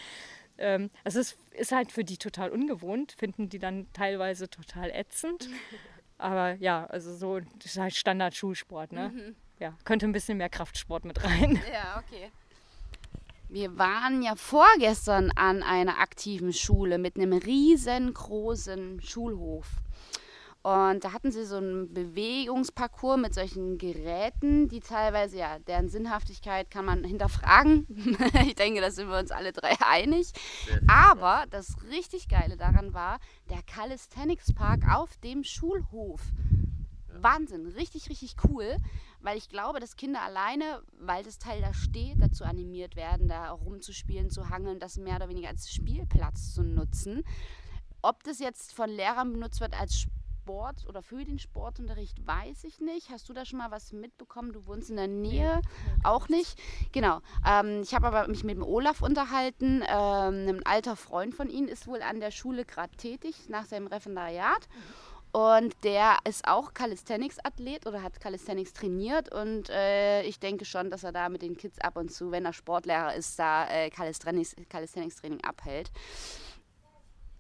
Ähm, 0.58 0.90
also 1.04 1.20
es 1.20 1.36
ist 1.52 1.72
halt 1.72 1.92
für 1.92 2.04
die 2.04 2.16
total 2.16 2.50
ungewohnt, 2.50 3.12
finden 3.12 3.48
die 3.48 3.58
dann 3.58 3.86
teilweise 3.92 4.48
total 4.48 4.90
ätzend. 4.90 5.48
Aber 6.18 6.54
ja, 6.54 6.86
also 6.86 7.14
so 7.14 7.40
das 7.40 7.66
ist 7.66 7.78
halt 7.78 7.94
Standard-Schulsport, 7.94 8.92
ne? 8.92 9.34
Ja, 9.58 9.76
könnte 9.84 10.06
ein 10.06 10.12
bisschen 10.12 10.38
mehr 10.38 10.48
Kraftsport 10.48 11.04
mit 11.04 11.22
rein. 11.24 11.60
Ja, 11.72 12.02
okay. 12.04 12.30
Wir 13.48 13.76
waren 13.76 14.22
ja 14.22 14.34
vorgestern 14.34 15.30
an 15.32 15.62
einer 15.62 15.98
aktiven 15.98 16.54
Schule 16.54 16.96
mit 16.96 17.16
einem 17.16 17.34
riesengroßen 17.34 19.02
Schulhof. 19.02 19.66
Und 20.62 21.02
da 21.02 21.12
hatten 21.12 21.32
sie 21.32 21.44
so 21.44 21.56
einen 21.56 21.92
Bewegungsparcours 21.92 23.20
mit 23.20 23.34
solchen 23.34 23.78
Geräten, 23.78 24.68
die 24.68 24.78
teilweise, 24.78 25.38
ja, 25.38 25.58
deren 25.58 25.88
Sinnhaftigkeit 25.88 26.70
kann 26.70 26.84
man 26.84 27.02
hinterfragen. 27.02 27.86
ich 28.46 28.54
denke, 28.54 28.80
da 28.80 28.92
sind 28.92 29.08
wir 29.08 29.18
uns 29.18 29.32
alle 29.32 29.52
drei 29.52 29.74
einig. 29.84 30.32
Aber 30.86 31.46
das 31.50 31.74
richtig 31.90 32.28
Geile 32.28 32.56
daran 32.56 32.94
war, 32.94 33.18
der 33.50 33.62
Calisthenics 33.62 34.52
Park 34.54 34.82
auf 34.88 35.16
dem 35.16 35.42
Schulhof. 35.42 36.20
Wahnsinn, 37.08 37.66
richtig, 37.66 38.08
richtig 38.08 38.36
cool, 38.48 38.76
weil 39.20 39.38
ich 39.38 39.48
glaube, 39.48 39.80
dass 39.80 39.96
Kinder 39.96 40.22
alleine, 40.22 40.82
weil 40.98 41.24
das 41.24 41.38
Teil 41.38 41.60
da 41.60 41.74
steht, 41.74 42.20
dazu 42.20 42.44
animiert 42.44 42.96
werden, 42.96 43.28
da 43.28 43.50
rumzuspielen, 43.50 44.30
zu 44.30 44.48
hangeln, 44.48 44.78
das 44.78 44.96
mehr 44.96 45.16
oder 45.16 45.28
weniger 45.28 45.48
als 45.48 45.72
Spielplatz 45.72 46.54
zu 46.54 46.62
nutzen. 46.62 47.24
Ob 48.00 48.22
das 48.24 48.38
jetzt 48.38 48.72
von 48.74 48.90
Lehrern 48.90 49.32
benutzt 49.32 49.60
wird 49.60 49.78
als 49.78 50.06
Sport 50.42 50.86
oder 50.88 51.02
für 51.02 51.24
den 51.24 51.38
Sportunterricht, 51.38 52.26
weiß 52.26 52.64
ich 52.64 52.80
nicht. 52.80 53.10
Hast 53.10 53.28
du 53.28 53.32
da 53.32 53.44
schon 53.44 53.60
mal 53.60 53.70
was 53.70 53.92
mitbekommen? 53.92 54.52
Du 54.52 54.66
wohnst 54.66 54.90
in 54.90 54.96
der 54.96 55.06
Nähe? 55.06 55.60
Auch 56.02 56.28
nicht? 56.28 56.58
Genau. 56.90 57.20
Ähm, 57.46 57.82
ich 57.82 57.94
habe 57.94 58.08
aber 58.08 58.26
mich 58.26 58.42
mit 58.42 58.56
dem 58.56 58.64
Olaf 58.64 59.02
unterhalten. 59.02 59.84
Ähm, 59.88 60.48
ein 60.48 60.66
alter 60.66 60.96
Freund 60.96 61.32
von 61.36 61.48
ihm 61.48 61.68
ist 61.68 61.86
wohl 61.86 62.02
an 62.02 62.18
der 62.18 62.32
Schule 62.32 62.64
gerade 62.64 62.96
tätig 62.96 63.48
nach 63.48 63.66
seinem 63.66 63.86
Referendariat. 63.86 64.68
Und 65.30 65.74
der 65.84 66.16
ist 66.24 66.46
auch 66.46 66.74
Calisthenics-Athlet 66.74 67.86
oder 67.86 68.02
hat 68.02 68.20
Calisthenics 68.20 68.72
trainiert. 68.72 69.32
Und 69.32 69.70
äh, 69.70 70.22
ich 70.24 70.40
denke 70.40 70.64
schon, 70.64 70.90
dass 70.90 71.04
er 71.04 71.12
da 71.12 71.28
mit 71.28 71.42
den 71.42 71.56
Kids 71.56 71.78
ab 71.78 71.96
und 71.96 72.10
zu, 72.10 72.32
wenn 72.32 72.44
er 72.44 72.52
Sportlehrer 72.52 73.14
ist, 73.14 73.38
da 73.38 73.68
äh, 73.70 73.90
Calisthenics- 73.90 74.56
Calisthenics-Training 74.68 75.42
abhält. 75.44 75.92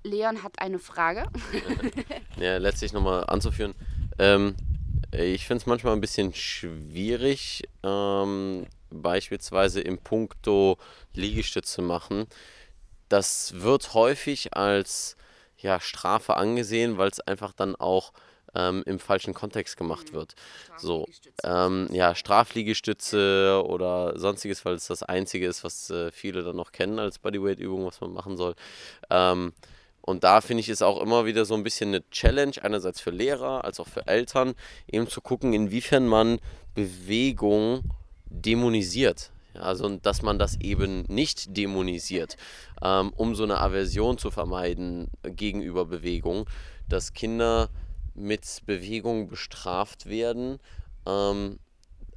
Leon 0.02 0.42
hat 0.42 0.58
eine 0.58 0.78
Frage. 0.78 1.24
Ja, 2.38 2.56
letztlich 2.56 2.92
nochmal 2.92 3.24
anzuführen. 3.24 3.74
Ähm, 4.18 4.56
ich 5.12 5.46
finde 5.46 5.60
es 5.60 5.66
manchmal 5.66 5.92
ein 5.92 6.00
bisschen 6.00 6.34
schwierig, 6.34 7.62
ähm, 7.82 8.66
beispielsweise 8.90 9.80
im 9.80 9.98
Punkto 9.98 10.78
Liegestütze 11.12 11.82
machen. 11.82 12.26
Das 13.08 13.60
wird 13.60 13.94
häufig 13.94 14.56
als 14.56 15.16
ja, 15.58 15.78
Strafe 15.78 16.36
angesehen, 16.36 16.96
weil 16.98 17.10
es 17.10 17.20
einfach 17.20 17.52
dann 17.52 17.76
auch 17.76 18.12
ähm, 18.54 18.82
im 18.86 18.98
falschen 18.98 19.34
Kontext 19.34 19.76
gemacht 19.76 20.12
wird. 20.12 20.34
So, 20.76 21.06
ähm, 21.44 21.88
ja, 21.92 22.14
Strafliegestütze 22.14 23.62
oder 23.64 24.18
sonstiges, 24.18 24.64
weil 24.64 24.74
es 24.74 24.86
das 24.86 25.02
einzige 25.02 25.46
ist, 25.46 25.64
was 25.64 25.90
äh, 25.90 26.10
viele 26.10 26.42
dann 26.42 26.56
noch 26.56 26.72
kennen 26.72 26.98
als 26.98 27.18
Bodyweight-Übung, 27.18 27.86
was 27.86 28.00
man 28.00 28.12
machen 28.12 28.36
soll. 28.36 28.54
Ähm, 29.10 29.52
und 30.02 30.24
da 30.24 30.40
finde 30.40 30.60
ich 30.60 30.68
es 30.68 30.82
auch 30.82 31.00
immer 31.00 31.26
wieder 31.26 31.44
so 31.44 31.54
ein 31.54 31.62
bisschen 31.62 31.90
eine 31.90 32.08
Challenge, 32.10 32.52
einerseits 32.60 33.00
für 33.00 33.10
Lehrer 33.10 33.64
als 33.64 33.80
auch 33.80 33.88
für 33.88 34.06
Eltern, 34.06 34.54
eben 34.90 35.08
zu 35.08 35.20
gucken, 35.20 35.52
inwiefern 35.52 36.06
man 36.06 36.38
Bewegung 36.74 37.82
dämonisiert. 38.26 39.30
Also, 39.54 39.88
dass 39.96 40.22
man 40.22 40.38
das 40.38 40.58
eben 40.60 41.04
nicht 41.08 41.56
dämonisiert, 41.56 42.36
ähm, 42.82 43.12
um 43.14 43.34
so 43.34 43.44
eine 43.44 43.58
Aversion 43.58 44.18
zu 44.18 44.30
vermeiden 44.30 45.08
gegenüber 45.22 45.84
Bewegung, 45.84 46.48
dass 46.88 47.12
Kinder 47.12 47.68
mit 48.14 48.62
Bewegung 48.66 49.28
bestraft 49.28 50.06
werden. 50.06 50.58
Ähm, 51.06 51.58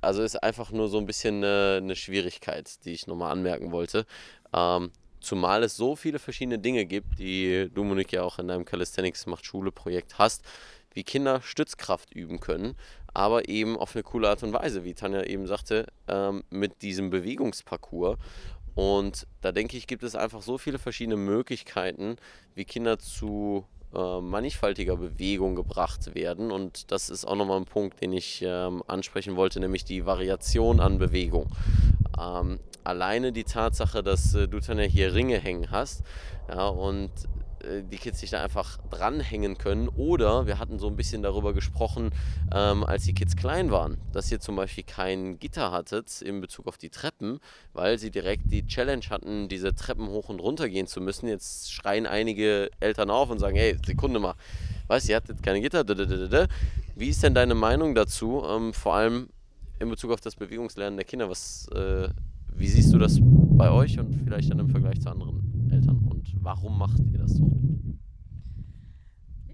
also 0.02 0.24
ist 0.24 0.42
einfach 0.42 0.72
nur 0.72 0.88
so 0.88 0.98
ein 0.98 1.06
bisschen 1.06 1.44
eine, 1.44 1.80
eine 1.82 1.96
Schwierigkeit, 1.96 2.86
die 2.86 2.94
ich 2.94 3.08
nochmal 3.08 3.32
anmerken 3.32 3.72
wollte. 3.72 4.06
Ähm, 4.54 4.92
zumal 5.26 5.64
es 5.64 5.76
so 5.76 5.96
viele 5.96 6.20
verschiedene 6.20 6.60
Dinge 6.60 6.86
gibt, 6.86 7.20
die 7.20 7.70
du, 7.74 7.84
Monique, 7.84 8.14
ja 8.14 8.24
auch 8.24 8.40
in 8.40 8.48
deinem 8.48 8.64
Calisthenics 8.64 9.26
macht 9.26 9.46
Schule 9.46 9.72
Projekt 9.72 10.18
hast, 10.20 10.46
wie 10.94 11.04
Kinder 11.04 11.42
Stützkraft 11.42 12.14
üben 12.14 12.40
können, 12.40 12.76
aber 13.14 13.50
eben 13.50 13.78
auf 13.78 13.96
eine 13.96 14.04
coole 14.04 14.30
Art 14.30 14.44
und 14.44 14.54
Weise, 14.54 14.84
wie 14.84 14.94
Tanja 14.94 15.24
eben 15.24 15.48
sagte, 15.48 15.88
ähm, 16.08 16.44
mit 16.50 16.82
diesem 16.82 17.10
Bewegungsparcours. 17.10 18.18
Und 18.76 19.26
da 19.42 19.52
denke 19.52 19.78
ich, 19.78 19.88
gibt 19.88 20.04
es 20.04 20.16
einfach 20.16 20.42
so 20.42 20.58
viele 20.58 20.80
verschiedene 20.80 21.16
Möglichkeiten, 21.16 22.18
wie 22.56 22.66
Kinder 22.66 23.00
zu 23.00 23.66
äh, 23.96 24.22
mannigfaltiger 24.22 24.98
Bewegung 24.98 25.56
gebracht 25.56 26.14
werden. 26.16 26.52
Und 26.52 26.92
das 26.92 27.10
ist 27.10 27.26
auch 27.26 27.36
nochmal 27.36 27.58
ein 27.58 27.66
Punkt, 27.66 28.02
den 28.02 28.14
ich 28.14 28.44
ähm, 28.46 28.84
ansprechen 28.88 29.36
wollte, 29.36 29.60
nämlich 29.60 29.86
die 29.86 30.06
Variation 30.06 30.80
an 30.80 30.98
Bewegung. 30.98 31.48
Ähm, 32.20 32.60
alleine 32.84 33.32
die 33.32 33.44
Tatsache, 33.44 34.04
dass 34.04 34.34
äh, 34.36 34.48
du 34.48 34.60
dann 34.60 34.80
ja 34.80 34.86
hier 34.86 35.14
Ringe 35.14 35.40
hängen 35.40 35.72
hast 35.72 36.04
ja, 36.50 36.68
und 36.68 37.12
die 37.84 37.98
Kids 37.98 38.20
sich 38.20 38.30
da 38.30 38.44
einfach 38.44 38.78
dranhängen 38.90 39.58
können. 39.58 39.88
Oder 39.90 40.48
wir 40.48 40.60
hatten 40.60 40.80
so 40.80 40.88
ein 40.88 40.96
bisschen 40.96 41.24
darüber 41.24 41.54
gesprochen, 41.54 42.12
ähm, 42.54 42.84
als 42.84 43.04
die 43.04 43.14
Kids 43.14 43.36
klein 43.36 43.72
waren, 43.72 43.98
dass 44.12 44.32
ihr 44.32 44.40
zum 44.40 44.56
Beispiel 44.56 44.84
kein 44.84 45.40
Gitter 45.40 45.72
hattet 45.72 46.22
in 46.22 46.42
Bezug 46.42 46.68
auf 46.68 46.78
die 46.78 46.90
Treppen, 46.90 47.40
weil 47.74 47.98
sie 47.98 48.12
direkt 48.12 48.52
die 48.52 48.66
Challenge 48.66 49.06
hatten, 49.10 49.48
diese 49.50 49.74
Treppen 49.74 50.08
hoch 50.08 50.30
und 50.30 50.40
runter 50.40 50.70
gehen 50.70 50.88
zu 50.88 51.02
müssen. 51.02 51.28
Jetzt 51.28 51.72
schreien 51.72 52.06
einige 52.06 52.70
Eltern 52.80 53.10
auf 53.10 53.30
und 53.30 53.40
sagen, 53.40 53.56
hey, 53.56 53.78
Sekunde 53.86 54.20
mal, 54.20 54.36
was, 54.88 55.10
ihr 55.10 55.16
hattet 55.16 55.42
keine 55.42 55.62
Gitter? 55.62 55.84
Wie 56.96 57.10
ist 57.10 57.24
denn 57.24 57.34
deine 57.34 57.56
Meinung 57.56 57.96
dazu, 57.96 58.44
ähm, 58.48 58.74
vor 58.74 58.96
allem 58.96 59.30
in 59.80 59.90
Bezug 59.90 60.12
auf 60.12 60.22
das 60.22 60.36
Bewegungslernen 60.36 60.98
der 60.98 61.06
Kinder? 61.06 61.30
Was, 61.30 61.68
äh, 61.70 62.10
wie 62.54 62.68
siehst 62.68 62.94
du 62.94 62.98
das 62.98 63.20
bei 63.22 63.72
euch 63.72 64.00
und 64.00 64.14
vielleicht 64.24 64.52
dann 64.52 64.60
im 64.60 64.70
Vergleich 64.70 65.02
zu 65.02 65.10
anderen 65.10 65.55
Eltern? 65.76 66.08
Und 66.10 66.34
warum 66.42 66.78
macht 66.78 67.00
ihr 67.12 67.20
das 67.20 67.36
so? 67.36 67.52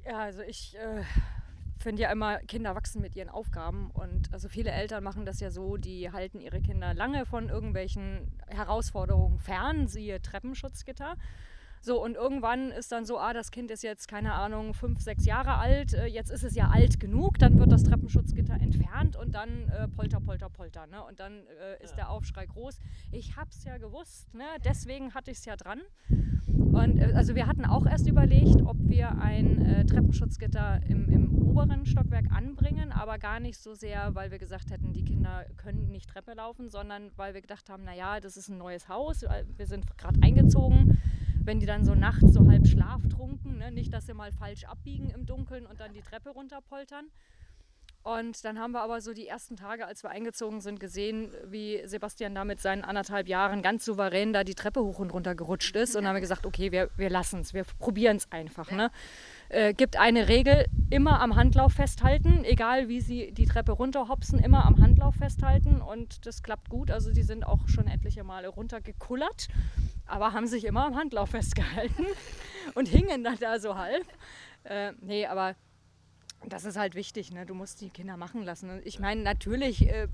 Ja, 0.05 0.19
also 0.19 0.41
ich 0.41 0.75
äh, 0.77 1.03
finde 1.79 2.03
ja 2.03 2.11
immer, 2.11 2.39
Kinder 2.39 2.75
wachsen 2.75 3.01
mit 3.01 3.15
ihren 3.15 3.29
Aufgaben 3.29 3.91
und 3.91 4.31
also 4.33 4.49
viele 4.49 4.71
Eltern 4.71 5.03
machen 5.03 5.25
das 5.25 5.39
ja 5.39 5.49
so, 5.49 5.77
die 5.77 6.11
halten 6.11 6.39
ihre 6.39 6.61
Kinder 6.61 6.93
lange 6.93 7.25
von 7.25 7.49
irgendwelchen 7.49 8.31
Herausforderungen 8.47 9.39
fern, 9.39 9.87
siehe 9.87 10.21
Treppenschutzgitter. 10.21 11.15
So, 11.83 12.03
und 12.03 12.15
irgendwann 12.15 12.69
ist 12.69 12.91
dann 12.91 13.05
so, 13.05 13.17
ah, 13.17 13.33
das 13.33 13.49
Kind 13.49 13.71
ist 13.71 13.81
jetzt, 13.81 14.07
keine 14.07 14.33
Ahnung, 14.33 14.75
fünf, 14.75 15.01
sechs 15.01 15.25
Jahre 15.25 15.55
alt, 15.55 15.93
äh, 15.93 16.05
jetzt 16.05 16.29
ist 16.29 16.43
es 16.43 16.53
ja 16.53 16.69
alt 16.69 16.99
genug, 16.99 17.39
dann 17.39 17.57
wird 17.57 17.71
das 17.71 17.81
Treppenschutzgitter 17.81 18.53
entfernt 18.53 19.15
und 19.15 19.33
dann 19.33 19.67
äh, 19.69 19.87
polter, 19.87 20.19
polter, 20.19 20.49
polter. 20.49 20.85
Ne? 20.85 21.03
Und 21.03 21.19
dann 21.19 21.33
äh, 21.47 21.83
ist 21.83 21.95
der 21.95 22.11
Aufschrei 22.11 22.45
groß. 22.45 22.77
Ich 23.11 23.35
hab's 23.35 23.63
ja 23.63 23.79
gewusst, 23.79 24.31
ne? 24.35 24.43
deswegen 24.63 25.15
hatte 25.15 25.31
ich 25.31 25.39
es 25.39 25.45
ja 25.45 25.55
dran. 25.55 25.81
Und 26.71 26.99
äh, 26.99 27.13
also 27.15 27.33
wir 27.33 27.47
hatten 27.47 27.65
auch 27.65 27.87
erst 27.87 28.07
überlegt, 28.07 28.61
ob 28.63 28.77
wir 28.79 29.17
ein 29.17 29.65
äh, 29.65 29.83
Treppenschutzgitter 29.83 30.81
im, 30.87 31.09
im 31.09 31.35
oberen 31.35 31.87
Stockwerk 31.87 32.31
anbringen, 32.31 32.91
aber 32.91 33.17
gar 33.17 33.39
nicht 33.39 33.57
so 33.57 33.73
sehr, 33.73 34.13
weil 34.13 34.29
wir 34.29 34.37
gesagt 34.37 34.69
hätten, 34.69 34.93
die 34.93 35.03
Kinder 35.03 35.45
können 35.57 35.91
nicht 35.91 36.09
Treppe 36.11 36.33
laufen, 36.33 36.69
sondern 36.69 37.09
weil 37.17 37.33
wir 37.33 37.41
gedacht 37.41 37.69
haben, 37.69 37.83
naja, 37.83 38.19
das 38.19 38.37
ist 38.37 38.49
ein 38.49 38.59
neues 38.59 38.87
Haus, 38.87 39.23
äh, 39.23 39.45
wir 39.57 39.65
sind 39.65 39.97
gerade 39.97 40.21
eingezogen. 40.21 41.01
Wenn 41.43 41.59
die 41.59 41.65
dann 41.65 41.85
so 41.85 41.95
nachts 41.95 42.33
so 42.33 42.47
halb 42.47 42.67
schlaftrunken, 42.67 43.57
ne? 43.57 43.71
nicht, 43.71 43.91
dass 43.93 44.05
sie 44.05 44.13
mal 44.13 44.31
falsch 44.31 44.65
abbiegen 44.65 45.09
im 45.09 45.25
Dunkeln 45.25 45.65
und 45.65 45.79
dann 45.79 45.93
die 45.93 46.01
Treppe 46.01 46.29
runterpoltern. 46.29 47.05
Und 48.03 48.43
dann 48.45 48.57
haben 48.57 48.71
wir 48.71 48.81
aber 48.81 48.99
so 48.99 49.13
die 49.13 49.27
ersten 49.27 49.55
Tage, 49.55 49.85
als 49.85 50.03
wir 50.03 50.09
eingezogen 50.09 50.59
sind, 50.59 50.79
gesehen, 50.79 51.31
wie 51.45 51.81
Sebastian 51.85 52.33
da 52.33 52.45
mit 52.45 52.59
seinen 52.59 52.83
anderthalb 52.83 53.27
Jahren 53.27 53.61
ganz 53.61 53.85
souverän 53.85 54.33
da 54.33 54.43
die 54.43 54.55
Treppe 54.55 54.81
hoch 54.81 54.97
und 54.97 55.13
runter 55.13 55.35
gerutscht 55.35 55.75
ist. 55.75 55.95
Und 55.95 56.03
dann 56.03 56.09
haben 56.09 56.15
wir 56.15 56.21
gesagt, 56.21 56.47
okay, 56.47 56.71
wir, 56.71 56.89
wir 56.97 57.11
lassen 57.11 57.41
es, 57.41 57.53
wir 57.53 57.63
probieren 57.63 58.17
es 58.17 58.31
einfach. 58.31 58.71
Ne? 58.71 58.89
Äh, 59.51 59.73
gibt 59.73 59.97
eine 59.97 60.29
Regel, 60.29 60.65
immer 60.89 61.19
am 61.19 61.35
Handlauf 61.35 61.73
festhalten, 61.73 62.45
egal 62.45 62.87
wie 62.87 63.01
sie 63.01 63.33
die 63.33 63.45
Treppe 63.45 63.73
runterhopsen, 63.73 64.39
immer 64.39 64.63
am 64.63 64.77
Handlauf 64.77 65.15
festhalten. 65.15 65.81
Und 65.81 66.25
das 66.25 66.41
klappt 66.41 66.69
gut. 66.69 66.89
Also 66.89 67.11
die 67.11 67.23
sind 67.23 67.45
auch 67.45 67.67
schon 67.67 67.87
etliche 67.87 68.23
Male 68.23 68.47
runtergekullert, 68.47 69.49
aber 70.05 70.31
haben 70.31 70.47
sich 70.47 70.63
immer 70.63 70.85
am 70.85 70.95
Handlauf 70.95 71.29
festgehalten 71.31 72.05
und 72.75 72.87
hingen 72.87 73.25
dann 73.25 73.35
da 73.41 73.59
so 73.59 73.75
halb. 73.75 74.05
Äh, 74.63 74.93
nee, 75.01 75.25
aber 75.25 75.55
das 76.45 76.63
ist 76.63 76.77
halt 76.77 76.95
wichtig, 76.95 77.33
ne? 77.33 77.45
Du 77.45 77.53
musst 77.53 77.81
die 77.81 77.89
Kinder 77.89 78.15
machen 78.15 78.43
lassen. 78.43 78.79
Ich 78.85 78.99
meine, 78.99 79.21
natürlich 79.21 79.89
äh, 79.89 80.07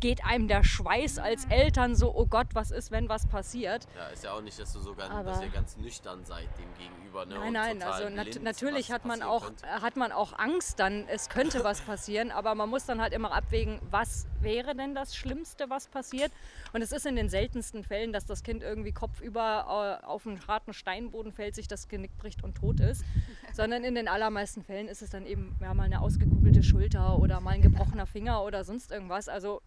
geht 0.00 0.24
einem 0.24 0.48
der 0.48 0.64
Schweiß 0.64 1.18
als 1.18 1.44
Eltern 1.46 1.94
so, 1.94 2.14
oh 2.14 2.26
Gott, 2.26 2.48
was 2.54 2.70
ist, 2.70 2.90
wenn 2.90 3.08
was 3.08 3.26
passiert? 3.26 3.86
Ja, 3.96 4.06
ist 4.08 4.24
ja 4.24 4.32
auch 4.32 4.40
nicht, 4.40 4.58
dass 4.58 4.72
du 4.72 4.80
so 4.80 4.94
ganz, 4.94 5.26
dass 5.26 5.42
ihr 5.42 5.48
ganz 5.48 5.76
nüchtern 5.76 6.24
seid 6.24 6.48
dem 6.58 6.72
gegenüber. 6.78 7.26
Ne? 7.26 7.34
Nein, 7.38 7.52
nein, 7.52 7.82
also 7.82 8.06
blind, 8.06 8.42
natürlich 8.42 8.90
hat 8.90 9.04
man, 9.04 9.22
auch, 9.22 9.46
könnte. 9.46 9.66
hat 9.68 9.96
man 9.96 10.12
auch 10.12 10.38
Angst 10.38 10.80
dann, 10.80 11.06
es 11.08 11.28
könnte 11.28 11.64
was 11.64 11.80
passieren, 11.86 12.30
aber 12.30 12.54
man 12.54 12.68
muss 12.68 12.86
dann 12.86 13.00
halt 13.00 13.12
immer 13.12 13.32
abwägen, 13.32 13.80
was 13.90 14.26
wäre 14.42 14.74
denn 14.74 14.94
das 14.94 15.14
Schlimmste, 15.16 15.70
was 15.70 15.88
passiert. 15.88 16.32
Und 16.72 16.82
es 16.82 16.92
ist 16.92 17.06
in 17.06 17.16
den 17.16 17.28
seltensten 17.28 17.84
Fällen, 17.84 18.12
dass 18.12 18.26
das 18.26 18.42
Kind 18.42 18.62
irgendwie 18.62 18.92
kopfüber 18.92 20.00
äh, 20.02 20.06
auf 20.06 20.26
einen 20.26 20.46
harten 20.46 20.72
Steinboden 20.72 21.32
fällt, 21.32 21.54
sich 21.54 21.68
das 21.68 21.88
Genick 21.88 22.16
bricht 22.18 22.44
und 22.44 22.56
tot 22.56 22.80
ist, 22.80 23.04
sondern 23.52 23.84
in 23.84 23.94
den 23.94 24.08
allermeisten 24.08 24.62
Fällen 24.62 24.88
ist 24.88 25.02
es 25.02 25.10
dann 25.10 25.26
eben 25.26 25.56
ja, 25.60 25.74
mal 25.74 25.84
eine 25.84 26.00
ausgekugelte 26.00 26.62
Schulter 26.62 27.18
oder 27.18 27.40
mal 27.40 27.50
ein 27.50 27.62
gebrochener 27.62 28.06
Finger 28.06 28.42
oder 28.44 28.64
sonst 28.64 28.90
irgendwas. 28.90 29.28
Also 29.28 29.62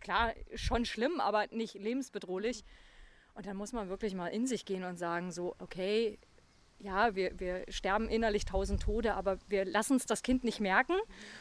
klar, 0.00 0.32
schon 0.54 0.84
schlimm, 0.84 1.20
aber 1.20 1.46
nicht 1.50 1.74
lebensbedrohlich. 1.74 2.64
Und 3.34 3.46
dann 3.46 3.56
muss 3.56 3.72
man 3.72 3.88
wirklich 3.88 4.14
mal 4.14 4.28
in 4.28 4.46
sich 4.46 4.64
gehen 4.64 4.84
und 4.84 4.98
sagen, 4.98 5.30
so, 5.30 5.54
okay, 5.58 6.18
ja, 6.82 7.14
wir, 7.14 7.32
wir 7.38 7.64
sterben 7.68 8.08
innerlich 8.08 8.44
tausend 8.44 8.82
Tode, 8.82 9.14
aber 9.14 9.38
wir 9.48 9.64
lassen 9.64 9.96
es 9.96 10.06
das 10.06 10.22
Kind 10.22 10.44
nicht 10.44 10.60
merken 10.60 10.94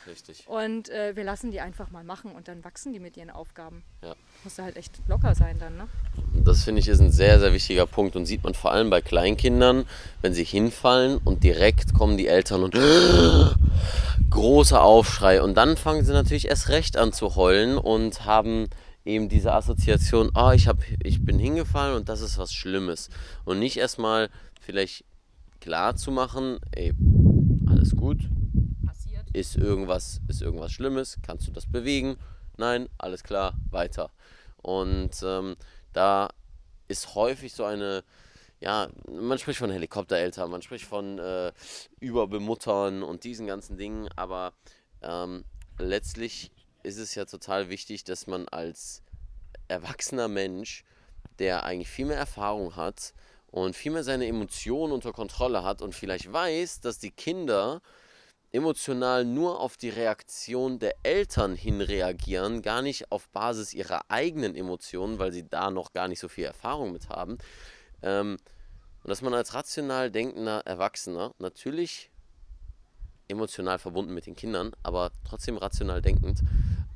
Richtig. 0.05 0.47
und 0.47 0.89
äh, 0.89 1.15
wir 1.15 1.23
lassen 1.23 1.51
die 1.51 1.61
einfach 1.61 1.91
mal 1.91 2.03
machen 2.03 2.31
und 2.31 2.47
dann 2.47 2.63
wachsen 2.63 2.91
die 2.91 2.99
mit 2.99 3.15
ihren 3.15 3.29
Aufgaben. 3.29 3.83
Ja. 4.03 4.15
Muss 4.43 4.57
halt 4.57 4.75
echt 4.75 5.01
locker 5.07 5.35
sein 5.35 5.57
dann, 5.59 5.77
ne? 5.77 5.87
Das 6.43 6.63
finde 6.63 6.81
ich 6.81 6.87
ist 6.87 6.99
ein 6.99 7.11
sehr, 7.11 7.39
sehr 7.39 7.53
wichtiger 7.53 7.85
Punkt 7.85 8.15
und 8.15 8.25
sieht 8.25 8.43
man 8.43 8.53
vor 8.53 8.71
allem 8.71 8.89
bei 8.89 9.01
Kleinkindern, 9.01 9.85
wenn 10.21 10.33
sie 10.33 10.43
hinfallen 10.43 11.17
und 11.23 11.43
direkt 11.43 11.93
kommen 11.93 12.17
die 12.17 12.27
Eltern 12.27 12.63
und 12.63 12.75
großer 14.29 14.81
Aufschrei 14.81 15.41
und 15.41 15.55
dann 15.55 15.77
fangen 15.77 16.03
sie 16.03 16.13
natürlich 16.13 16.47
erst 16.47 16.69
recht 16.69 16.97
an 16.97 17.13
zu 17.13 17.35
heulen 17.35 17.77
und 17.77 18.25
haben 18.25 18.69
eben 19.05 19.29
diese 19.29 19.53
Assoziation, 19.53 20.31
ah, 20.33 20.53
ich, 20.53 20.67
hab, 20.67 20.77
ich 21.01 21.25
bin 21.25 21.39
hingefallen 21.39 21.95
und 21.95 22.09
das 22.09 22.21
ist 22.21 22.37
was 22.37 22.53
Schlimmes 22.53 23.09
und 23.45 23.59
nicht 23.59 23.77
erstmal 23.77 24.29
vielleicht 24.59 25.05
klar 25.59 25.95
zu 25.95 26.11
machen, 26.11 26.59
ey, 26.71 26.93
alles 27.67 27.95
gut, 27.95 28.29
ist 29.33 29.55
irgendwas, 29.55 30.21
ist 30.27 30.41
irgendwas 30.41 30.71
Schlimmes, 30.71 31.17
kannst 31.21 31.47
du 31.47 31.51
das 31.51 31.71
bewegen? 31.71 32.17
Nein, 32.57 32.89
alles 32.97 33.23
klar, 33.23 33.53
weiter. 33.69 34.11
Und 34.57 35.11
ähm, 35.23 35.55
da 35.93 36.29
ist 36.87 37.15
häufig 37.15 37.53
so 37.53 37.63
eine, 37.63 38.03
ja, 38.59 38.89
man 39.09 39.37
spricht 39.37 39.59
von 39.59 39.71
Helikoptereltern, 39.71 40.49
man 40.49 40.61
spricht 40.61 40.85
von 40.85 41.19
äh, 41.19 41.51
Überbemuttern 41.99 43.03
und 43.03 43.23
diesen 43.23 43.47
ganzen 43.47 43.77
Dingen, 43.77 44.09
aber 44.15 44.53
ähm, 45.01 45.45
letztlich 45.77 46.51
ist 46.83 46.97
es 46.97 47.15
ja 47.15 47.25
total 47.25 47.69
wichtig, 47.69 48.03
dass 48.03 48.27
man 48.27 48.47
als 48.47 49.03
erwachsener 49.67 50.27
Mensch, 50.27 50.83
der 51.37 51.63
eigentlich 51.63 51.89
viel 51.89 52.05
mehr 52.05 52.17
Erfahrung 52.17 52.75
hat 52.75 53.13
und 53.51 53.75
viel 53.75 53.91
mehr 53.91 54.03
seine 54.03 54.27
Emotionen 54.27 54.93
unter 54.93 55.11
Kontrolle 55.11 55.63
hat 55.63 55.81
und 55.81 55.95
vielleicht 55.95 56.31
weiß, 56.31 56.81
dass 56.81 56.99
die 56.99 57.11
Kinder 57.11 57.81
emotional 58.51 59.25
nur 59.25 59.59
auf 59.59 59.77
die 59.77 59.89
Reaktion 59.89 60.79
der 60.79 60.95
Eltern 61.03 61.55
hin 61.55 61.81
reagieren, 61.81 62.61
gar 62.61 62.81
nicht 62.81 63.11
auf 63.11 63.29
Basis 63.29 63.73
ihrer 63.73 64.01
eigenen 64.09 64.55
Emotionen, 64.55 65.19
weil 65.19 65.31
sie 65.31 65.47
da 65.47 65.69
noch 65.69 65.93
gar 65.93 66.07
nicht 66.07 66.19
so 66.19 66.27
viel 66.27 66.45
Erfahrung 66.45 66.91
mit 66.91 67.09
haben. 67.09 67.37
Ähm, 68.01 68.37
und 69.03 69.09
dass 69.09 69.21
man 69.21 69.33
als 69.33 69.53
rational 69.53 70.11
denkender 70.11 70.61
Erwachsener 70.65 71.33
natürlich 71.37 72.09
emotional 73.27 73.77
verbunden 73.77 74.13
mit 74.13 74.25
den 74.25 74.35
Kindern, 74.35 74.71
aber 74.81 75.11
trotzdem 75.27 75.57
rational 75.57 76.01
denkend, 76.01 76.41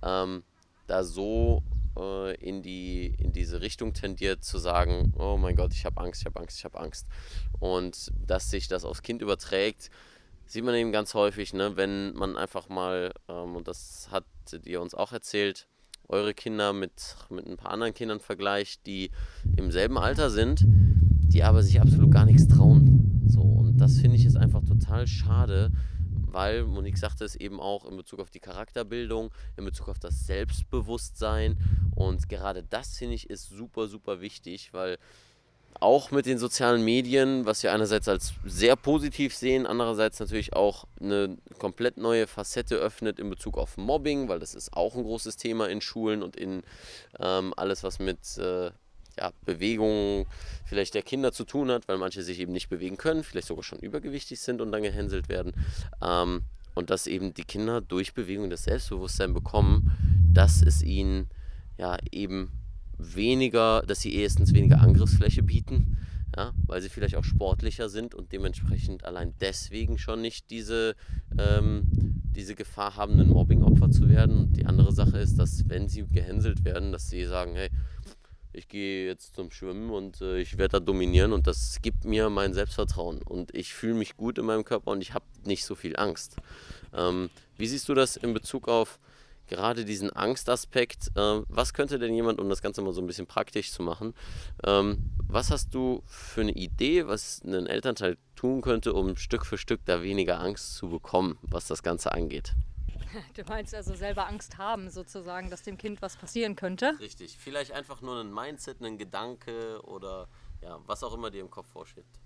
ähm, 0.02 0.44
da 0.88 1.04
so 1.04 1.62
äh, 1.98 2.36
in, 2.36 2.62
die, 2.62 3.14
in 3.18 3.32
diese 3.34 3.62
Richtung 3.62 3.94
tendiert 3.94 4.44
zu 4.44 4.58
sagen, 4.58 5.14
oh 5.18 5.38
mein 5.38 5.56
Gott, 5.56 5.74
ich 5.74 5.86
habe 5.86 6.02
Angst, 6.02 6.22
ich 6.22 6.26
habe 6.26 6.40
Angst, 6.40 6.58
ich 6.58 6.66
habe 6.66 6.80
Angst. 6.80 7.08
Und 7.60 8.12
dass 8.26 8.50
sich 8.50 8.68
das 8.68 8.86
aufs 8.86 9.02
Kind 9.02 9.22
überträgt, 9.22 9.90
sieht 10.46 10.64
man 10.64 10.76
eben 10.76 10.92
ganz 10.92 11.14
häufig, 11.14 11.54
ne, 11.54 11.76
wenn 11.76 12.14
man 12.14 12.38
einfach 12.38 12.70
mal, 12.70 13.14
ähm, 13.28 13.56
und 13.56 13.68
das 13.68 14.10
hat 14.12 14.26
ihr 14.66 14.82
uns 14.82 14.94
auch 14.94 15.12
erzählt, 15.12 15.68
eure 16.08 16.34
Kinder 16.34 16.74
mit, 16.74 17.16
mit 17.30 17.48
ein 17.48 17.58
paar 17.58 17.72
anderen 17.72 17.94
Kindern 17.94 18.20
vergleicht, 18.20 18.86
die 18.86 19.10
im 19.56 19.72
selben 19.72 19.98
Alter 19.98 20.30
sind, 20.30 20.64
die 20.66 21.44
aber 21.44 21.64
sich 21.64 21.80
absolut 21.82 22.12
gar 22.12 22.26
nichts 22.26 22.48
trauen. 22.48 23.24
So, 23.28 23.42
und 23.42 23.78
das 23.78 24.00
finde 24.00 24.18
ich 24.18 24.26
ist 24.26 24.36
einfach 24.36 24.64
total 24.64 25.08
schade, 25.08 25.72
weil 26.34 26.64
Monique 26.64 26.98
sagte 26.98 27.24
es 27.24 27.36
eben 27.36 27.60
auch 27.60 27.86
in 27.86 27.96
Bezug 27.96 28.20
auf 28.20 28.30
die 28.30 28.40
Charakterbildung, 28.40 29.32
in 29.58 29.66
Bezug 29.66 29.90
auf 29.90 30.00
das 30.00 30.26
Selbstbewusstsein. 30.26 31.58
Und 31.96 32.28
gerade 32.28 32.64
das 32.64 32.98
finde 32.98 33.16
ich 33.16 33.30
ist 33.30 33.50
super, 33.50 33.88
super 33.88 34.20
wichtig, 34.22 34.74
weil 34.74 34.98
auch 35.80 36.12
mit 36.12 36.26
den 36.26 36.38
sozialen 36.38 36.84
Medien, 36.84 37.46
was 37.46 37.64
wir 37.64 37.74
einerseits 37.74 38.08
als 38.08 38.34
sehr 38.46 38.76
positiv 38.76 39.36
sehen, 39.36 39.66
andererseits 39.66 40.20
natürlich 40.20 40.54
auch 40.54 40.86
eine 41.02 41.38
komplett 41.60 41.98
neue 41.98 42.28
Facette 42.28 42.76
öffnet 42.76 43.20
in 43.20 43.30
Bezug 43.30 43.58
auf 43.58 43.78
Mobbing, 43.78 44.28
weil 44.30 44.40
das 44.40 44.56
ist 44.56 44.74
auch 44.74 44.96
ein 44.96 45.04
großes 45.04 45.38
Thema 45.38 45.70
in 45.70 45.82
Schulen 45.82 46.24
und 46.24 46.36
in 46.36 46.64
ähm, 47.20 47.54
alles, 47.58 47.84
was 47.84 48.00
mit 48.00 48.38
äh, 48.38 48.72
ja, 49.18 49.32
Bewegung 49.46 50.26
vielleicht 50.66 50.94
der 50.94 51.02
Kinder 51.02 51.32
zu 51.32 51.44
tun 51.44 51.70
hat, 51.72 51.88
weil 51.88 51.98
manche 51.98 52.24
sich 52.24 52.40
eben 52.40 52.52
nicht 52.52 52.70
bewegen 52.70 52.98
können, 52.98 53.24
vielleicht 53.24 53.48
sogar 53.48 53.64
schon 53.64 53.80
übergewichtig 53.80 54.40
sind 54.40 54.62
und 54.62 54.72
dann 54.72 54.84
gehänselt 54.84 55.30
werden. 55.30 55.54
Ähm, 56.02 56.44
und 56.76 56.90
dass 56.90 57.08
eben 57.08 57.34
die 57.34 57.44
Kinder 57.44 57.82
durch 57.82 58.14
Bewegung 58.14 58.50
das 58.50 58.64
Selbstbewusstsein 58.64 59.34
bekommen, 59.34 59.92
dass 60.34 60.62
es 60.62 60.82
ihnen 60.82 61.30
ja 61.78 61.98
eben 62.12 62.52
weniger, 62.98 63.84
dass 63.84 64.02
sie 64.02 64.16
erstens 64.16 64.54
weniger 64.54 64.82
Angriffsfläche 64.82 65.44
bieten, 65.44 65.98
ja, 66.36 66.52
weil 66.66 66.82
sie 66.82 66.90
vielleicht 66.90 67.16
auch 67.16 67.24
sportlicher 67.24 67.90
sind 67.90 68.16
und 68.16 68.32
dementsprechend 68.32 69.04
allein 69.06 69.34
deswegen 69.40 70.00
schon 70.00 70.22
nicht 70.22 70.50
diese, 70.50 70.96
ähm, 71.38 71.84
diese 72.36 72.56
Gefahr 72.56 72.96
haben, 72.96 73.20
ein 73.20 73.30
Mobbingopfer 73.30 73.92
zu 73.92 74.10
werden. 74.10 74.38
Und 74.38 74.58
die 74.58 74.66
andere 74.66 74.92
Sache 74.92 75.20
ist, 75.20 75.38
dass 75.38 75.70
wenn 75.70 75.90
sie 75.90 76.08
gehänselt 76.08 76.66
werden, 76.66 76.92
dass 76.92 77.10
sie 77.10 77.26
sagen, 77.26 77.54
hey, 77.56 77.70
ich 78.54 78.68
gehe 78.68 79.08
jetzt 79.08 79.36
zum 79.36 79.52
Schwimmen 79.52 79.90
und 79.90 80.22
äh, 80.22 80.40
ich 80.40 80.58
werde 80.58 80.74
da 80.74 80.80
dominieren 80.80 81.34
und 81.34 81.48
das 81.48 81.80
gibt 81.82 82.06
mir 82.06 82.30
mein 82.30 82.54
Selbstvertrauen 82.54 83.22
und 83.22 83.54
ich 83.56 83.74
fühle 83.74 83.96
mich 83.96 84.16
gut 84.16 84.38
in 84.38 84.46
meinem 84.46 84.64
Körper 84.64 84.92
und 84.92 85.02
ich 85.02 85.14
habe 85.14 85.26
nicht 85.44 85.66
so 85.66 85.76
viel 85.76 85.96
Angst. 85.98 86.38
Ähm, 86.94 87.30
wie 87.58 87.68
siehst 87.68 87.90
du 87.90 87.94
das 87.94 88.16
in 88.16 88.34
Bezug 88.34 88.68
auf 88.68 89.00
gerade 89.48 89.86
diesen 89.86 90.12
Angstaspekt? 90.12 91.12
Äh, 91.16 91.42
was 91.48 91.74
könnte 91.74 92.00
denn 92.00 92.14
jemand, 92.14 92.40
um 92.40 92.50
das 92.50 92.62
Ganze 92.62 92.82
mal 92.82 92.94
so 92.94 93.02
ein 93.02 93.08
bisschen 93.08 93.28
praktisch 93.28 93.72
zu 93.72 93.84
machen, 93.84 94.14
ähm, 94.64 94.98
was 95.28 95.52
hast 95.52 95.74
du 95.74 96.04
für 96.06 96.42
eine 96.42 96.54
Idee, 96.54 97.08
was 97.08 97.42
ein 97.44 97.68
Elternteil 97.68 98.18
tun 98.36 98.62
könnte, 98.62 98.94
um 98.94 99.16
Stück 99.18 99.46
für 99.46 99.58
Stück 99.58 99.82
da 99.86 100.04
weniger 100.04 100.40
Angst 100.40 100.76
zu 100.76 100.90
bekommen, 100.90 101.38
was 101.42 101.68
das 101.68 101.84
Ganze 101.84 102.14
angeht? 102.14 102.54
Du 103.36 103.44
meinst 103.44 103.74
also 103.76 103.96
selber 103.96 104.28
Angst 104.28 104.58
haben, 104.58 104.90
sozusagen, 104.90 105.50
dass 105.50 105.64
dem 105.64 105.78
Kind 105.78 106.02
was 106.02 106.16
passieren 106.18 106.56
könnte? 106.56 106.98
Richtig. 107.00 107.38
Vielleicht 107.38 107.72
einfach 107.72 108.02
nur 108.02 108.20
ein 108.20 108.34
Mindset, 108.34 108.82
ein 108.82 108.98
Gedanke 108.98 109.82
oder 109.84 110.28
ja, 110.62 110.80
was 110.86 111.04
auch 111.04 111.14
immer 111.14 111.30
dir 111.32 111.42
im 111.42 111.50
Kopf 111.50 111.68
vorschwebt. 111.68 112.20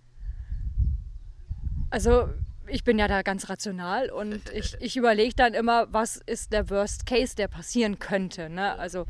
Also 1.89 2.29
ich 2.67 2.83
bin 2.83 2.99
ja 2.99 3.07
da 3.07 3.21
ganz 3.21 3.49
rational 3.49 4.09
und 4.09 4.49
ich, 4.53 4.75
ich 4.79 4.97
überlege 4.97 5.35
dann 5.35 5.53
immer, 5.53 5.91
was 5.91 6.17
ist 6.17 6.53
der 6.53 6.69
Worst 6.69 7.05
Case, 7.05 7.35
der 7.35 7.47
passieren 7.47 7.99
könnte. 7.99 8.49
Ne? 8.49 8.77
Also, 8.77 9.05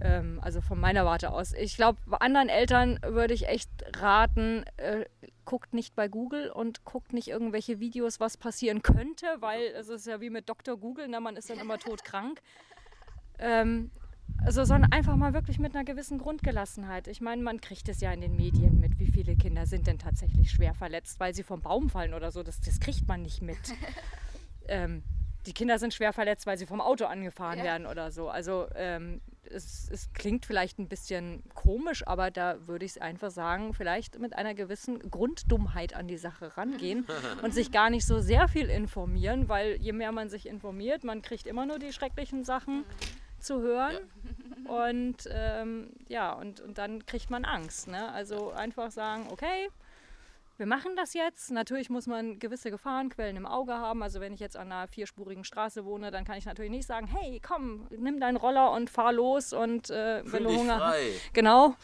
ähm, 0.00 0.40
also 0.42 0.60
von 0.60 0.78
meiner 0.78 1.04
Warte 1.04 1.30
aus. 1.30 1.52
Ich 1.54 1.76
glaube, 1.76 1.98
anderen 2.20 2.48
Eltern 2.48 2.98
würde 3.02 3.34
ich 3.34 3.48
echt 3.48 3.70
raten, 3.96 4.64
äh, 4.76 5.04
guckt 5.50 5.74
nicht 5.74 5.96
bei 5.96 6.06
Google 6.06 6.48
und 6.48 6.84
guckt 6.84 7.12
nicht 7.12 7.26
irgendwelche 7.26 7.80
Videos, 7.80 8.20
was 8.20 8.36
passieren 8.36 8.82
könnte, 8.82 9.26
weil 9.40 9.62
es 9.76 9.88
ist 9.88 10.06
ja 10.06 10.20
wie 10.20 10.30
mit 10.30 10.48
Dr. 10.48 10.76
Google, 10.76 11.08
ne? 11.08 11.18
man 11.20 11.34
ist 11.34 11.50
dann 11.50 11.58
immer 11.58 11.76
todkrank. 11.76 12.40
Ähm, 13.40 13.90
also, 14.44 14.62
sondern 14.62 14.92
einfach 14.92 15.16
mal 15.16 15.34
wirklich 15.34 15.58
mit 15.58 15.74
einer 15.74 15.84
gewissen 15.84 16.18
Grundgelassenheit. 16.18 17.08
Ich 17.08 17.20
meine, 17.20 17.42
man 17.42 17.60
kriegt 17.60 17.88
es 17.88 18.00
ja 18.00 18.12
in 18.12 18.20
den 18.20 18.36
Medien 18.36 18.78
mit, 18.78 19.00
wie 19.00 19.08
viele 19.08 19.34
Kinder 19.34 19.66
sind 19.66 19.88
denn 19.88 19.98
tatsächlich 19.98 20.52
schwer 20.52 20.72
verletzt, 20.72 21.18
weil 21.18 21.34
sie 21.34 21.42
vom 21.42 21.62
Baum 21.62 21.90
fallen 21.90 22.14
oder 22.14 22.30
so. 22.30 22.44
Das, 22.44 22.60
das 22.60 22.78
kriegt 22.78 23.08
man 23.08 23.22
nicht 23.22 23.42
mit. 23.42 23.58
ähm, 24.68 25.02
die 25.46 25.52
Kinder 25.52 25.80
sind 25.80 25.92
schwer 25.92 26.12
verletzt, 26.12 26.46
weil 26.46 26.58
sie 26.58 26.66
vom 26.66 26.80
Auto 26.80 27.06
angefahren 27.06 27.58
ja. 27.58 27.64
werden 27.64 27.88
oder 27.88 28.12
so. 28.12 28.28
Also 28.28 28.68
ähm, 28.76 29.20
es, 29.50 29.88
es, 29.90 30.12
klingt 30.12 30.46
vielleicht 30.46 30.78
ein 30.78 30.88
bisschen 30.88 31.42
komisch, 31.54 32.06
aber 32.06 32.30
da 32.30 32.66
würde 32.66 32.84
ich 32.84 32.92
es 32.92 32.98
einfach 32.98 33.30
sagen, 33.30 33.74
vielleicht 33.74 34.18
mit 34.18 34.36
einer 34.36 34.54
gewissen 34.54 35.10
Grunddummheit 35.10 35.94
an 35.94 36.08
die 36.08 36.18
Sache 36.18 36.56
rangehen 36.56 37.06
und 37.42 37.52
sich 37.54 37.72
gar 37.72 37.90
nicht 37.90 38.06
so 38.06 38.20
sehr 38.20 38.48
viel 38.48 38.68
informieren, 38.68 39.48
weil 39.48 39.76
je 39.76 39.92
mehr 39.92 40.12
man 40.12 40.28
sich 40.28 40.46
informiert, 40.46 41.04
man 41.04 41.22
kriegt 41.22 41.46
immer 41.46 41.66
nur 41.66 41.78
die 41.78 41.92
schrecklichen 41.92 42.44
Sachen 42.44 42.84
zu 43.38 43.60
hören. 43.60 43.94
Ja. 43.94 44.00
Und 44.70 45.28
ähm, 45.32 45.90
ja, 46.06 46.32
und, 46.32 46.60
und 46.60 46.78
dann 46.78 47.04
kriegt 47.04 47.28
man 47.28 47.44
Angst. 47.44 47.88
Ne? 47.88 48.12
Also 48.12 48.52
einfach 48.52 48.92
sagen, 48.92 49.26
okay, 49.30 49.68
wir 50.60 50.66
machen 50.66 50.94
das 50.94 51.14
jetzt. 51.14 51.50
Natürlich 51.50 51.90
muss 51.90 52.06
man 52.06 52.38
gewisse 52.38 52.70
Gefahrenquellen 52.70 53.36
im 53.36 53.46
Auge 53.46 53.72
haben. 53.72 54.02
Also 54.02 54.20
wenn 54.20 54.34
ich 54.34 54.40
jetzt 54.40 54.56
an 54.56 54.70
einer 54.70 54.86
vierspurigen 54.86 55.42
Straße 55.42 55.84
wohne, 55.86 56.10
dann 56.10 56.24
kann 56.24 56.36
ich 56.36 56.44
natürlich 56.44 56.70
nicht 56.70 56.86
sagen, 56.86 57.06
hey, 57.06 57.40
komm, 57.40 57.86
nimm 57.90 58.20
deinen 58.20 58.36
Roller 58.36 58.70
und 58.72 58.90
fahr 58.90 59.12
los 59.12 59.52
und 59.52 59.90
äh, 59.90 60.22
wenn 60.24 60.44
du 60.44 60.54
Hunger 60.54 60.78
hast. 60.78 61.32
Genau. 61.32 61.74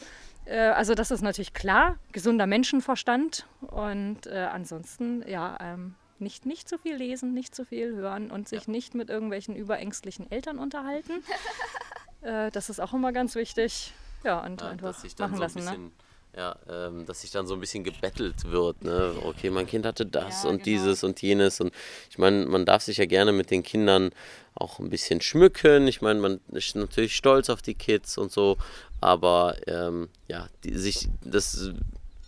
Äh, 0.45 0.59
also 0.59 0.95
das 0.95 1.11
ist 1.11 1.23
natürlich 1.23 1.55
klar, 1.55 1.99
gesunder 2.13 2.47
Menschenverstand. 2.47 3.47
Und 3.63 4.27
äh, 4.27 4.47
ansonsten, 4.53 5.27
ja, 5.27 5.57
ähm, 5.61 5.95
nicht, 6.19 6.45
nicht 6.45 6.69
zu 6.69 6.79
viel 6.79 6.97
lesen, 6.97 7.33
nicht 7.33 7.55
zu 7.55 7.65
viel 7.65 7.95
hören 7.95 8.31
und 8.31 8.47
sich 8.47 8.67
ja. 8.67 8.71
nicht 8.71 8.95
mit 8.95 9.09
irgendwelchen 9.09 9.57
überängstlichen 9.57 10.31
Eltern 10.31 10.59
unterhalten. 10.59 11.23
äh, 12.21 12.51
das 12.51 12.69
ist 12.69 12.81
auch 12.81 12.93
immer 12.93 13.13
ganz 13.13 13.35
wichtig. 13.35 13.95
Ja, 14.23 14.45
und 14.45 14.61
ja, 14.61 14.69
einfach 14.69 15.03
machen 15.19 15.37
so 15.37 15.41
lassen. 15.41 15.65
Ne? 15.65 15.91
Ja, 16.37 16.55
ähm, 16.69 17.07
dass 17.07 17.23
sich 17.23 17.31
dann 17.31 17.47
so 17.47 17.55
ein 17.55 17.61
bisschen 17.61 17.83
gebettelt 17.83 18.51
wird. 18.51 18.85
Ne? 18.85 19.15
Okay, 19.23 19.49
mein 19.49 19.67
Kind 19.67 19.87
hatte 19.87 20.05
das 20.05 20.45
ja, 20.45 20.51
und 20.51 20.63
genau. 20.63 20.65
dieses 20.65 21.03
und 21.03 21.23
jenes. 21.23 21.63
Und 21.63 21.73
ich 22.11 22.19
meine, 22.19 22.45
man 22.45 22.67
darf 22.67 22.83
sich 22.83 22.99
ja 22.99 23.07
gerne 23.07 23.33
mit 23.33 23.51
den 23.51 23.63
Kindern 23.63 24.11
auch 24.55 24.79
ein 24.79 24.91
bisschen 24.91 25.23
schmücken. 25.23 25.89
Ich 25.89 26.03
meine, 26.03 26.21
man 26.21 26.41
ist 26.53 26.77
natürlich 26.77 27.17
stolz 27.17 27.49
auf 27.49 27.63
die 27.63 27.75
Kids 27.75 28.19
und 28.19 28.33
so. 28.33 28.59
Aber 29.01 29.57
ähm, 29.67 30.11
ja, 30.29 30.49
die, 30.63 30.77
sich 30.77 31.09
das 31.25 31.71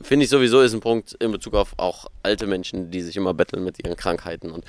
finde 0.00 0.24
ich 0.24 0.30
sowieso 0.30 0.60
ist 0.60 0.72
ein 0.72 0.80
Punkt 0.80 1.14
in 1.14 1.32
Bezug 1.32 1.54
auf 1.54 1.74
auch 1.76 2.06
alte 2.22 2.46
Menschen, 2.46 2.90
die 2.90 3.02
sich 3.02 3.16
immer 3.16 3.34
betteln 3.34 3.64
mit 3.64 3.84
ihren 3.84 3.96
Krankheiten. 3.96 4.50
Und 4.50 4.64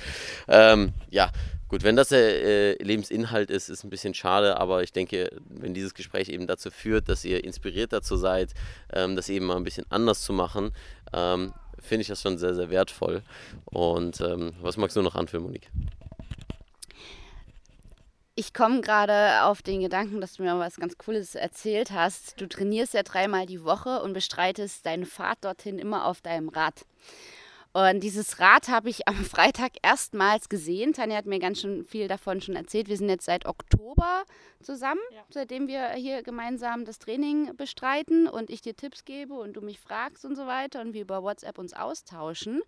ähm, 0.48 0.92
ja, 1.10 1.30
Gut, 1.70 1.84
wenn 1.84 1.94
das 1.94 2.08
der 2.08 2.42
äh, 2.42 2.82
Lebensinhalt 2.82 3.48
ist, 3.48 3.68
ist 3.68 3.84
ein 3.84 3.90
bisschen 3.90 4.12
schade, 4.12 4.58
aber 4.58 4.82
ich 4.82 4.92
denke, 4.92 5.30
wenn 5.48 5.72
dieses 5.72 5.94
Gespräch 5.94 6.28
eben 6.28 6.48
dazu 6.48 6.68
führt, 6.68 7.08
dass 7.08 7.24
ihr 7.24 7.44
inspiriert 7.44 7.92
dazu 7.92 8.16
seid, 8.16 8.54
ähm, 8.92 9.14
das 9.14 9.28
eben 9.28 9.46
mal 9.46 9.56
ein 9.56 9.62
bisschen 9.62 9.86
anders 9.88 10.22
zu 10.22 10.32
machen, 10.32 10.72
ähm, 11.12 11.54
finde 11.78 12.02
ich 12.02 12.08
das 12.08 12.22
schon 12.22 12.38
sehr, 12.38 12.56
sehr 12.56 12.70
wertvoll. 12.70 13.22
Und 13.66 14.20
ähm, 14.20 14.52
was 14.60 14.78
magst 14.78 14.96
du 14.96 15.02
noch 15.02 15.14
anführen, 15.14 15.44
Monique? 15.44 15.70
Ich 18.34 18.52
komme 18.52 18.80
gerade 18.80 19.44
auf 19.44 19.62
den 19.62 19.80
Gedanken, 19.80 20.20
dass 20.20 20.34
du 20.34 20.42
mir 20.42 20.58
was 20.58 20.74
ganz 20.74 20.98
Cooles 20.98 21.36
erzählt 21.36 21.92
hast. 21.92 22.40
Du 22.40 22.48
trainierst 22.48 22.94
ja 22.94 23.04
dreimal 23.04 23.46
die 23.46 23.62
Woche 23.62 24.02
und 24.02 24.12
bestreitest 24.12 24.84
deine 24.86 25.06
Fahrt 25.06 25.44
dorthin 25.44 25.78
immer 25.78 26.06
auf 26.06 26.20
deinem 26.20 26.48
Rad. 26.48 26.84
Und 27.72 28.00
dieses 28.00 28.40
Rad 28.40 28.68
habe 28.68 28.90
ich 28.90 29.06
am 29.06 29.14
Freitag 29.24 29.72
erstmals 29.82 30.48
gesehen. 30.48 30.92
Tanja 30.92 31.16
hat 31.16 31.26
mir 31.26 31.38
ganz 31.38 31.60
schön 31.60 31.84
viel 31.84 32.08
davon 32.08 32.40
schon 32.40 32.56
erzählt. 32.56 32.88
Wir 32.88 32.96
sind 32.96 33.08
jetzt 33.08 33.26
seit 33.26 33.46
Oktober 33.46 34.24
zusammen, 34.60 35.00
ja. 35.14 35.22
seitdem 35.30 35.68
wir 35.68 35.90
hier 35.90 36.22
gemeinsam 36.22 36.84
das 36.84 36.98
Training 36.98 37.56
bestreiten 37.56 38.26
und 38.26 38.50
ich 38.50 38.60
dir 38.60 38.74
Tipps 38.74 39.04
gebe 39.04 39.34
und 39.34 39.54
du 39.54 39.60
mich 39.60 39.78
fragst 39.78 40.24
und 40.24 40.36
so 40.36 40.46
weiter 40.46 40.80
und 40.80 40.92
wir 40.92 41.02
über 41.02 41.22
WhatsApp 41.22 41.58
uns 41.58 41.72
austauschen. 41.72 42.60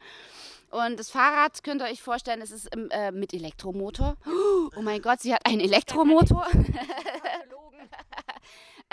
Und 0.71 0.99
das 0.99 1.11
Fahrrad 1.11 1.63
könnt 1.65 1.83
ihr 1.83 1.87
euch 1.87 2.01
vorstellen, 2.01 2.41
es 2.41 2.51
ist 2.51 2.69
äh, 2.75 3.11
mit 3.13 3.35
Elektromotor. 3.35 4.17
Oh 4.75 4.81
mein 4.81 5.03
Gott, 5.03 5.21
sie 5.21 5.35
hat 5.35 5.45
einen 5.45 5.61
Elektromotor. 5.61 6.47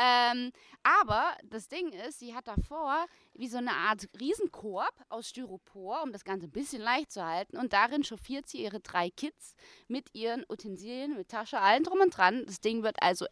Ähm, 0.02 0.54
aber 0.82 1.36
das 1.44 1.68
Ding 1.68 1.92
ist, 1.92 2.20
sie 2.20 2.34
hat 2.34 2.48
davor 2.48 3.06
wie 3.34 3.50
so 3.50 3.58
eine 3.58 3.74
Art 3.74 4.08
Riesenkorb 4.18 4.94
aus 5.10 5.28
Styropor, 5.28 6.04
um 6.04 6.14
das 6.14 6.24
Ganze 6.24 6.48
ein 6.48 6.52
bisschen 6.52 6.82
leicht 6.82 7.12
zu 7.12 7.26
halten. 7.26 7.58
Und 7.58 7.74
darin 7.74 8.06
chauffiert 8.06 8.48
sie 8.48 8.64
ihre 8.64 8.80
drei 8.80 9.10
Kids 9.10 9.56
mit 9.90 10.16
ihren 10.16 10.46
Utensilien, 10.48 11.18
mit 11.18 11.28
Tasche, 11.28 11.60
allen 11.60 11.84
drum 11.84 12.00
und 12.00 12.16
dran. 12.16 12.46
Das 12.46 12.62
Ding 12.62 12.82
wird 12.82 13.02
also 13.02 13.26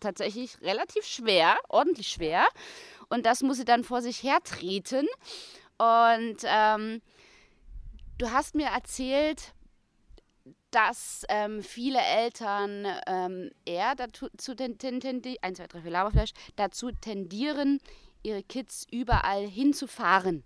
tatsächlich 0.00 0.60
relativ 0.60 1.04
schwer, 1.04 1.56
ordentlich 1.68 2.08
schwer. 2.08 2.46
Und 3.08 3.24
das 3.24 3.42
muss 3.42 3.58
sie 3.58 3.64
dann 3.64 3.84
vor 3.84 4.02
sich 4.02 4.22
hertreten. 4.24 5.06
Und 5.78 6.38
ähm, 6.44 7.00
du 8.18 8.32
hast 8.32 8.56
mir 8.56 8.66
erzählt, 8.66 9.54
dass 10.70 11.24
ähm, 11.28 11.62
viele 11.62 12.00
Eltern 12.00 12.86
ähm, 13.06 13.50
eher 13.64 13.94
dazu, 13.94 14.28
zu 14.36 14.54
ten, 14.54 14.78
ten, 14.78 15.00
ten, 15.00 15.22
1, 15.40 15.58
2, 15.58 15.66
3, 15.66 15.82
4 15.82 15.90
Laberflash, 15.90 16.30
dazu 16.56 16.90
tendieren, 16.92 17.80
ihre 18.22 18.42
Kids 18.42 18.86
überall 18.90 19.46
hinzufahren. 19.46 20.44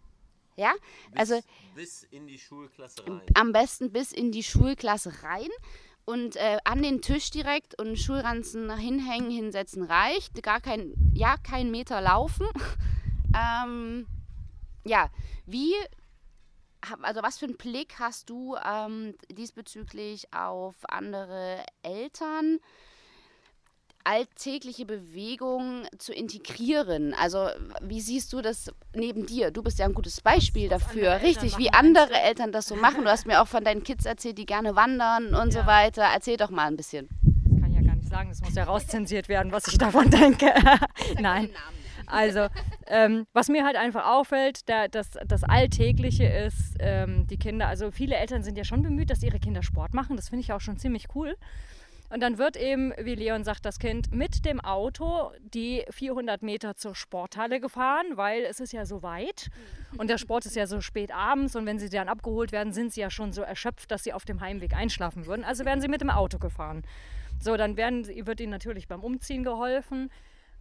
Ja, 0.56 0.74
bis, 1.10 1.18
also 1.18 1.40
bis 1.74 2.02
in 2.04 2.26
die 2.26 2.38
Schulklasse 2.38 3.06
rein. 3.06 3.22
Am 3.34 3.52
besten 3.52 3.90
bis 3.90 4.12
in 4.12 4.32
die 4.32 4.42
Schulklasse 4.42 5.22
rein 5.22 5.48
und 6.04 6.36
äh, 6.36 6.58
an 6.64 6.82
den 6.82 7.00
Tisch 7.00 7.30
direkt 7.30 7.78
und 7.80 7.96
Schulranzen 7.98 8.76
hinhängen, 8.76 9.30
hinsetzen 9.30 9.82
reicht. 9.82 10.42
Gar 10.42 10.60
kein, 10.60 10.92
ja, 11.14 11.36
kein 11.38 11.70
Meter 11.70 12.00
laufen. 12.00 12.46
ähm, 13.34 14.06
ja, 14.84 15.10
wie 15.46 15.74
also 17.02 17.22
was 17.22 17.38
für 17.38 17.46
einen 17.46 17.56
Blick 17.56 17.94
hast 17.98 18.28
du 18.30 18.56
ähm, 18.56 19.14
diesbezüglich 19.30 20.32
auf 20.32 20.74
andere 20.88 21.64
Eltern? 21.82 22.58
alltägliche 24.04 24.84
Bewegung 24.84 25.86
zu 25.98 26.12
integrieren. 26.12 27.14
Also 27.14 27.48
wie 27.80 28.00
siehst 28.00 28.32
du 28.32 28.40
das 28.40 28.72
neben 28.94 29.26
dir? 29.26 29.50
Du 29.50 29.62
bist 29.62 29.78
ja 29.78 29.86
ein 29.86 29.94
gutes 29.94 30.20
Beispiel 30.20 30.68
dafür, 30.68 31.22
richtig, 31.22 31.58
wie 31.58 31.72
andere 31.72 32.14
Eltern 32.14 32.52
das 32.52 32.66
so 32.66 32.76
machen. 32.76 33.04
Du 33.04 33.10
hast 33.10 33.26
mir 33.26 33.40
auch 33.40 33.48
von 33.48 33.64
deinen 33.64 33.84
Kids 33.84 34.04
erzählt, 34.04 34.38
die 34.38 34.46
gerne 34.46 34.76
wandern 34.76 35.34
und 35.34 35.54
ja. 35.54 35.62
so 35.62 35.66
weiter. 35.66 36.02
Erzähl 36.02 36.36
doch 36.36 36.50
mal 36.50 36.66
ein 36.66 36.76
bisschen. 36.76 37.08
Das 37.22 37.60
kann 37.60 37.70
ich 37.70 37.76
ja 37.76 37.82
gar 37.82 37.94
nicht 37.94 38.08
sagen, 38.08 38.28
das 38.28 38.40
muss 38.40 38.54
ja 38.54 38.64
rauszensiert 38.64 39.28
werden, 39.28 39.52
was 39.52 39.68
ich 39.68 39.78
davon 39.78 40.10
denke. 40.10 40.52
Nein. 41.20 41.50
Also, 42.12 42.48
ähm, 42.86 43.26
was 43.32 43.48
mir 43.48 43.64
halt 43.64 43.76
einfach 43.76 44.06
auffällt, 44.06 44.68
da, 44.68 44.86
das, 44.88 45.12
das 45.26 45.44
Alltägliche 45.44 46.24
ist, 46.24 46.76
ähm, 46.78 47.26
die 47.26 47.38
Kinder, 47.38 47.68
also 47.68 47.90
viele 47.90 48.16
Eltern 48.16 48.42
sind 48.42 48.58
ja 48.58 48.64
schon 48.64 48.82
bemüht, 48.82 49.10
dass 49.10 49.22
ihre 49.22 49.38
Kinder 49.38 49.62
Sport 49.62 49.94
machen. 49.94 50.16
Das 50.16 50.28
finde 50.28 50.42
ich 50.42 50.52
auch 50.52 50.60
schon 50.60 50.76
ziemlich 50.76 51.06
cool. 51.14 51.36
Und 52.12 52.20
dann 52.20 52.36
wird 52.36 52.58
eben, 52.58 52.92
wie 52.98 53.14
Leon 53.14 53.42
sagt, 53.42 53.64
das 53.64 53.78
Kind 53.78 54.12
mit 54.12 54.44
dem 54.44 54.60
Auto 54.60 55.30
die 55.40 55.82
400 55.88 56.42
Meter 56.42 56.76
zur 56.76 56.94
Sporthalle 56.94 57.58
gefahren, 57.58 58.04
weil 58.16 58.42
es 58.42 58.60
ist 58.60 58.74
ja 58.74 58.84
so 58.84 59.02
weit 59.02 59.48
und 59.96 60.10
der 60.10 60.18
Sport 60.18 60.44
ist 60.44 60.54
ja 60.54 60.66
so 60.66 60.82
spät 60.82 61.10
abends 61.10 61.56
und 61.56 61.64
wenn 61.64 61.78
sie 61.78 61.88
dann 61.88 62.10
abgeholt 62.10 62.52
werden, 62.52 62.74
sind 62.74 62.92
sie 62.92 63.00
ja 63.00 63.08
schon 63.08 63.32
so 63.32 63.40
erschöpft, 63.40 63.90
dass 63.90 64.04
sie 64.04 64.12
auf 64.12 64.26
dem 64.26 64.42
Heimweg 64.42 64.74
einschlafen 64.74 65.24
würden. 65.24 65.42
Also 65.42 65.64
werden 65.64 65.80
sie 65.80 65.88
mit 65.88 66.02
dem 66.02 66.10
Auto 66.10 66.38
gefahren. 66.38 66.82
So, 67.40 67.56
dann 67.56 67.78
werden, 67.78 68.06
wird 68.06 68.40
ihnen 68.40 68.52
natürlich 68.52 68.88
beim 68.88 69.00
Umziehen 69.02 69.42
geholfen. 69.42 70.10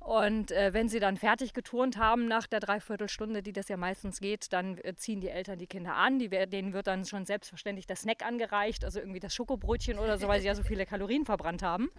Und 0.01 0.51
äh, 0.51 0.73
wenn 0.73 0.89
sie 0.89 0.99
dann 0.99 1.15
fertig 1.15 1.53
geturnt 1.53 1.95
haben 1.95 2.27
nach 2.27 2.47
der 2.47 2.59
Dreiviertelstunde, 2.59 3.43
die 3.43 3.53
das 3.53 3.69
ja 3.69 3.77
meistens 3.77 4.19
geht, 4.19 4.51
dann 4.51 4.79
äh, 4.79 4.95
ziehen 4.95 5.21
die 5.21 5.29
Eltern 5.29 5.59
die 5.59 5.67
Kinder 5.67 5.95
an. 5.95 6.17
Die, 6.17 6.27
denen 6.27 6.73
wird 6.73 6.87
dann 6.87 7.05
schon 7.05 7.27
selbstverständlich 7.27 7.85
der 7.85 7.95
Snack 7.95 8.25
angereicht, 8.25 8.83
also 8.83 8.99
irgendwie 8.99 9.19
das 9.19 9.33
Schokobrötchen 9.35 9.99
oder 9.99 10.17
so, 10.17 10.27
weil 10.27 10.41
sie 10.41 10.47
ja 10.47 10.55
so 10.55 10.63
viele 10.63 10.87
Kalorien 10.87 11.23
verbrannt 11.23 11.61
haben. 11.61 11.91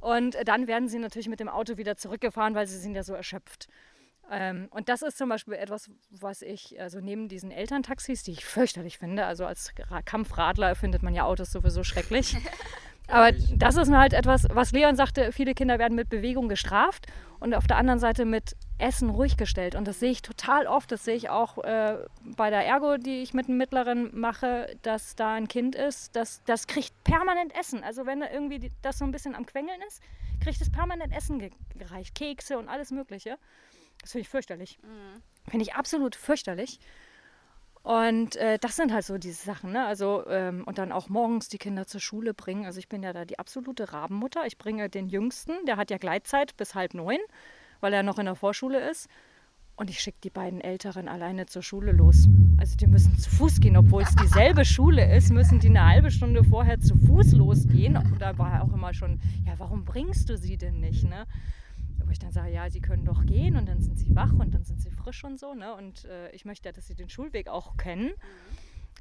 Und 0.00 0.36
äh, 0.36 0.44
dann 0.44 0.68
werden 0.68 0.88
sie 0.88 1.00
natürlich 1.00 1.28
mit 1.28 1.40
dem 1.40 1.48
Auto 1.48 1.76
wieder 1.76 1.96
zurückgefahren, 1.96 2.54
weil 2.54 2.68
sie 2.68 2.78
sind 2.78 2.94
ja 2.94 3.02
so 3.02 3.14
erschöpft. 3.14 3.66
Ähm, 4.30 4.68
und 4.70 4.88
das 4.88 5.02
ist 5.02 5.18
zum 5.18 5.28
Beispiel 5.28 5.54
etwas, 5.54 5.90
was 6.10 6.42
ich, 6.42 6.80
also 6.80 7.00
neben 7.00 7.28
diesen 7.28 7.50
Elterntaxis, 7.50 8.22
die 8.22 8.32
ich 8.32 8.44
fürchterlich 8.44 8.98
finde, 8.98 9.26
also 9.26 9.46
als 9.46 9.72
Kampfradler 10.04 10.76
findet 10.76 11.02
man 11.02 11.12
ja 11.12 11.24
Autos 11.24 11.50
sowieso 11.50 11.82
schrecklich. 11.82 12.36
Aber 13.10 13.32
das 13.32 13.76
ist 13.76 13.90
halt 13.90 14.12
etwas, 14.12 14.46
was 14.50 14.72
Leon 14.72 14.96
sagte, 14.96 15.32
viele 15.32 15.54
Kinder 15.54 15.78
werden 15.78 15.94
mit 15.94 16.08
Bewegung 16.08 16.48
gestraft 16.48 17.06
und 17.40 17.54
auf 17.54 17.66
der 17.66 17.76
anderen 17.76 17.98
Seite 17.98 18.24
mit 18.24 18.56
Essen 18.78 19.10
ruhig 19.10 19.36
gestellt. 19.36 19.74
Und 19.74 19.86
das 19.88 20.00
sehe 20.00 20.10
ich 20.10 20.22
total 20.22 20.66
oft. 20.66 20.92
Das 20.92 21.04
sehe 21.04 21.16
ich 21.16 21.28
auch 21.28 21.58
äh, 21.58 21.98
bei 22.36 22.50
der 22.50 22.66
Ergo, 22.66 22.96
die 22.98 23.22
ich 23.22 23.34
mit 23.34 23.48
einem 23.48 23.58
Mittleren 23.58 24.18
mache, 24.18 24.76
dass 24.82 25.16
da 25.16 25.34
ein 25.34 25.48
Kind 25.48 25.74
ist, 25.74 26.14
das, 26.16 26.42
das 26.44 26.66
kriegt 26.66 26.92
permanent 27.04 27.54
Essen. 27.58 27.82
Also 27.82 28.06
wenn 28.06 28.20
da 28.20 28.30
irgendwie 28.30 28.70
das 28.82 28.98
so 28.98 29.04
ein 29.04 29.10
bisschen 29.10 29.34
am 29.34 29.46
Quengeln 29.46 29.80
ist, 29.88 30.02
kriegt 30.42 30.60
es 30.60 30.70
permanent 30.70 31.14
Essen 31.14 31.50
gereicht. 31.76 32.14
Kekse 32.14 32.58
und 32.58 32.68
alles 32.68 32.90
Mögliche. 32.90 33.38
Das 34.00 34.12
finde 34.12 34.22
ich 34.22 34.28
fürchterlich. 34.28 34.78
Mhm. 34.82 35.22
Finde 35.50 35.64
ich 35.64 35.74
absolut 35.74 36.16
fürchterlich. 36.16 36.78
Und 37.82 38.36
äh, 38.36 38.58
das 38.58 38.76
sind 38.76 38.92
halt 38.92 39.04
so 39.04 39.16
diese 39.16 39.42
Sachen, 39.42 39.72
ne? 39.72 39.86
Also, 39.86 40.26
ähm, 40.28 40.64
und 40.66 40.76
dann 40.76 40.92
auch 40.92 41.08
morgens 41.08 41.48
die 41.48 41.58
Kinder 41.58 41.86
zur 41.86 42.00
Schule 42.00 42.34
bringen. 42.34 42.66
Also 42.66 42.78
ich 42.78 42.88
bin 42.88 43.02
ja 43.02 43.12
da 43.12 43.24
die 43.24 43.38
absolute 43.38 43.92
Rabenmutter. 43.92 44.46
Ich 44.46 44.58
bringe 44.58 44.90
den 44.90 45.08
Jüngsten, 45.08 45.52
der 45.66 45.76
hat 45.76 45.90
ja 45.90 45.96
Gleitzeit 45.96 46.56
bis 46.58 46.74
halb 46.74 46.92
neun, 46.92 47.18
weil 47.80 47.94
er 47.94 48.02
noch 48.02 48.18
in 48.18 48.26
der 48.26 48.34
Vorschule 48.34 48.90
ist. 48.90 49.08
Und 49.76 49.88
ich 49.88 50.00
schicke 50.00 50.18
die 50.22 50.28
beiden 50.28 50.60
Älteren 50.60 51.08
alleine 51.08 51.46
zur 51.46 51.62
Schule 51.62 51.92
los. 51.92 52.28
Also 52.58 52.76
die 52.76 52.86
müssen 52.86 53.16
zu 53.16 53.30
Fuß 53.30 53.60
gehen, 53.60 53.78
obwohl 53.78 54.02
es 54.02 54.14
dieselbe 54.14 54.66
Schule 54.66 55.16
ist, 55.16 55.30
müssen 55.30 55.58
die 55.58 55.68
eine 55.68 55.86
halbe 55.86 56.10
Stunde 56.10 56.44
vorher 56.44 56.78
zu 56.80 56.94
Fuß 56.96 57.32
losgehen. 57.32 57.96
Und 57.96 58.18
da 58.20 58.36
war 58.36 58.62
auch 58.62 58.74
immer 58.74 58.92
schon, 58.92 59.18
ja, 59.46 59.54
warum 59.56 59.86
bringst 59.86 60.28
du 60.28 60.36
sie 60.36 60.58
denn 60.58 60.80
nicht? 60.80 61.04
Ne? 61.04 61.26
Wo 62.10 62.12
ich 62.12 62.18
dann 62.18 62.32
sage, 62.32 62.50
ja, 62.50 62.68
sie 62.68 62.80
können 62.80 63.04
doch 63.04 63.24
gehen 63.24 63.54
und 63.54 63.68
dann 63.68 63.80
sind 63.80 63.96
sie 63.96 64.12
wach 64.16 64.32
und 64.32 64.52
dann 64.52 64.64
sind 64.64 64.82
sie 64.82 64.90
frisch 64.90 65.22
und 65.22 65.38
so. 65.38 65.54
Ne? 65.54 65.72
Und 65.72 66.06
äh, 66.06 66.32
ich 66.32 66.44
möchte 66.44 66.68
ja, 66.68 66.72
dass 66.72 66.88
sie 66.88 66.96
den 66.96 67.08
Schulweg 67.08 67.46
auch 67.46 67.76
kennen. 67.76 68.10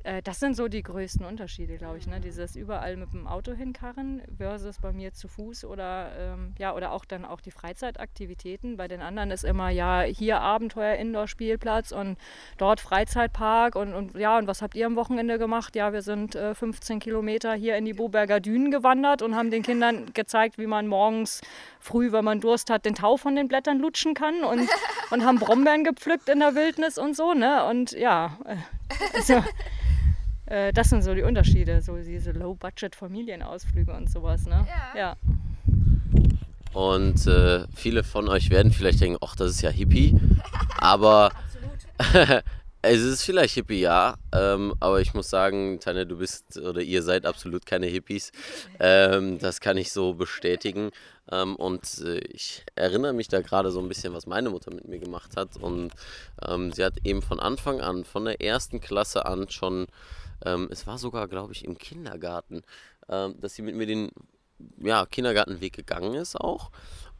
Äh, 0.03 0.21
das 0.21 0.39
sind 0.39 0.55
so 0.55 0.67
die 0.67 0.81
größten 0.81 1.25
Unterschiede, 1.25 1.77
glaube 1.77 1.97
ich. 1.97 2.07
Ne? 2.07 2.19
Dieses 2.19 2.55
überall 2.55 2.95
mit 2.95 3.11
dem 3.11 3.27
Auto 3.27 3.51
hinkarren 3.53 4.21
versus 4.37 4.79
bei 4.79 4.93
mir 4.93 5.13
zu 5.13 5.27
Fuß 5.27 5.65
oder 5.65 6.11
ähm, 6.17 6.53
ja, 6.57 6.73
oder 6.73 6.91
auch 6.91 7.03
dann 7.03 7.25
auch 7.25 7.41
die 7.41 7.51
Freizeitaktivitäten. 7.51 8.77
Bei 8.77 8.87
den 8.87 9.01
anderen 9.01 9.31
ist 9.31 9.43
immer, 9.43 9.69
ja, 9.69 10.01
hier 10.01 10.39
Abenteuer, 10.39 10.95
Indoor-Spielplatz 10.95 11.91
und 11.91 12.17
dort 12.57 12.79
Freizeitpark 12.79 13.75
und, 13.75 13.93
und 13.93 14.15
ja, 14.15 14.37
und 14.37 14.47
was 14.47 14.61
habt 14.61 14.75
ihr 14.75 14.85
am 14.85 14.95
Wochenende 14.95 15.37
gemacht? 15.37 15.75
Ja, 15.75 15.91
wir 15.91 16.01
sind 16.01 16.35
äh, 16.35 16.55
15 16.55 16.99
Kilometer 16.99 17.53
hier 17.53 17.75
in 17.75 17.85
die 17.85 17.93
Boberger 17.93 18.39
Dünen 18.39 18.71
gewandert 18.71 19.21
und 19.21 19.35
haben 19.35 19.51
den 19.51 19.63
Kindern 19.63 20.13
gezeigt, 20.13 20.57
wie 20.57 20.67
man 20.67 20.87
morgens 20.87 21.41
früh, 21.79 22.11
wenn 22.11 22.25
man 22.25 22.41
Durst 22.41 22.69
hat, 22.69 22.85
den 22.85 22.95
Tau 22.95 23.17
von 23.17 23.35
den 23.35 23.47
Blättern 23.47 23.79
lutschen 23.79 24.13
kann 24.13 24.43
und, 24.43 24.67
und 25.11 25.25
haben 25.25 25.39
Brombeeren 25.39 25.83
gepflückt 25.83 26.29
in 26.29 26.39
der 26.39 26.55
Wildnis 26.55 26.97
und 26.97 27.15
so, 27.15 27.33
ne? 27.33 27.65
Und 27.65 27.91
ja, 27.91 28.37
äh, 28.45 28.55
also, 29.15 29.43
äh, 30.45 30.73
das 30.73 30.89
sind 30.89 31.01
so 31.01 31.13
die 31.15 31.23
Unterschiede, 31.23 31.81
so 31.81 31.95
diese 31.97 32.31
Low-Budget-Familienausflüge 32.31 33.93
und 33.93 34.11
sowas, 34.11 34.45
ne? 34.45 34.67
Ja. 34.95 34.99
ja. 34.99 35.15
Und 36.73 37.25
äh, 37.25 37.65
viele 37.75 38.03
von 38.03 38.27
euch 38.27 38.49
werden 38.49 38.71
vielleicht 38.71 39.01
denken, 39.01 39.17
ach, 39.21 39.35
das 39.35 39.51
ist 39.51 39.61
ja 39.61 39.69
Hippie. 39.69 40.15
Aber 40.77 41.31
es 42.81 43.01
ist 43.01 43.23
vielleicht 43.23 43.55
Hippie, 43.55 43.81
ja. 43.81 44.15
Ähm, 44.31 44.75
aber 44.79 45.01
ich 45.01 45.13
muss 45.13 45.29
sagen, 45.29 45.79
Tanja, 45.79 46.05
du 46.05 46.17
bist 46.17 46.57
oder 46.57 46.81
ihr 46.81 47.01
seid 47.01 47.25
absolut 47.25 47.65
keine 47.65 47.87
Hippies. 47.87 48.31
Ähm, 48.79 49.39
das 49.39 49.59
kann 49.59 49.77
ich 49.77 49.91
so 49.91 50.13
bestätigen. 50.13 50.91
Ähm, 51.31 51.55
und 51.55 51.99
äh, 51.99 52.19
ich 52.19 52.65
erinnere 52.75 53.13
mich 53.13 53.27
da 53.27 53.41
gerade 53.41 53.71
so 53.71 53.79
ein 53.79 53.87
bisschen, 53.87 54.13
was 54.13 54.27
meine 54.27 54.49
Mutter 54.49 54.73
mit 54.73 54.87
mir 54.87 54.99
gemacht 54.99 55.35
hat. 55.37 55.57
Und 55.57 55.93
ähm, 56.45 56.71
sie 56.71 56.83
hat 56.83 56.95
eben 57.03 57.21
von 57.21 57.39
Anfang 57.39 57.81
an, 57.81 58.03
von 58.03 58.25
der 58.25 58.41
ersten 58.41 58.81
Klasse 58.81 59.25
an 59.25 59.49
schon, 59.49 59.87
ähm, 60.45 60.67
es 60.71 60.87
war 60.87 60.97
sogar, 60.97 61.27
glaube 61.27 61.53
ich, 61.53 61.65
im 61.65 61.77
Kindergarten, 61.77 62.63
ähm, 63.07 63.35
dass 63.39 63.55
sie 63.55 63.61
mit 63.61 63.75
mir 63.75 63.85
den 63.85 64.11
ja, 64.77 65.05
Kindergartenweg 65.05 65.73
gegangen 65.73 66.15
ist 66.15 66.35
auch. 66.35 66.71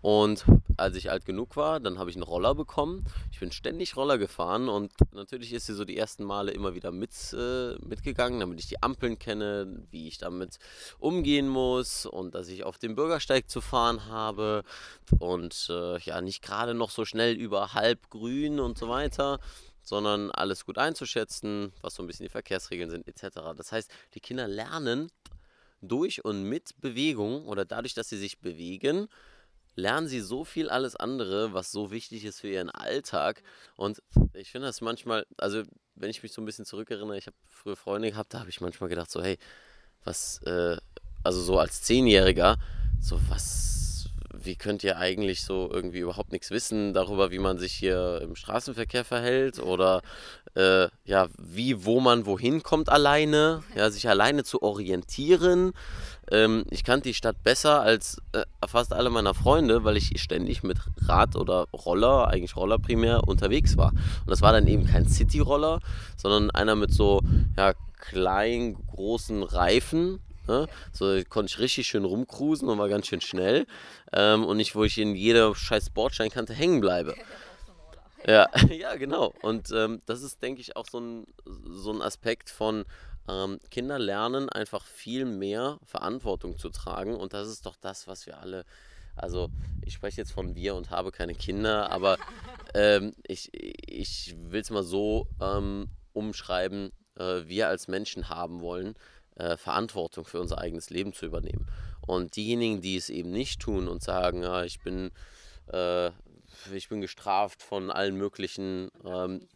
Und 0.01 0.45
als 0.77 0.95
ich 0.95 1.11
alt 1.11 1.25
genug 1.25 1.57
war, 1.57 1.79
dann 1.79 1.99
habe 1.99 2.09
ich 2.09 2.15
einen 2.15 2.23
Roller 2.23 2.55
bekommen. 2.55 3.03
Ich 3.31 3.39
bin 3.39 3.51
ständig 3.51 3.97
Roller 3.97 4.17
gefahren 4.17 4.69
und 4.69 4.93
natürlich 5.11 5.51
ist 5.51 5.65
sie 5.65 5.73
so 5.73 5.83
die 5.83 5.97
ersten 5.97 6.23
Male 6.23 6.51
immer 6.51 6.73
wieder 6.73 6.91
mit, 6.91 7.11
äh, 7.33 7.75
mitgegangen, 7.85 8.39
damit 8.39 8.59
ich 8.59 8.67
die 8.67 8.81
Ampeln 8.81 9.19
kenne, 9.19 9.83
wie 9.91 10.07
ich 10.07 10.17
damit 10.17 10.57
umgehen 10.99 11.49
muss 11.49 12.05
und 12.05 12.33
dass 12.33 12.47
ich 12.47 12.63
auf 12.63 12.77
dem 12.77 12.95
Bürgersteig 12.95 13.49
zu 13.49 13.59
fahren 13.59 14.05
habe 14.05 14.63
und 15.19 15.67
äh, 15.69 15.99
ja, 15.99 16.21
nicht 16.21 16.41
gerade 16.41 16.73
noch 16.73 16.91
so 16.91 17.03
schnell 17.03 17.35
über 17.35 17.73
halb 17.73 18.09
grün 18.09 18.59
und 18.59 18.77
so 18.77 18.87
weiter 18.87 19.39
sondern 19.81 20.29
alles 20.29 20.65
gut 20.65 20.77
einzuschätzen, 20.77 21.73
was 21.81 21.95
so 21.95 22.03
ein 22.03 22.07
bisschen 22.07 22.25
die 22.25 22.31
Verkehrsregeln 22.31 22.91
sind, 22.91 23.07
etc. 23.07 23.39
Das 23.57 23.71
heißt, 23.71 23.89
die 24.13 24.19
Kinder 24.19 24.47
lernen 24.47 25.09
durch 25.81 26.23
und 26.23 26.43
mit 26.43 26.79
Bewegung 26.79 27.47
oder 27.47 27.65
dadurch, 27.65 27.95
dass 27.95 28.09
sie 28.09 28.17
sich 28.17 28.39
bewegen, 28.39 29.07
lernen 29.79 30.07
sie 30.07 30.19
so 30.19 30.43
viel 30.43 30.69
alles 30.69 30.95
andere, 30.95 31.53
was 31.53 31.71
so 31.71 31.91
wichtig 31.91 32.25
ist 32.25 32.41
für 32.41 32.49
ihren 32.49 32.69
Alltag. 32.69 33.41
Und 33.75 34.01
ich 34.33 34.51
finde 34.51 34.67
das 34.67 34.81
manchmal, 34.81 35.25
also 35.37 35.63
wenn 35.95 36.09
ich 36.09 36.21
mich 36.21 36.31
so 36.31 36.41
ein 36.41 36.45
bisschen 36.45 36.65
zurückerinnere, 36.65 37.17
ich 37.17 37.27
habe 37.27 37.37
früher 37.47 37.75
Freunde 37.75 38.11
gehabt, 38.11 38.33
da 38.33 38.39
habe 38.39 38.49
ich 38.49 38.61
manchmal 38.61 38.89
gedacht, 38.89 39.09
so, 39.09 39.21
hey, 39.21 39.37
was, 40.03 40.41
äh, 40.43 40.77
also 41.23 41.41
so 41.41 41.59
als 41.59 41.81
Zehnjähriger, 41.81 42.57
so 43.01 43.19
was 43.29 43.88
wie 44.49 44.55
könnt 44.55 44.83
ihr 44.83 44.97
eigentlich 44.97 45.43
so 45.43 45.69
irgendwie 45.71 45.99
überhaupt 45.99 46.31
nichts 46.31 46.49
wissen 46.49 46.91
darüber, 46.95 47.29
wie 47.29 47.37
man 47.37 47.59
sich 47.59 47.71
hier 47.71 48.19
im 48.23 48.35
Straßenverkehr 48.35 49.05
verhält 49.05 49.59
oder 49.59 50.01
äh, 50.55 50.87
ja, 51.05 51.27
wie, 51.37 51.85
wo 51.85 51.99
man 51.99 52.25
wohin 52.25 52.63
kommt 52.63 52.89
alleine, 52.89 53.61
ja, 53.75 53.91
sich 53.91 54.09
alleine 54.09 54.43
zu 54.43 54.63
orientieren. 54.63 55.73
Ähm, 56.31 56.65
ich 56.71 56.83
kannte 56.83 57.09
die 57.09 57.13
Stadt 57.13 57.43
besser 57.43 57.81
als 57.81 58.23
äh, 58.31 58.43
fast 58.67 58.91
alle 58.91 59.11
meiner 59.11 59.35
Freunde, 59.35 59.83
weil 59.83 59.97
ich 59.97 60.19
ständig 60.19 60.63
mit 60.63 60.79
Rad 61.07 61.35
oder 61.35 61.67
Roller, 61.71 62.29
eigentlich 62.29 62.55
Roller 62.55 62.79
primär, 62.79 63.27
unterwegs 63.27 63.77
war. 63.77 63.91
Und 63.91 64.31
das 64.31 64.41
war 64.41 64.51
dann 64.51 64.65
eben 64.65 64.87
kein 64.87 65.07
City-Roller, 65.07 65.79
sondern 66.17 66.49
einer 66.49 66.75
mit 66.75 66.91
so 66.91 67.21
ja, 67.55 67.73
kleinen, 67.99 68.83
großen 68.87 69.43
Reifen, 69.43 70.21
Ne? 70.49 70.67
So 70.91 71.21
konnte 71.29 71.51
ich 71.51 71.59
richtig 71.59 71.87
schön 71.87 72.05
rumcruisen 72.05 72.67
und 72.67 72.77
war 72.77 72.89
ganz 72.89 73.07
schön 73.07 73.21
schnell. 73.21 73.65
Ähm, 74.11 74.43
und 74.43 74.57
nicht, 74.57 74.75
wo 74.75 74.83
ich 74.83 74.97
in 74.97 75.15
jeder 75.15 75.55
scheiß 75.55 75.91
Bordsteinkante 75.91 76.53
hängen 76.53 76.81
bleibe. 76.81 77.15
Ja, 78.27 78.49
ja, 78.69 78.97
genau. 78.97 79.33
Und 79.43 79.71
ähm, 79.71 80.01
das 80.05 80.23
ist, 80.23 80.43
denke 80.43 80.59
ich, 80.59 80.75
auch 80.75 80.85
so 80.85 80.99
ein, 80.99 81.25
so 81.45 81.93
ein 81.93 82.01
Aspekt 82.01 82.49
von 82.49 82.83
ähm, 83.29 83.59
Kinder 83.71 83.97
lernen 83.97 84.49
einfach 84.49 84.85
viel 84.85 85.23
mehr 85.23 85.79
Verantwortung 85.85 86.57
zu 86.57 86.69
tragen. 86.69 87.15
Und 87.15 87.31
das 87.31 87.47
ist 87.47 87.65
doch 87.65 87.77
das, 87.79 88.09
was 88.09 88.25
wir 88.25 88.37
alle 88.37 88.65
also 89.19 89.49
ich 89.85 89.93
spreche 89.93 90.21
jetzt 90.21 90.31
von 90.31 90.55
wir 90.55 90.75
und 90.75 90.91
habe 90.91 91.11
keine 91.11 91.35
Kinder, 91.35 91.91
aber 91.91 92.17
ähm, 92.73 93.13
ich, 93.27 93.49
ich 93.53 94.35
will 94.37 94.61
es 94.61 94.69
mal 94.69 94.83
so 94.83 95.27
ähm, 95.41 95.89
umschreiben, 96.13 96.91
äh, 97.17 97.41
wir 97.45 97.67
als 97.67 97.87
Menschen 97.87 98.29
haben 98.29 98.61
wollen, 98.61 98.95
äh, 99.39 99.57
Verantwortung 99.57 100.25
für 100.25 100.39
unser 100.39 100.59
eigenes 100.59 100.89
Leben 100.89 101.13
zu 101.13 101.25
übernehmen. 101.25 101.65
Und 102.01 102.35
diejenigen, 102.35 102.81
die 102.81 102.97
es 102.97 103.09
eben 103.09 103.31
nicht 103.31 103.61
tun 103.61 103.87
und 103.87 104.03
sagen, 104.03 104.43
ja, 104.43 104.63
ich 104.63 104.79
bin, 104.81 105.11
äh, 105.71 106.11
ich 106.73 106.89
bin 106.89 107.01
gestraft 107.01 107.63
von 107.63 107.89
allen 107.89 108.15
möglichen 108.15 108.91
ähm, 109.05 109.47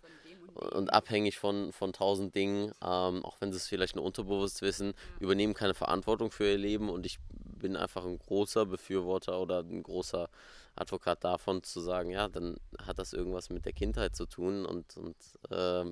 und 0.55 0.93
abhängig 0.93 1.39
von, 1.39 1.71
von 1.73 1.93
tausend 1.93 2.35
Dingen, 2.35 2.71
ähm, 2.83 3.25
auch 3.25 3.37
wenn 3.39 3.51
sie 3.51 3.57
es 3.57 3.67
vielleicht 3.67 3.95
nur 3.95 4.05
unterbewusst 4.05 4.61
wissen, 4.61 4.93
übernehmen 5.19 5.53
keine 5.53 5.73
Verantwortung 5.73 6.31
für 6.31 6.49
ihr 6.49 6.57
Leben. 6.57 6.89
Und 6.89 7.05
ich 7.05 7.19
bin 7.29 7.75
einfach 7.75 8.05
ein 8.05 8.19
großer 8.19 8.65
Befürworter 8.65 9.39
oder 9.41 9.59
ein 9.59 9.83
großer 9.83 10.29
Advokat 10.75 11.23
davon 11.23 11.63
zu 11.63 11.79
sagen, 11.79 12.09
ja, 12.11 12.27
dann 12.27 12.57
hat 12.79 12.99
das 12.99 13.13
irgendwas 13.13 13.49
mit 13.49 13.65
der 13.65 13.73
Kindheit 13.73 14.15
zu 14.15 14.25
tun. 14.27 14.65
Und, 14.65 14.95
und 14.97 15.15
äh, 15.49 15.85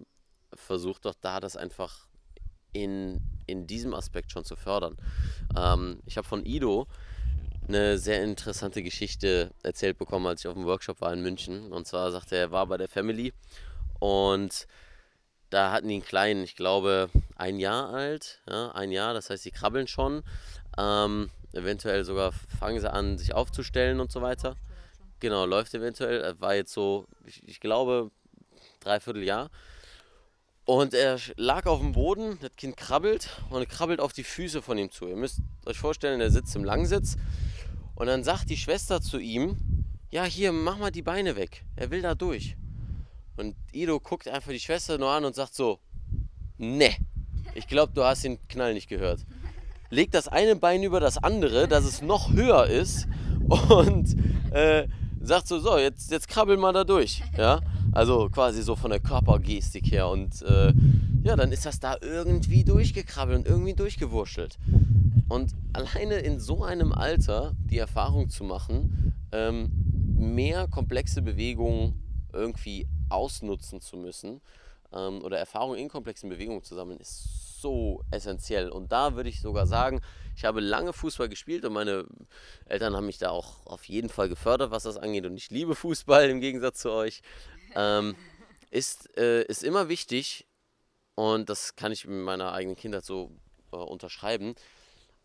versucht 0.53 1.05
doch 1.05 1.15
da 1.19 1.39
das 1.39 1.57
einfach 1.57 2.07
in, 2.73 3.19
in 3.51 3.67
diesem 3.67 3.93
Aspekt 3.93 4.31
schon 4.31 4.45
zu 4.45 4.55
fördern. 4.55 4.97
Ähm, 5.57 5.99
ich 6.05 6.17
habe 6.17 6.27
von 6.27 6.45
Ido 6.45 6.87
eine 7.67 7.97
sehr 7.97 8.23
interessante 8.23 8.83
Geschichte 8.83 9.51
erzählt 9.63 9.97
bekommen, 9.97 10.27
als 10.27 10.41
ich 10.41 10.47
auf 10.47 10.55
dem 10.55 10.65
Workshop 10.65 11.01
war 11.01 11.13
in 11.13 11.21
München. 11.21 11.71
Und 11.71 11.87
zwar 11.87 12.11
sagte 12.11 12.35
er, 12.35 12.41
er 12.41 12.51
war 12.51 12.67
bei 12.67 12.77
der 12.77 12.89
Family 12.89 13.33
und 13.99 14.67
da 15.51 15.71
hatten 15.71 15.89
die 15.89 15.95
einen 15.95 16.03
kleinen, 16.03 16.43
ich 16.43 16.55
glaube, 16.55 17.09
ein 17.35 17.59
Jahr 17.59 17.89
alt, 17.93 18.39
ja, 18.49 18.71
ein 18.71 18.91
Jahr, 18.91 19.13
das 19.13 19.29
heißt, 19.29 19.43
sie 19.43 19.51
krabbeln 19.51 19.87
schon. 19.87 20.23
Ähm, 20.77 21.29
eventuell 21.53 22.05
sogar 22.05 22.31
fangen 22.31 22.79
sie 22.79 22.91
an, 22.91 23.17
sich 23.17 23.33
aufzustellen 23.33 23.99
und 23.99 24.11
so 24.11 24.21
weiter. 24.21 24.55
Genau, 25.19 25.45
läuft 25.45 25.73
eventuell. 25.73 26.39
War 26.39 26.55
jetzt 26.55 26.73
so, 26.73 27.05
ich, 27.25 27.47
ich 27.47 27.59
glaube, 27.59 28.11
dreiviertel 28.79 29.23
Jahr. 29.23 29.49
Und 30.71 30.93
er 30.93 31.19
lag 31.35 31.65
auf 31.65 31.81
dem 31.81 31.91
Boden, 31.91 32.37
das 32.39 32.55
Kind 32.55 32.77
krabbelt 32.77 33.27
und 33.49 33.67
krabbelt 33.67 33.99
auf 33.99 34.13
die 34.13 34.23
Füße 34.23 34.61
von 34.61 34.77
ihm 34.77 34.89
zu. 34.89 35.05
Ihr 35.05 35.17
müsst 35.17 35.41
euch 35.65 35.77
vorstellen, 35.77 36.21
er 36.21 36.31
sitzt 36.31 36.55
im 36.55 36.63
Langsitz 36.63 37.17
und 37.93 38.07
dann 38.07 38.23
sagt 38.23 38.49
die 38.49 38.55
Schwester 38.55 39.01
zu 39.01 39.19
ihm, 39.19 39.57
ja 40.11 40.23
hier, 40.23 40.53
mach 40.53 40.77
mal 40.77 40.89
die 40.89 41.01
Beine 41.01 41.35
weg, 41.35 41.65
er 41.75 41.91
will 41.91 42.01
da 42.01 42.15
durch. 42.15 42.55
Und 43.35 43.57
Ido 43.73 43.99
guckt 43.99 44.29
einfach 44.29 44.51
die 44.51 44.61
Schwester 44.61 44.97
nur 44.97 45.09
an 45.09 45.25
und 45.25 45.35
sagt 45.35 45.55
so, 45.55 45.79
ne, 46.57 46.95
ich 47.53 47.67
glaube, 47.67 47.91
du 47.93 48.05
hast 48.05 48.23
den 48.23 48.39
Knall 48.47 48.73
nicht 48.73 48.87
gehört. 48.87 49.25
Legt 49.89 50.13
das 50.13 50.29
eine 50.29 50.55
Bein 50.55 50.83
über 50.83 51.01
das 51.01 51.21
andere, 51.21 51.67
dass 51.67 51.83
es 51.83 52.01
noch 52.01 52.31
höher 52.31 52.67
ist 52.67 53.09
und 53.49 54.15
äh, 54.53 54.87
sagt 55.19 55.49
so, 55.49 55.59
so, 55.59 55.77
jetzt, 55.77 56.11
jetzt 56.11 56.29
krabbel 56.29 56.55
mal 56.55 56.71
da 56.71 56.85
durch. 56.85 57.21
Ja? 57.37 57.59
Also 57.91 58.29
quasi 58.29 58.61
so 58.61 58.75
von 58.75 58.91
der 58.91 58.99
Körpergestik 58.99 59.91
her. 59.91 60.07
Und 60.07 60.41
äh, 60.43 60.73
ja, 61.23 61.35
dann 61.35 61.51
ist 61.51 61.65
das 61.65 61.79
da 61.79 61.97
irgendwie 62.01 62.63
durchgekrabbelt 62.63 63.39
und 63.39 63.47
irgendwie 63.47 63.73
durchgewurschtelt. 63.73 64.57
Und 65.27 65.53
alleine 65.73 66.15
in 66.15 66.39
so 66.39 66.63
einem 66.63 66.91
Alter 66.91 67.53
die 67.69 67.77
Erfahrung 67.77 68.29
zu 68.29 68.43
machen, 68.43 69.13
ähm, 69.31 69.71
mehr 70.17 70.67
komplexe 70.67 71.21
Bewegungen 71.21 72.01
irgendwie 72.33 72.87
ausnutzen 73.09 73.81
zu 73.81 73.97
müssen 73.97 74.41
ähm, 74.93 75.21
oder 75.23 75.37
Erfahrungen 75.37 75.79
in 75.79 75.89
komplexen 75.89 76.29
Bewegungen 76.29 76.63
zu 76.63 76.75
sammeln, 76.75 76.99
ist 76.99 77.61
so 77.61 78.03
essentiell. 78.11 78.69
Und 78.69 78.91
da 78.91 79.15
würde 79.15 79.29
ich 79.29 79.41
sogar 79.41 79.67
sagen, 79.67 80.01
ich 80.35 80.45
habe 80.45 80.59
lange 80.59 80.93
Fußball 80.93 81.29
gespielt 81.29 81.65
und 81.65 81.73
meine 81.73 82.05
Eltern 82.65 82.95
haben 82.95 83.05
mich 83.05 83.19
da 83.19 83.29
auch 83.29 83.65
auf 83.65 83.85
jeden 83.85 84.09
Fall 84.09 84.29
gefördert, 84.29 84.71
was 84.71 84.83
das 84.83 84.97
angeht. 84.97 85.25
Und 85.25 85.37
ich 85.37 85.51
liebe 85.51 85.75
Fußball 85.75 86.29
im 86.29 86.41
Gegensatz 86.41 86.79
zu 86.79 86.91
euch 86.91 87.21
ähm, 87.75 88.15
ist, 88.69 89.17
äh, 89.17 89.43
ist 89.43 89.63
immer 89.63 89.89
wichtig, 89.89 90.47
und 91.15 91.49
das 91.49 91.75
kann 91.75 91.91
ich 91.91 92.07
mit 92.07 92.23
meiner 92.23 92.53
eigenen 92.53 92.75
Kindheit 92.75 93.05
so 93.05 93.31
äh, 93.71 93.75
unterschreiben, 93.75 94.55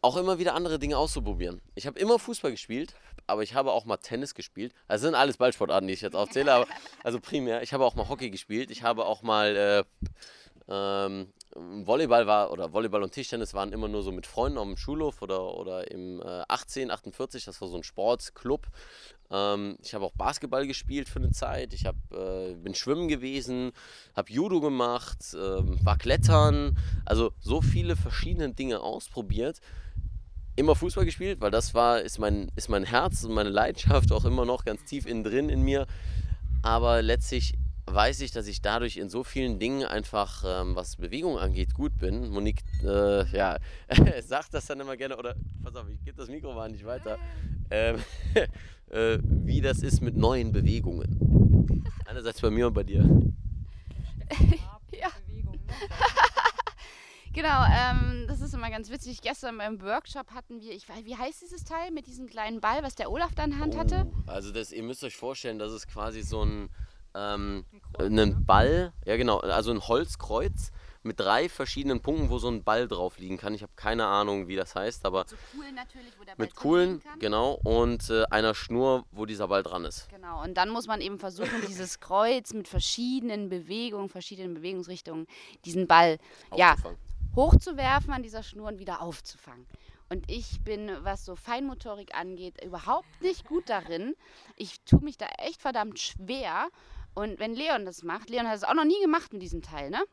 auch 0.02 0.16
immer 0.16 0.38
wieder 0.38 0.54
andere 0.54 0.78
Dinge 0.78 0.98
auszuprobieren. 0.98 1.60
Ich 1.74 1.86
habe 1.86 1.98
immer 1.98 2.18
Fußball 2.18 2.50
gespielt, 2.50 2.94
aber 3.26 3.42
ich 3.42 3.54
habe 3.54 3.72
auch 3.72 3.84
mal 3.84 3.96
Tennis 3.96 4.34
gespielt. 4.34 4.72
Das 4.88 5.00
sind 5.00 5.14
alles 5.14 5.38
Ballsportarten, 5.38 5.88
die 5.88 5.94
ich 5.94 6.00
jetzt 6.00 6.14
aufzähle, 6.14 6.52
aber 6.52 6.66
also 7.02 7.18
primär. 7.18 7.62
Ich 7.62 7.72
habe 7.72 7.84
auch 7.84 7.94
mal 7.94 8.08
Hockey 8.08 8.30
gespielt. 8.30 8.70
Ich 8.70 8.82
habe 8.82 9.06
auch 9.06 9.22
mal 9.22 9.56
äh, 9.56 9.84
ähm, 10.68 11.32
Volleyball 11.54 12.26
war 12.26 12.50
oder 12.50 12.72
Volleyball 12.72 13.02
und 13.02 13.12
Tischtennis 13.12 13.54
waren 13.54 13.72
immer 13.72 13.88
nur 13.88 14.02
so 14.02 14.12
mit 14.12 14.26
Freunden 14.26 14.58
auf 14.58 14.66
dem 14.66 14.76
Schulhof 14.76 15.22
oder, 15.22 15.54
oder 15.54 15.90
im 15.90 16.20
äh, 16.20 16.42
18, 16.48 16.90
48, 16.90 17.44
das 17.44 17.60
war 17.60 17.68
so 17.68 17.76
ein 17.76 17.82
Sportclub. 17.82 18.66
Ähm, 19.30 19.76
ich 19.82 19.94
habe 19.94 20.04
auch 20.04 20.12
Basketball 20.12 20.66
gespielt 20.66 21.08
für 21.08 21.18
eine 21.18 21.30
Zeit. 21.30 21.72
Ich 21.72 21.86
hab, 21.86 21.96
äh, 22.12 22.54
bin 22.54 22.74
schwimmen 22.74 23.08
gewesen, 23.08 23.72
habe 24.14 24.32
Judo 24.32 24.60
gemacht, 24.60 25.18
äh, 25.34 25.38
war 25.84 25.98
klettern. 25.98 26.76
Also 27.04 27.32
so 27.40 27.62
viele 27.62 27.96
verschiedene 27.96 28.52
Dinge 28.52 28.80
ausprobiert. 28.80 29.60
Immer 30.54 30.74
Fußball 30.74 31.04
gespielt, 31.04 31.40
weil 31.40 31.50
das 31.50 31.74
war, 31.74 32.00
ist 32.00 32.18
mein, 32.18 32.50
ist 32.56 32.68
mein 32.68 32.84
Herz 32.84 33.24
und 33.24 33.34
meine 33.34 33.50
Leidenschaft 33.50 34.12
auch 34.12 34.24
immer 34.24 34.44
noch 34.44 34.64
ganz 34.64 34.84
tief 34.84 35.06
innen 35.06 35.24
drin 35.24 35.48
in 35.48 35.62
mir. 35.62 35.86
Aber 36.62 37.02
letztlich 37.02 37.54
weiß 37.86 38.20
ich, 38.20 38.30
dass 38.32 38.46
ich 38.46 38.60
dadurch 38.60 38.96
in 38.96 39.08
so 39.08 39.24
vielen 39.24 39.58
Dingen 39.58 39.84
einfach, 39.84 40.44
ähm, 40.46 40.74
was 40.74 40.96
Bewegung 40.96 41.38
angeht, 41.38 41.74
gut 41.74 41.96
bin. 41.98 42.28
Monique, 42.28 42.62
äh, 42.82 43.24
ja, 43.34 43.58
sagt 44.22 44.54
das 44.54 44.66
dann 44.66 44.80
immer 44.80 44.96
gerne, 44.96 45.16
oder 45.16 45.34
pass 45.62 45.76
auf, 45.76 45.88
ich 45.88 46.02
gebe 46.04 46.16
das 46.16 46.28
Mikro 46.28 46.52
mal 46.52 46.70
nicht 46.70 46.84
weiter, 46.84 47.18
ähm, 47.70 48.02
äh, 48.90 49.18
wie 49.22 49.60
das 49.60 49.82
ist 49.82 50.00
mit 50.00 50.16
neuen 50.16 50.52
Bewegungen. 50.52 51.84
Einerseits 52.06 52.40
bei 52.40 52.50
mir 52.50 52.66
und 52.68 52.74
bei 52.74 52.84
dir. 52.84 53.04
ja. 54.92 55.10
Genau, 57.36 57.64
ähm, 57.66 58.24
das 58.28 58.40
ist 58.40 58.54
immer 58.54 58.70
ganz 58.70 58.88
witzig. 58.88 59.20
Gestern 59.20 59.58
beim 59.58 59.82
Workshop 59.82 60.30
hatten 60.30 60.62
wir, 60.62 60.72
ich 60.72 60.88
weiß, 60.88 61.04
wie 61.04 61.16
heißt 61.16 61.42
dieses 61.42 61.64
Teil 61.64 61.90
mit 61.90 62.06
diesem 62.06 62.26
kleinen 62.26 62.62
Ball, 62.62 62.82
was 62.82 62.94
der 62.94 63.10
Olaf 63.10 63.34
da 63.34 63.44
in 63.44 63.60
Hand 63.60 63.76
hatte? 63.76 64.10
Oh, 64.10 64.30
also 64.30 64.52
das, 64.52 64.72
ihr 64.72 64.82
müsst 64.82 65.04
euch 65.04 65.18
vorstellen, 65.18 65.58
das 65.58 65.70
ist 65.70 65.86
quasi 65.86 66.22
so 66.22 66.42
ein, 66.42 66.70
ähm, 67.16 67.64
einen 67.98 68.44
Ball, 68.44 68.92
ja 69.04 69.16
genau, 69.16 69.38
also 69.38 69.70
ein 69.70 69.80
Holzkreuz 69.88 70.70
mit 71.02 71.20
drei 71.20 71.48
verschiedenen 71.48 72.00
Punkten, 72.02 72.30
wo 72.30 72.38
so 72.38 72.48
ein 72.48 72.64
Ball 72.64 72.88
drauf 72.88 73.18
liegen 73.18 73.38
kann. 73.38 73.54
Ich 73.54 73.62
habe 73.62 73.72
keine 73.76 74.06
Ahnung, 74.06 74.48
wie 74.48 74.56
das 74.56 74.74
heißt, 74.74 75.06
aber 75.06 75.24
So 75.26 75.36
cool 75.54 75.70
natürlich, 75.72 76.12
wo 76.18 76.24
der 76.24 76.34
Ball 76.34 76.46
mit 76.46 76.56
kann. 77.00 77.18
genau, 77.20 77.60
und 77.62 78.10
äh, 78.10 78.24
einer 78.30 78.54
Schnur, 78.54 79.04
wo 79.12 79.24
dieser 79.24 79.48
Ball 79.48 79.62
dran 79.62 79.84
ist. 79.84 80.08
Genau, 80.10 80.42
und 80.42 80.54
dann 80.54 80.68
muss 80.68 80.86
man 80.86 81.00
eben 81.00 81.18
versuchen, 81.18 81.48
dieses 81.68 82.00
Kreuz 82.00 82.52
mit 82.52 82.68
verschiedenen 82.68 83.48
Bewegungen, 83.48 84.08
verschiedenen 84.08 84.54
Bewegungsrichtungen, 84.54 85.26
diesen 85.64 85.86
Ball 85.86 86.18
ja, 86.54 86.74
hochzuwerfen 87.36 88.12
an 88.12 88.22
dieser 88.22 88.42
Schnur 88.42 88.68
und 88.68 88.78
wieder 88.78 89.00
aufzufangen. 89.00 89.66
Und 90.08 90.30
ich 90.30 90.60
bin, 90.62 90.90
was 91.00 91.24
so 91.24 91.34
Feinmotorik 91.34 92.14
angeht, 92.14 92.62
überhaupt 92.64 93.08
nicht 93.22 93.44
gut 93.46 93.68
darin. 93.68 94.14
Ich 94.56 94.80
tue 94.82 95.00
mich 95.00 95.18
da 95.18 95.26
echt 95.38 95.60
verdammt 95.60 95.98
schwer. 95.98 96.68
Und 97.16 97.40
wenn 97.40 97.54
Leon 97.54 97.86
das 97.86 98.02
macht, 98.02 98.30
Leon 98.30 98.46
hat 98.46 98.56
es 98.56 98.64
auch 98.64 98.74
noch 98.74 98.84
nie 98.84 99.00
gemacht 99.00 99.32
mit 99.32 99.42
diesem 99.42 99.62
Teil, 99.62 99.90
ne? 99.90 100.04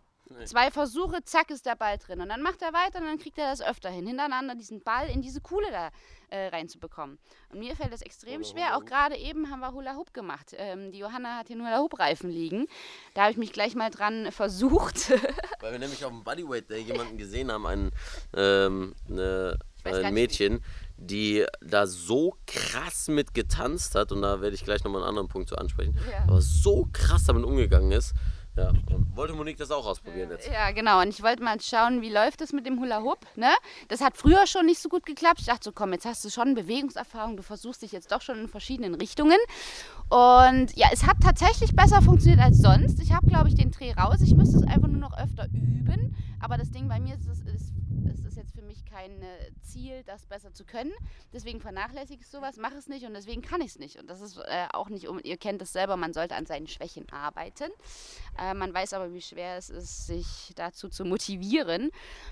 Zwei 0.45 0.71
Versuche, 0.71 1.23
zack, 1.25 1.51
ist 1.51 1.65
der 1.65 1.75
Ball 1.75 1.97
drin. 1.97 2.21
Und 2.21 2.29
dann 2.29 2.41
macht 2.41 2.61
er 2.61 2.73
weiter 2.73 2.99
und 2.99 3.05
dann 3.05 3.19
kriegt 3.19 3.37
er 3.37 3.51
das 3.51 3.61
öfter 3.61 3.89
hin, 3.89 4.07
hintereinander 4.07 4.55
diesen 4.55 4.81
Ball 4.81 5.07
in 5.09 5.21
diese 5.21 5.41
Kuhle 5.41 5.69
da 5.69 5.91
äh, 6.29 6.47
reinzubekommen. 6.47 7.19
Und 7.49 7.59
mir 7.59 7.75
fällt 7.75 7.93
das 7.93 8.01
extrem 8.01 8.43
schwer. 8.43 8.75
Auch 8.77 8.85
gerade 8.85 9.15
eben 9.15 9.51
haben 9.51 9.59
wir 9.59 9.73
Hula 9.73 9.95
Hoop 9.95 10.13
gemacht. 10.13 10.55
Ähm, 10.57 10.91
die 10.91 10.99
Johanna 10.99 11.37
hat 11.37 11.49
den 11.49 11.59
Hula 11.59 11.79
Hoop 11.79 11.99
Reifen 11.99 12.31
liegen. 12.31 12.67
Da 13.13 13.23
habe 13.23 13.31
ich 13.31 13.37
mich 13.37 13.53
gleich 13.53 13.75
mal 13.75 13.89
dran 13.91 14.31
versucht. 14.31 15.11
Weil 15.59 15.73
wir 15.73 15.79
nämlich 15.79 16.03
auf 16.03 16.11
dem 16.11 16.23
Bodyweight 16.23 16.69
Day 16.69 16.81
jemanden 16.81 17.17
gesehen 17.17 17.51
haben, 17.51 17.67
einen, 17.67 17.91
ähm, 18.35 18.95
eine, 19.09 19.59
ein 19.83 20.01
nicht, 20.01 20.11
Mädchen, 20.13 20.63
die 21.05 21.45
da 21.61 21.85
so 21.87 22.35
krass 22.47 23.07
mit 23.07 23.33
getanzt 23.33 23.95
hat, 23.95 24.11
und 24.11 24.21
da 24.21 24.41
werde 24.41 24.55
ich 24.55 24.63
gleich 24.63 24.83
nochmal 24.83 25.01
einen 25.01 25.09
anderen 25.09 25.27
Punkt 25.27 25.49
zu 25.49 25.55
ansprechen, 25.57 25.95
Ja. 26.11 26.23
aber 26.23 26.41
so 26.41 26.87
krass 26.91 27.25
damit 27.25 27.43
umgegangen 27.43 27.91
ist. 27.91 28.13
Ja, 28.55 28.69
und 28.69 29.15
wollte 29.15 29.33
Monique 29.33 29.57
das 29.57 29.71
auch 29.71 29.85
ausprobieren 29.85 30.29
jetzt. 30.29 30.47
Ja, 30.47 30.71
genau. 30.71 31.01
Und 31.01 31.09
ich 31.09 31.23
wollte 31.23 31.41
mal 31.41 31.59
schauen, 31.59 32.01
wie 32.01 32.11
läuft 32.11 32.39
das 32.41 32.53
mit 32.53 32.67
dem 32.67 32.79
Hula 32.79 33.01
Hoop. 33.01 33.25
Ne? 33.35 33.49
Das 33.87 34.01
hat 34.01 34.15
früher 34.15 34.45
schon 34.45 34.67
nicht 34.67 34.79
so 34.79 34.89
gut 34.89 35.07
geklappt. 35.07 35.39
Ich 35.39 35.47
dachte 35.47 35.63
so, 35.63 35.71
komm, 35.71 35.91
jetzt 35.93 36.05
hast 36.05 36.23
du 36.23 36.29
schon 36.29 36.53
Bewegungserfahrung. 36.53 37.35
Du 37.35 37.41
versuchst 37.41 37.81
dich 37.81 37.91
jetzt 37.91 38.11
doch 38.11 38.21
schon 38.21 38.37
in 38.37 38.47
verschiedenen 38.47 38.93
Richtungen. 38.93 39.37
Und 40.09 40.75
ja, 40.75 40.89
es 40.91 41.07
hat 41.07 41.17
tatsächlich 41.23 41.75
besser 41.75 42.03
funktioniert 42.03 42.41
als 42.41 42.59
sonst. 42.59 42.99
Ich 43.01 43.11
habe, 43.11 43.25
glaube 43.25 43.49
ich, 43.49 43.55
den 43.55 43.71
Dreh 43.71 43.91
raus. 43.93 44.21
Ich 44.21 44.35
müsste 44.35 44.57
es 44.57 44.63
einfach 44.67 44.87
nur 44.87 44.99
noch 44.99 45.17
öfter 45.17 45.47
üben. 45.47 46.15
Aber 46.39 46.57
das 46.57 46.69
Ding 46.71 46.87
bei 46.87 46.99
mir 46.99 47.15
ist, 47.15 47.25
es 47.25 47.39
ist, 47.39 47.73
es 48.05 48.25
ist 48.25 48.35
jetzt 48.35 48.53
für 48.53 48.61
mich 48.61 48.83
kein 48.85 49.21
äh, 49.21 49.51
Ziel, 49.61 50.03
das 50.05 50.25
besser 50.25 50.53
zu 50.53 50.65
können. 50.65 50.91
Deswegen 51.31 51.61
vernachlässige 51.61 52.21
ich 52.21 52.27
sowas, 52.27 52.57
mache 52.57 52.75
es 52.75 52.87
nicht 52.87 53.05
und 53.05 53.13
deswegen 53.13 53.41
kann 53.41 53.61
ich 53.61 53.67
es 53.67 53.79
nicht. 53.79 53.97
Und 53.97 54.09
das 54.09 54.21
ist 54.21 54.37
äh, 54.37 54.67
auch 54.73 54.89
nicht, 54.89 55.07
um, 55.07 55.19
ihr 55.23 55.37
kennt 55.37 55.61
es 55.61 55.71
selber, 55.71 55.95
man 55.95 56.13
sollte 56.13 56.35
an 56.35 56.45
seinen 56.45 56.67
Schwächen 56.67 57.09
arbeiten. 57.11 57.71
Äh, 58.37 58.42
man 58.53 58.73
weiß 58.73 58.93
aber, 58.93 59.13
wie 59.13 59.21
schwer 59.21 59.57
es 59.57 59.69
ist, 59.69 60.07
sich 60.07 60.53
dazu 60.55 60.89
zu 60.89 61.05
motivieren. 61.05 61.91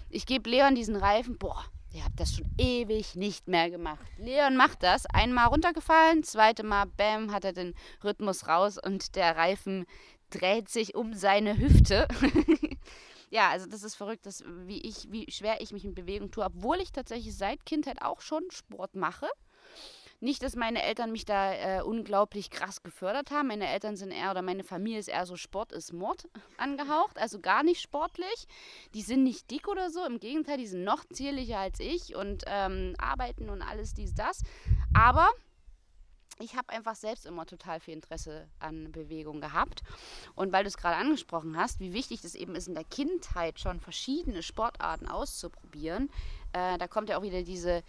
Ich 0.09 0.25
gebe 0.25 0.49
Leon 0.49 0.75
diesen 0.75 0.95
Reifen, 0.95 1.37
boah, 1.37 1.63
ihr 1.93 2.03
habt 2.03 2.19
das 2.19 2.35
schon 2.35 2.49
ewig 2.57 3.15
nicht 3.15 3.47
mehr 3.47 3.69
gemacht. 3.69 4.05
Leon 4.17 4.55
macht 4.55 4.83
das, 4.83 5.05
einmal 5.05 5.47
runtergefallen, 5.47 6.23
zweite 6.23 6.63
Mal, 6.63 6.85
bam, 6.85 7.31
hat 7.31 7.45
er 7.45 7.53
den 7.53 7.75
Rhythmus 8.03 8.47
raus 8.47 8.77
und 8.77 9.15
der 9.15 9.35
Reifen 9.35 9.85
dreht 10.29 10.69
sich 10.69 10.95
um 10.95 11.13
seine 11.13 11.57
Hüfte. 11.57 12.07
ja, 13.29 13.49
also 13.49 13.67
das 13.67 13.83
ist 13.83 13.95
verrückt, 13.95 14.25
dass, 14.25 14.43
wie, 14.65 14.81
ich, 14.81 15.11
wie 15.11 15.29
schwer 15.31 15.61
ich 15.61 15.71
mich 15.71 15.85
in 15.85 15.93
Bewegung 15.93 16.31
tue, 16.31 16.45
obwohl 16.45 16.79
ich 16.81 16.91
tatsächlich 16.91 17.35
seit 17.35 17.65
Kindheit 17.65 18.01
auch 18.01 18.21
schon 18.21 18.43
Sport 18.49 18.95
mache. 18.95 19.27
Nicht, 20.23 20.43
dass 20.43 20.55
meine 20.55 20.83
Eltern 20.83 21.11
mich 21.11 21.25
da 21.25 21.51
äh, 21.51 21.81
unglaublich 21.81 22.51
krass 22.51 22.83
gefördert 22.83 23.31
haben. 23.31 23.47
Meine 23.47 23.67
Eltern 23.67 23.95
sind 23.95 24.11
eher, 24.11 24.29
oder 24.29 24.43
meine 24.43 24.63
Familie 24.63 24.99
ist 24.99 25.07
eher 25.07 25.25
so 25.25 25.35
Sport 25.35 25.71
ist 25.71 25.93
Mord 25.93 26.29
angehaucht, 26.57 27.17
also 27.17 27.39
gar 27.39 27.63
nicht 27.63 27.81
sportlich. 27.81 28.47
Die 28.93 29.01
sind 29.01 29.23
nicht 29.23 29.49
dick 29.49 29.67
oder 29.67 29.89
so, 29.89 30.05
im 30.05 30.19
Gegenteil, 30.19 30.59
die 30.59 30.67
sind 30.67 30.83
noch 30.83 31.03
zierlicher 31.11 31.57
als 31.57 31.79
ich 31.79 32.15
und 32.15 32.43
ähm, 32.45 32.95
arbeiten 32.99 33.49
und 33.49 33.63
alles 33.63 33.95
dies, 33.95 34.13
das. 34.13 34.43
Aber 34.93 35.27
ich 36.39 36.55
habe 36.55 36.69
einfach 36.69 36.95
selbst 36.95 37.25
immer 37.25 37.47
total 37.47 37.79
viel 37.79 37.95
Interesse 37.95 38.47
an 38.59 38.91
Bewegung 38.91 39.41
gehabt. 39.41 39.81
Und 40.35 40.51
weil 40.51 40.63
du 40.63 40.67
es 40.67 40.77
gerade 40.77 40.97
angesprochen 40.97 41.57
hast, 41.57 41.79
wie 41.79 41.93
wichtig 41.93 42.23
es 42.23 42.35
eben 42.35 42.55
ist, 42.55 42.67
in 42.67 42.75
der 42.75 42.83
Kindheit 42.83 43.59
schon 43.59 43.79
verschiedene 43.79 44.43
Sportarten 44.43 45.07
auszuprobieren, 45.07 46.11
äh, 46.53 46.77
da 46.77 46.87
kommt 46.87 47.09
ja 47.09 47.17
auch 47.17 47.23
wieder 47.23 47.43
diese, 47.43 47.83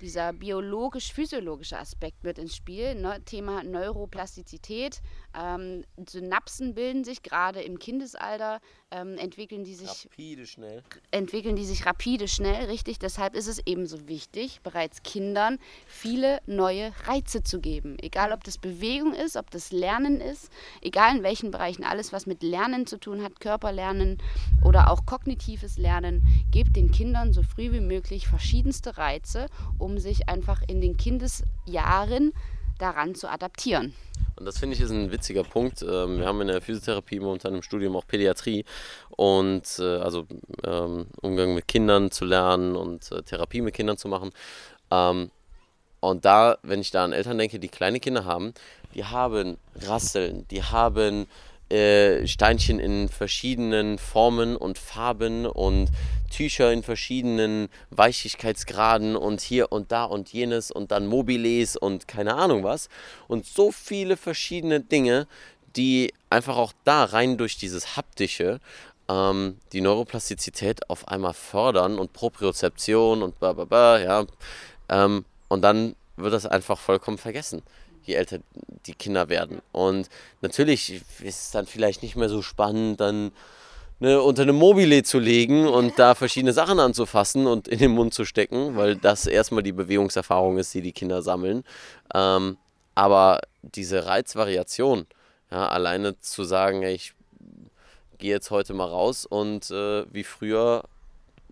dieser 0.00 0.32
biologisch-physiologische 0.32 1.78
Aspekt 1.78 2.24
mit 2.24 2.38
ins 2.38 2.56
Spiel. 2.56 2.94
Ne? 2.94 3.22
Thema 3.24 3.62
Neuroplastizität. 3.64 5.00
Ähm, 5.34 5.84
Synapsen 6.08 6.74
bilden 6.74 7.04
sich 7.04 7.22
gerade 7.22 7.60
im 7.62 7.78
Kindesalter, 7.78 8.60
ähm, 8.90 9.18
entwickeln 9.18 9.64
die 9.64 9.74
sich 9.74 10.06
Rapide, 10.06 10.46
schnell. 10.46 10.82
entwickeln 11.10 11.56
die 11.56 11.64
sich 11.64 11.84
rapide 11.84 12.28
schnell, 12.28 12.66
richtig. 12.66 12.98
Deshalb 12.98 13.34
ist 13.34 13.46
es 13.46 13.60
ebenso 13.66 14.08
wichtig, 14.08 14.60
bereits 14.62 15.02
Kindern 15.02 15.58
viele 15.86 16.40
neue 16.46 16.92
Reize 17.06 17.42
zu 17.42 17.60
geben. 17.60 17.98
Egal, 18.00 18.32
ob 18.32 18.44
das 18.44 18.58
Bewegung 18.58 19.14
ist, 19.14 19.36
ob 19.36 19.50
das 19.50 19.72
Lernen 19.72 20.20
ist, 20.20 20.50
egal 20.80 21.16
in 21.16 21.22
welchen 21.22 21.50
Bereichen, 21.50 21.84
alles, 21.84 22.12
was 22.12 22.26
mit 22.26 22.42
Lernen 22.42 22.86
zu 22.86 22.98
tun 22.98 23.22
hat, 23.22 23.40
Körperlernen 23.40 24.18
oder 24.64 24.90
auch 24.90 25.04
kognitives 25.04 25.76
Lernen, 25.76 26.22
gebt 26.50 26.76
den 26.76 26.90
Kindern 26.90 27.32
so 27.32 27.42
früh 27.42 27.72
wie 27.72 27.80
möglich 27.80 28.26
verschiedenste 28.26 28.96
Reize, 28.96 29.46
um 29.78 29.98
sich 29.98 30.28
einfach 30.28 30.62
in 30.66 30.80
den 30.80 30.96
Kindesjahren 30.96 32.32
daran 32.78 33.14
zu 33.14 33.28
adaptieren. 33.28 33.94
Und 34.36 34.46
das 34.46 34.58
finde 34.58 34.76
ich 34.76 34.82
ist 34.82 34.90
ein 34.90 35.10
witziger 35.10 35.42
Punkt. 35.42 35.82
Ähm, 35.82 36.18
Wir 36.18 36.26
haben 36.26 36.40
in 36.40 36.48
der 36.48 36.60
Physiotherapie 36.62 37.18
momentan 37.20 37.54
im 37.54 37.62
Studium 37.62 37.96
auch 37.96 38.06
Pädiatrie 38.06 38.64
und 39.10 39.64
äh, 39.80 39.96
also 39.98 40.26
ähm, 40.64 41.06
Umgang 41.20 41.54
mit 41.54 41.66
Kindern 41.66 42.10
zu 42.10 42.24
lernen 42.24 42.76
und 42.76 43.10
äh, 43.10 43.22
Therapie 43.22 43.62
mit 43.62 43.74
Kindern 43.74 43.96
zu 43.96 44.08
machen. 44.08 44.30
Ähm, 44.90 45.30
Und 46.00 46.24
da, 46.24 46.58
wenn 46.62 46.80
ich 46.80 46.92
da 46.92 47.02
an 47.04 47.12
Eltern 47.12 47.38
denke, 47.38 47.58
die 47.58 47.68
kleine 47.68 47.98
Kinder 47.98 48.24
haben, 48.24 48.54
die 48.94 49.04
haben 49.04 49.58
Rasseln, 49.82 50.46
die 50.48 50.62
haben 50.62 51.26
äh, 51.70 52.26
Steinchen 52.26 52.78
in 52.78 53.08
verschiedenen 53.08 53.98
Formen 53.98 54.56
und 54.56 54.78
Farben 54.78 55.46
und 55.46 55.90
Tücher 56.30 56.72
in 56.72 56.82
verschiedenen 56.82 57.68
Weichigkeitsgraden 57.90 59.16
und 59.16 59.40
hier 59.40 59.72
und 59.72 59.92
da 59.92 60.04
und 60.04 60.32
jenes 60.32 60.70
und 60.70 60.90
dann 60.90 61.06
Mobiles 61.06 61.76
und 61.76 62.06
keine 62.06 62.34
Ahnung 62.34 62.64
was. 62.64 62.88
Und 63.28 63.46
so 63.46 63.72
viele 63.72 64.16
verschiedene 64.16 64.80
Dinge, 64.80 65.26
die 65.76 66.12
einfach 66.30 66.56
auch 66.56 66.72
da 66.84 67.04
rein 67.04 67.38
durch 67.38 67.56
dieses 67.56 67.96
Haptische 67.96 68.60
ähm, 69.08 69.58
die 69.72 69.80
Neuroplastizität 69.80 70.88
auf 70.90 71.08
einmal 71.08 71.34
fördern 71.34 71.98
und 71.98 72.12
Propriozeption 72.12 73.22
und 73.22 73.38
bla 73.38 73.52
bla 73.52 73.64
bla, 73.64 74.00
ja. 74.00 74.26
Ähm, 74.88 75.24
und 75.48 75.62
dann 75.62 75.96
wird 76.16 76.32
das 76.32 76.46
einfach 76.46 76.78
vollkommen 76.78 77.18
vergessen, 77.18 77.62
je 78.04 78.14
älter 78.14 78.38
die 78.86 78.94
Kinder 78.94 79.28
werden. 79.28 79.60
Und 79.72 80.08
natürlich 80.40 81.02
ist 81.22 81.42
es 81.42 81.50
dann 81.50 81.66
vielleicht 81.66 82.02
nicht 82.02 82.16
mehr 82.16 82.28
so 82.28 82.42
spannend, 82.42 83.00
dann 83.00 83.32
ne, 84.00 84.20
unter 84.20 84.42
eine 84.42 84.52
Mobile 84.52 85.02
zu 85.02 85.18
legen 85.18 85.66
und 85.66 85.98
da 85.98 86.14
verschiedene 86.14 86.52
Sachen 86.52 86.80
anzufassen 86.80 87.46
und 87.46 87.68
in 87.68 87.78
den 87.78 87.92
Mund 87.92 88.14
zu 88.14 88.24
stecken, 88.24 88.76
weil 88.76 88.96
das 88.96 89.26
erstmal 89.26 89.62
die 89.62 89.72
Bewegungserfahrung 89.72 90.58
ist, 90.58 90.74
die 90.74 90.82
die 90.82 90.92
Kinder 90.92 91.22
sammeln. 91.22 91.64
Ähm, 92.14 92.56
aber 92.94 93.40
diese 93.62 94.06
Reizvariation, 94.06 95.06
ja, 95.50 95.68
alleine 95.68 96.18
zu 96.20 96.44
sagen, 96.44 96.82
ich 96.82 97.14
gehe 98.18 98.30
jetzt 98.30 98.50
heute 98.50 98.74
mal 98.74 98.88
raus 98.88 99.24
und 99.24 99.70
äh, 99.70 100.04
wie 100.12 100.24
früher 100.24 100.84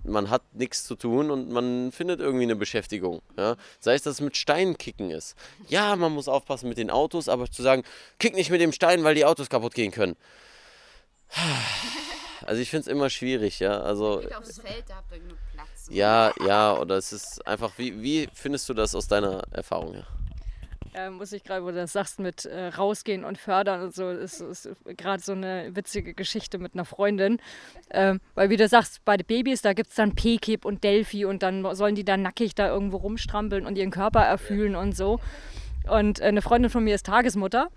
man 0.05 0.31
hat 0.31 0.43
nichts 0.55 0.85
zu 0.85 0.95
tun 0.95 1.31
und 1.31 1.51
man 1.51 1.93
findet 1.93 2.21
irgendwie 2.21 2.45
eine 2.45 2.57
Beschäftigung. 2.57 3.23
Ja? 3.37 3.57
Sei 3.81 3.95
es, 3.95 4.03
dass 4.03 4.15
es 4.15 4.21
mit 4.21 4.37
Steinen 4.37 4.79
kicken 4.79 5.11
ist. 5.11 5.37
Ja, 5.69 5.97
man 5.97 6.13
muss 6.13 6.29
aufpassen 6.29 6.69
mit 6.69 6.79
den 6.79 6.91
Autos, 6.91 7.29
aber 7.29 7.51
zu 7.51 7.63
sagen, 7.63 7.83
kick 8.19 8.35
nicht 8.35 8.51
mit 8.51 8.61
dem 8.61 8.73
Stein, 8.73 9.05
weil 9.05 9.15
die 9.15 9.25
Autos 9.25 9.49
kaputt 9.49 9.75
gehen 9.75 9.93
können. 9.93 10.17
Also 12.45 12.61
ich 12.61 12.71
finde 12.71 12.83
es 12.83 12.87
immer 12.87 13.11
schwierig, 13.11 13.59
ja. 13.59 13.81
Also, 13.81 14.19
Geht 14.21 14.37
aufs 14.37 14.61
Feld, 14.61 14.85
da 14.87 14.97
habt 14.97 15.11
ihr 15.11 15.19
genug 15.19 15.39
Platz. 15.53 15.89
ja, 15.89 16.33
ja, 16.47 16.79
oder 16.79 16.97
es 16.97 17.13
ist 17.13 17.45
einfach, 17.45 17.73
wie, 17.79 18.01
wie 18.03 18.29
findest 18.35 18.69
du 18.69 18.75
das 18.75 18.95
aus 18.95 19.09
deiner 19.09 19.43
Erfahrung 19.51 19.95
her? 19.95 20.07
Äh, 20.97 21.11
muss 21.11 21.33
ich 21.33 21.45
gerade, 21.45 21.63
wo 21.63 21.69
du 21.69 21.75
das 21.75 21.93
sagst, 21.93 22.19
mit 22.19 22.47
äh, 22.47 22.69
rausgehen 22.69 23.25
und 23.25 23.39
fördern 23.39 23.83
und 23.83 23.95
so, 23.95 24.09
ist, 24.11 24.41
ist 24.41 24.69
gerade 24.97 25.23
so 25.23 25.33
eine 25.33 25.77
witzige 25.77 26.15
Geschichte 26.15 26.59
mit 26.59 26.75
einer 26.75 26.85
Freundin. 26.85 27.39
Ähm, 27.91 28.21
weil 28.35 28.51
wie 28.51 28.57
du 28.57 28.67
sagst, 28.67 29.05
bei 29.05 29.17
den 29.17 29.27
Babys, 29.27 29.63
da 29.63 29.75
gibt 29.75 29.91
es 29.91 29.97
dann 29.97 30.15
Pekip 30.15 30.65
und 30.65 30.85
Delphi 30.85 31.25
und 31.25 31.43
dann 31.43 31.75
sollen 31.75 31.95
die 31.95 32.05
da 32.05 32.17
nackig 32.17 32.55
da 32.55 32.69
irgendwo 32.69 32.97
rumstrampeln 32.97 33.67
und 33.67 33.77
ihren 33.77 33.91
Körper 33.91 34.21
erfühlen 34.21 34.75
und 34.75 34.97
so. 34.97 35.21
Und 35.89 36.21
äh, 36.21 36.25
eine 36.25 36.43
Freundin 36.43 36.71
von 36.71 36.83
mir 36.83 36.95
ist 36.95 37.07
Tagesmutter. 37.07 37.69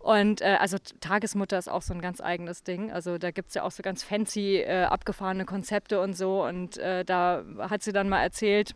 Und 0.00 0.40
äh, 0.42 0.56
also 0.60 0.78
Tagesmutter 1.00 1.58
ist 1.58 1.68
auch 1.68 1.82
so 1.82 1.94
ein 1.94 2.00
ganz 2.00 2.20
eigenes 2.20 2.62
Ding. 2.62 2.90
Also 2.90 3.18
da 3.18 3.30
gibt 3.30 3.48
es 3.48 3.54
ja 3.54 3.62
auch 3.62 3.70
so 3.70 3.82
ganz 3.82 4.02
fancy 4.02 4.56
äh, 4.56 4.84
abgefahrene 4.84 5.44
Konzepte 5.44 6.00
und 6.00 6.16
so. 6.16 6.44
Und 6.44 6.78
äh, 6.78 7.04
da 7.04 7.44
hat 7.58 7.82
sie 7.82 7.92
dann 7.92 8.08
mal 8.08 8.22
erzählt, 8.22 8.74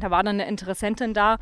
da 0.00 0.10
war 0.10 0.22
dann 0.22 0.40
eine 0.40 0.48
Interessentin 0.48 1.14
da 1.14 1.38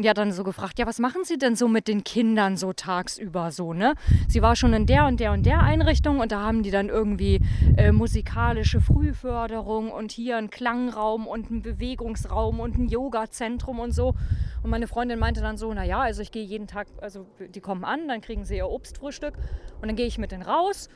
und 0.00 0.04
die 0.04 0.08
hat 0.08 0.16
dann 0.16 0.32
so 0.32 0.44
gefragt, 0.44 0.78
ja, 0.78 0.86
was 0.86 0.98
machen 0.98 1.24
Sie 1.24 1.36
denn 1.36 1.56
so 1.56 1.68
mit 1.68 1.86
den 1.86 2.04
Kindern 2.04 2.56
so 2.56 2.72
tagsüber 2.72 3.50
so, 3.50 3.74
ne? 3.74 3.92
Sie 4.28 4.40
war 4.40 4.56
schon 4.56 4.72
in 4.72 4.86
der 4.86 5.04
und 5.04 5.20
der 5.20 5.32
und 5.32 5.44
der 5.44 5.60
Einrichtung 5.60 6.20
und 6.20 6.32
da 6.32 6.40
haben 6.40 6.62
die 6.62 6.70
dann 6.70 6.88
irgendwie 6.88 7.42
äh, 7.76 7.92
musikalische 7.92 8.80
Frühförderung 8.80 9.90
und 9.90 10.10
hier 10.10 10.38
einen 10.38 10.48
Klangraum 10.48 11.26
und 11.26 11.50
einen 11.50 11.60
Bewegungsraum 11.60 12.60
und 12.60 12.78
ein 12.78 12.88
Yoga-Zentrum 12.88 13.78
und 13.78 13.92
so. 13.92 14.14
Und 14.62 14.70
meine 14.70 14.86
Freundin 14.86 15.18
meinte 15.18 15.42
dann 15.42 15.58
so, 15.58 15.74
naja, 15.74 16.00
also 16.00 16.22
ich 16.22 16.32
gehe 16.32 16.44
jeden 16.44 16.66
Tag, 16.66 16.86
also 17.02 17.26
die 17.54 17.60
kommen 17.60 17.84
an, 17.84 18.08
dann 18.08 18.22
kriegen 18.22 18.46
sie 18.46 18.56
ihr 18.56 18.70
Obstfrühstück 18.70 19.34
und 19.82 19.88
dann 19.88 19.96
gehe 19.96 20.06
ich 20.06 20.16
mit 20.16 20.32
denen 20.32 20.44
raus 20.44 20.88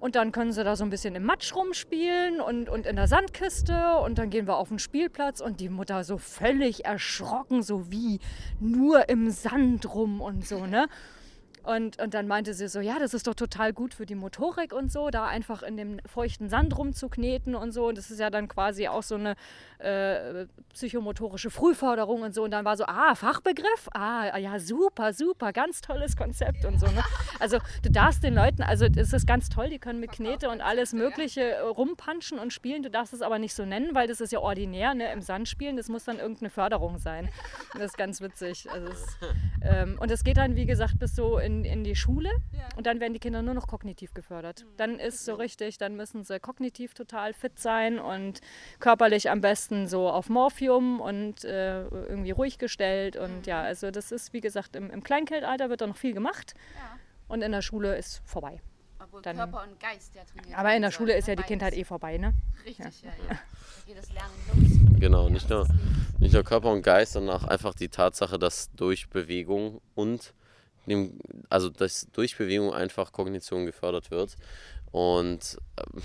und 0.00 0.16
dann 0.16 0.32
können 0.32 0.52
sie 0.52 0.64
da 0.64 0.76
so 0.76 0.84
ein 0.84 0.90
bisschen 0.90 1.14
im 1.14 1.24
Matsch 1.24 1.54
rumspielen 1.54 2.40
und, 2.40 2.68
und 2.68 2.86
in 2.86 2.96
der 2.96 3.06
Sandkiste. 3.06 3.96
Und 3.98 4.18
dann 4.18 4.30
gehen 4.30 4.46
wir 4.46 4.56
auf 4.56 4.68
den 4.68 4.78
Spielplatz 4.78 5.40
und 5.40 5.60
die 5.60 5.68
Mutter 5.68 6.04
so 6.04 6.16
völlig 6.16 6.86
erschrocken, 6.86 7.62
so 7.62 7.90
wie 7.92 8.18
nur 8.60 9.08
im 9.10 9.30
Sand 9.30 9.94
rum 9.94 10.20
und 10.20 10.46
so, 10.46 10.66
ne? 10.66 10.88
Und, 11.70 12.02
und 12.02 12.14
dann 12.14 12.26
meinte 12.26 12.52
sie 12.52 12.66
so, 12.66 12.80
ja, 12.80 12.98
das 12.98 13.14
ist 13.14 13.28
doch 13.28 13.34
total 13.34 13.72
gut 13.72 13.94
für 13.94 14.04
die 14.04 14.16
Motorik 14.16 14.72
und 14.72 14.90
so, 14.90 15.10
da 15.10 15.26
einfach 15.26 15.62
in 15.62 15.76
dem 15.76 16.00
feuchten 16.04 16.48
Sand 16.48 16.76
rumzukneten 16.76 17.54
und 17.54 17.70
so. 17.70 17.86
Und 17.86 17.96
das 17.96 18.10
ist 18.10 18.18
ja 18.18 18.28
dann 18.28 18.48
quasi 18.48 18.88
auch 18.88 19.04
so 19.04 19.14
eine 19.14 19.36
äh, 19.78 20.46
psychomotorische 20.72 21.48
Frühförderung 21.48 22.22
und 22.22 22.34
so. 22.34 22.42
Und 22.42 22.50
dann 22.50 22.64
war 22.64 22.76
so, 22.76 22.86
ah, 22.86 23.14
Fachbegriff? 23.14 23.88
Ah, 23.94 24.36
ja, 24.36 24.58
super, 24.58 25.12
super, 25.12 25.52
ganz 25.52 25.80
tolles 25.80 26.16
Konzept 26.16 26.64
und 26.64 26.80
so. 26.80 26.86
Ne? 26.86 27.04
Also 27.38 27.58
du 27.84 27.90
darfst 27.92 28.24
den 28.24 28.34
Leuten, 28.34 28.62
also 28.62 28.86
es 28.86 29.12
ist 29.12 29.28
ganz 29.28 29.48
toll, 29.48 29.70
die 29.70 29.78
können 29.78 30.00
mit 30.00 30.10
Knete 30.10 30.50
und 30.50 30.60
alles 30.60 30.92
Mögliche 30.92 31.42
äh, 31.42 31.60
rumpanschen 31.60 32.40
und 32.40 32.52
spielen. 32.52 32.82
Du 32.82 32.90
darfst 32.90 33.14
es 33.14 33.22
aber 33.22 33.38
nicht 33.38 33.54
so 33.54 33.64
nennen, 33.64 33.94
weil 33.94 34.08
das 34.08 34.20
ist 34.20 34.32
ja 34.32 34.40
ordinär, 34.40 34.94
ne? 34.94 35.12
im 35.12 35.22
Sand 35.22 35.48
spielen. 35.48 35.76
Das 35.76 35.88
muss 35.88 36.02
dann 36.02 36.18
irgendeine 36.18 36.50
Förderung 36.50 36.98
sein. 36.98 37.28
Das 37.74 37.84
ist 37.84 37.96
ganz 37.96 38.20
witzig. 38.20 38.68
Also 38.68 38.88
es, 38.88 39.18
ähm, 39.62 39.98
und 40.00 40.10
es 40.10 40.24
geht 40.24 40.36
dann, 40.36 40.56
wie 40.56 40.66
gesagt, 40.66 40.98
bis 40.98 41.14
so 41.14 41.38
in, 41.38 41.59
in 41.64 41.84
die 41.84 41.96
Schule. 41.96 42.30
Und 42.76 42.86
dann 42.86 43.00
werden 43.00 43.12
die 43.12 43.18
Kinder 43.20 43.42
nur 43.42 43.54
noch 43.54 43.66
kognitiv 43.66 44.14
gefördert. 44.14 44.64
Dann 44.76 44.98
ist 44.98 45.24
so 45.24 45.34
richtig, 45.34 45.78
dann 45.78 45.96
müssen 45.96 46.24
sie 46.24 46.38
kognitiv 46.40 46.94
total 46.94 47.32
fit 47.34 47.58
sein 47.58 47.98
und 47.98 48.40
körperlich 48.78 49.30
am 49.30 49.40
besten 49.40 49.86
so 49.88 50.08
auf 50.08 50.28
Morphium 50.28 51.00
und 51.00 51.44
äh, 51.44 51.82
irgendwie 51.86 52.30
ruhig 52.30 52.58
gestellt. 52.58 53.16
Und 53.16 53.46
ja, 53.46 53.62
also 53.62 53.90
das 53.90 54.12
ist, 54.12 54.32
wie 54.32 54.40
gesagt, 54.40 54.76
im, 54.76 54.90
im 54.90 55.02
Kleinkindalter 55.02 55.70
wird 55.70 55.80
da 55.80 55.86
noch 55.86 55.96
viel 55.96 56.14
gemacht. 56.14 56.54
Und 57.28 57.42
in 57.42 57.52
der 57.52 57.62
Schule 57.62 57.96
ist 57.96 58.22
vorbei. 58.24 58.60
Obwohl 58.98 59.22
dann- 59.22 59.36
Körper 59.36 59.62
und 59.62 59.80
Geist 59.80 60.14
ja 60.14 60.22
trainiert 60.24 60.58
Aber 60.58 60.74
in 60.74 60.82
der 60.82 60.90
Schule 60.90 61.16
ist 61.16 61.26
ja 61.26 61.34
ne? 61.34 61.42
die 61.42 61.46
Kindheit 61.46 61.74
eh 61.74 61.84
vorbei, 61.84 62.18
ne? 62.18 62.34
Richtig, 62.66 63.02
ja, 63.02 63.10
ja. 63.10 63.34
Da 63.34 63.38
geht 63.86 63.98
das 63.98 64.12
Lernen 64.12 64.34
los. 64.52 65.00
Genau, 65.00 65.28
nicht 65.30 65.48
nur, 65.48 65.66
nicht 66.18 66.34
nur 66.34 66.44
Körper 66.44 66.70
und 66.70 66.82
Geist, 66.82 67.12
sondern 67.14 67.36
auch 67.36 67.44
einfach 67.44 67.72
die 67.74 67.88
Tatsache, 67.88 68.38
dass 68.38 68.70
durch 68.72 69.08
Bewegung 69.08 69.80
und 69.94 70.34
also 71.48 71.68
dass 71.68 72.08
durch 72.12 72.36
Bewegung 72.36 72.72
einfach 72.72 73.12
Kognition 73.12 73.66
gefördert 73.66 74.10
wird. 74.10 74.36
Und 74.92 75.58
ähm, 75.78 76.02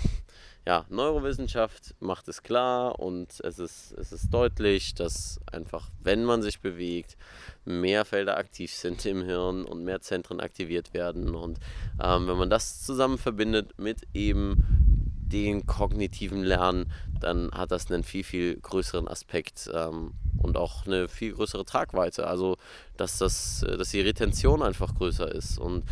ja, 0.66 0.84
Neurowissenschaft 0.88 1.94
macht 2.00 2.26
es 2.26 2.42
klar 2.42 2.98
und 2.98 3.40
es 3.44 3.60
ist, 3.60 3.92
es 3.92 4.12
ist 4.12 4.34
deutlich, 4.34 4.94
dass 4.94 5.40
einfach, 5.52 5.90
wenn 6.02 6.24
man 6.24 6.42
sich 6.42 6.60
bewegt, 6.60 7.16
mehr 7.64 8.04
Felder 8.04 8.36
aktiv 8.36 8.72
sind 8.72 9.06
im 9.06 9.22
Hirn 9.22 9.64
und 9.64 9.84
mehr 9.84 10.00
Zentren 10.00 10.40
aktiviert 10.40 10.92
werden. 10.92 11.36
Und 11.36 11.60
ähm, 12.02 12.26
wenn 12.26 12.36
man 12.36 12.50
das 12.50 12.82
zusammen 12.82 13.16
verbindet 13.16 13.78
mit 13.78 14.02
eben 14.12 14.95
den 15.26 15.66
kognitiven 15.66 16.42
Lernen, 16.42 16.92
dann 17.20 17.50
hat 17.52 17.70
das 17.72 17.90
einen 17.90 18.04
viel, 18.04 18.24
viel 18.24 18.56
größeren 18.60 19.08
Aspekt 19.08 19.70
ähm, 19.72 20.12
und 20.42 20.56
auch 20.56 20.86
eine 20.86 21.08
viel 21.08 21.32
größere 21.32 21.64
Tragweite. 21.64 22.26
Also, 22.26 22.56
dass, 22.96 23.18
das, 23.18 23.62
äh, 23.62 23.76
dass 23.76 23.90
die 23.90 24.00
Retention 24.00 24.62
einfach 24.62 24.94
größer 24.94 25.30
ist 25.30 25.58
und 25.58 25.84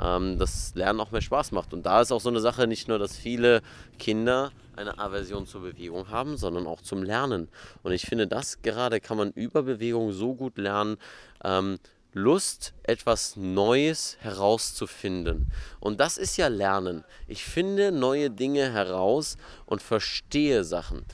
ähm, 0.00 0.38
das 0.38 0.74
Lernen 0.74 1.00
auch 1.00 1.10
mehr 1.10 1.20
Spaß 1.20 1.52
macht. 1.52 1.72
Und 1.72 1.86
da 1.86 2.00
ist 2.00 2.12
auch 2.12 2.20
so 2.20 2.30
eine 2.30 2.40
Sache, 2.40 2.66
nicht 2.66 2.88
nur, 2.88 2.98
dass 2.98 3.16
viele 3.16 3.62
Kinder 3.98 4.50
eine 4.76 4.98
Aversion 4.98 5.46
zur 5.46 5.62
Bewegung 5.62 6.08
haben, 6.08 6.36
sondern 6.36 6.66
auch 6.66 6.80
zum 6.80 7.02
Lernen. 7.02 7.48
Und 7.82 7.92
ich 7.92 8.06
finde, 8.06 8.26
das 8.26 8.62
gerade 8.62 9.00
kann 9.00 9.16
man 9.16 9.30
über 9.32 9.62
Bewegung 9.62 10.12
so 10.12 10.34
gut 10.34 10.58
lernen. 10.58 10.96
Ähm, 11.44 11.78
Lust, 12.12 12.74
etwas 12.82 13.36
Neues 13.36 14.16
herauszufinden. 14.20 15.50
Und 15.78 16.00
das 16.00 16.18
ist 16.18 16.36
ja 16.36 16.48
Lernen. 16.48 17.04
Ich 17.28 17.44
finde 17.44 17.92
neue 17.92 18.30
Dinge 18.30 18.72
heraus 18.72 19.36
und 19.66 19.82
verstehe 19.82 20.64
Sachen. 20.64 21.04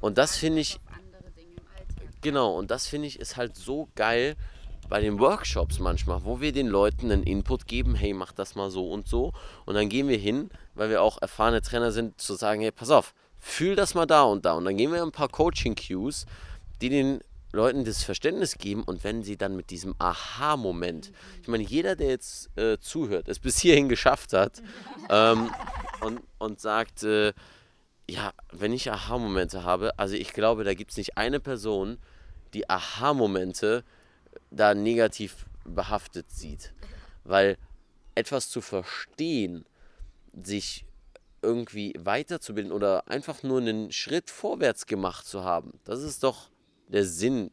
Und 0.00 0.18
das 0.18 0.36
finde 0.36 0.60
ich, 0.60 0.80
genau, 2.20 2.56
und 2.56 2.70
das 2.70 2.86
finde 2.86 3.06
ich 3.06 3.20
ist 3.20 3.36
halt 3.36 3.56
so 3.56 3.88
geil 3.94 4.36
bei 4.88 5.00
den 5.00 5.20
Workshops 5.20 5.78
manchmal, 5.78 6.24
wo 6.24 6.40
wir 6.40 6.52
den 6.52 6.66
Leuten 6.66 7.12
einen 7.12 7.22
Input 7.22 7.68
geben, 7.68 7.94
hey, 7.94 8.12
mach 8.12 8.32
das 8.32 8.56
mal 8.56 8.70
so 8.70 8.90
und 8.90 9.06
so. 9.06 9.32
Und 9.64 9.74
dann 9.74 9.88
gehen 9.88 10.08
wir 10.08 10.18
hin, 10.18 10.50
weil 10.74 10.90
wir 10.90 11.00
auch 11.00 11.22
erfahrene 11.22 11.62
Trainer 11.62 11.92
sind, 11.92 12.20
zu 12.20 12.34
sagen, 12.34 12.60
hey, 12.60 12.72
pass 12.72 12.90
auf, 12.90 13.14
fühl 13.38 13.76
das 13.76 13.94
mal 13.94 14.06
da 14.06 14.24
und 14.24 14.44
da. 14.44 14.54
Und 14.54 14.64
dann 14.64 14.76
gehen 14.76 14.92
wir 14.92 15.02
ein 15.02 15.12
paar 15.12 15.28
Coaching-Cues, 15.28 16.26
die 16.80 16.88
den 16.88 17.20
Leuten 17.52 17.84
das 17.84 18.04
Verständnis 18.04 18.58
geben 18.58 18.84
und 18.84 19.02
wenn 19.02 19.22
sie 19.22 19.36
dann 19.36 19.56
mit 19.56 19.70
diesem 19.70 19.94
Aha-Moment, 19.98 21.12
ich 21.42 21.48
meine, 21.48 21.64
jeder, 21.64 21.96
der 21.96 22.08
jetzt 22.08 22.56
äh, 22.56 22.78
zuhört, 22.78 23.28
es 23.28 23.38
bis 23.38 23.58
hierhin 23.58 23.88
geschafft 23.88 24.32
hat 24.32 24.62
ähm, 25.10 25.50
und, 26.00 26.20
und 26.38 26.60
sagt, 26.60 27.02
äh, 27.02 27.32
ja, 28.08 28.32
wenn 28.52 28.72
ich 28.72 28.90
Aha-Momente 28.90 29.64
habe, 29.64 29.98
also 29.98 30.14
ich 30.14 30.32
glaube, 30.32 30.64
da 30.64 30.74
gibt 30.74 30.92
es 30.92 30.96
nicht 30.96 31.16
eine 31.16 31.40
Person, 31.40 31.98
die 32.54 32.68
Aha-Momente 32.68 33.84
da 34.50 34.74
negativ 34.74 35.46
behaftet 35.64 36.30
sieht. 36.30 36.72
Weil 37.24 37.56
etwas 38.14 38.48
zu 38.48 38.60
verstehen, 38.60 39.64
sich 40.32 40.84
irgendwie 41.42 41.94
weiterzubilden 41.98 42.72
oder 42.72 43.08
einfach 43.08 43.42
nur 43.42 43.60
einen 43.60 43.92
Schritt 43.92 44.30
vorwärts 44.30 44.86
gemacht 44.86 45.26
zu 45.26 45.44
haben, 45.44 45.80
das 45.84 46.02
ist 46.02 46.22
doch 46.22 46.50
der 46.92 47.04
Sinn. 47.04 47.50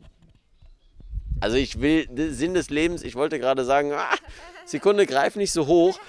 Also 1.40 1.58
ich 1.58 1.80
will, 1.80 2.08
der 2.08 2.34
Sinn 2.34 2.54
des 2.54 2.70
Lebens, 2.70 3.04
ich 3.04 3.16
wollte 3.16 3.40
gerade 3.40 3.64
sagen, 3.64 3.94
ah, 3.94 4.16
Sekunde, 4.66 5.06
greif 5.06 5.36
nicht 5.36 5.52
so 5.52 5.68
hoch. 5.68 6.00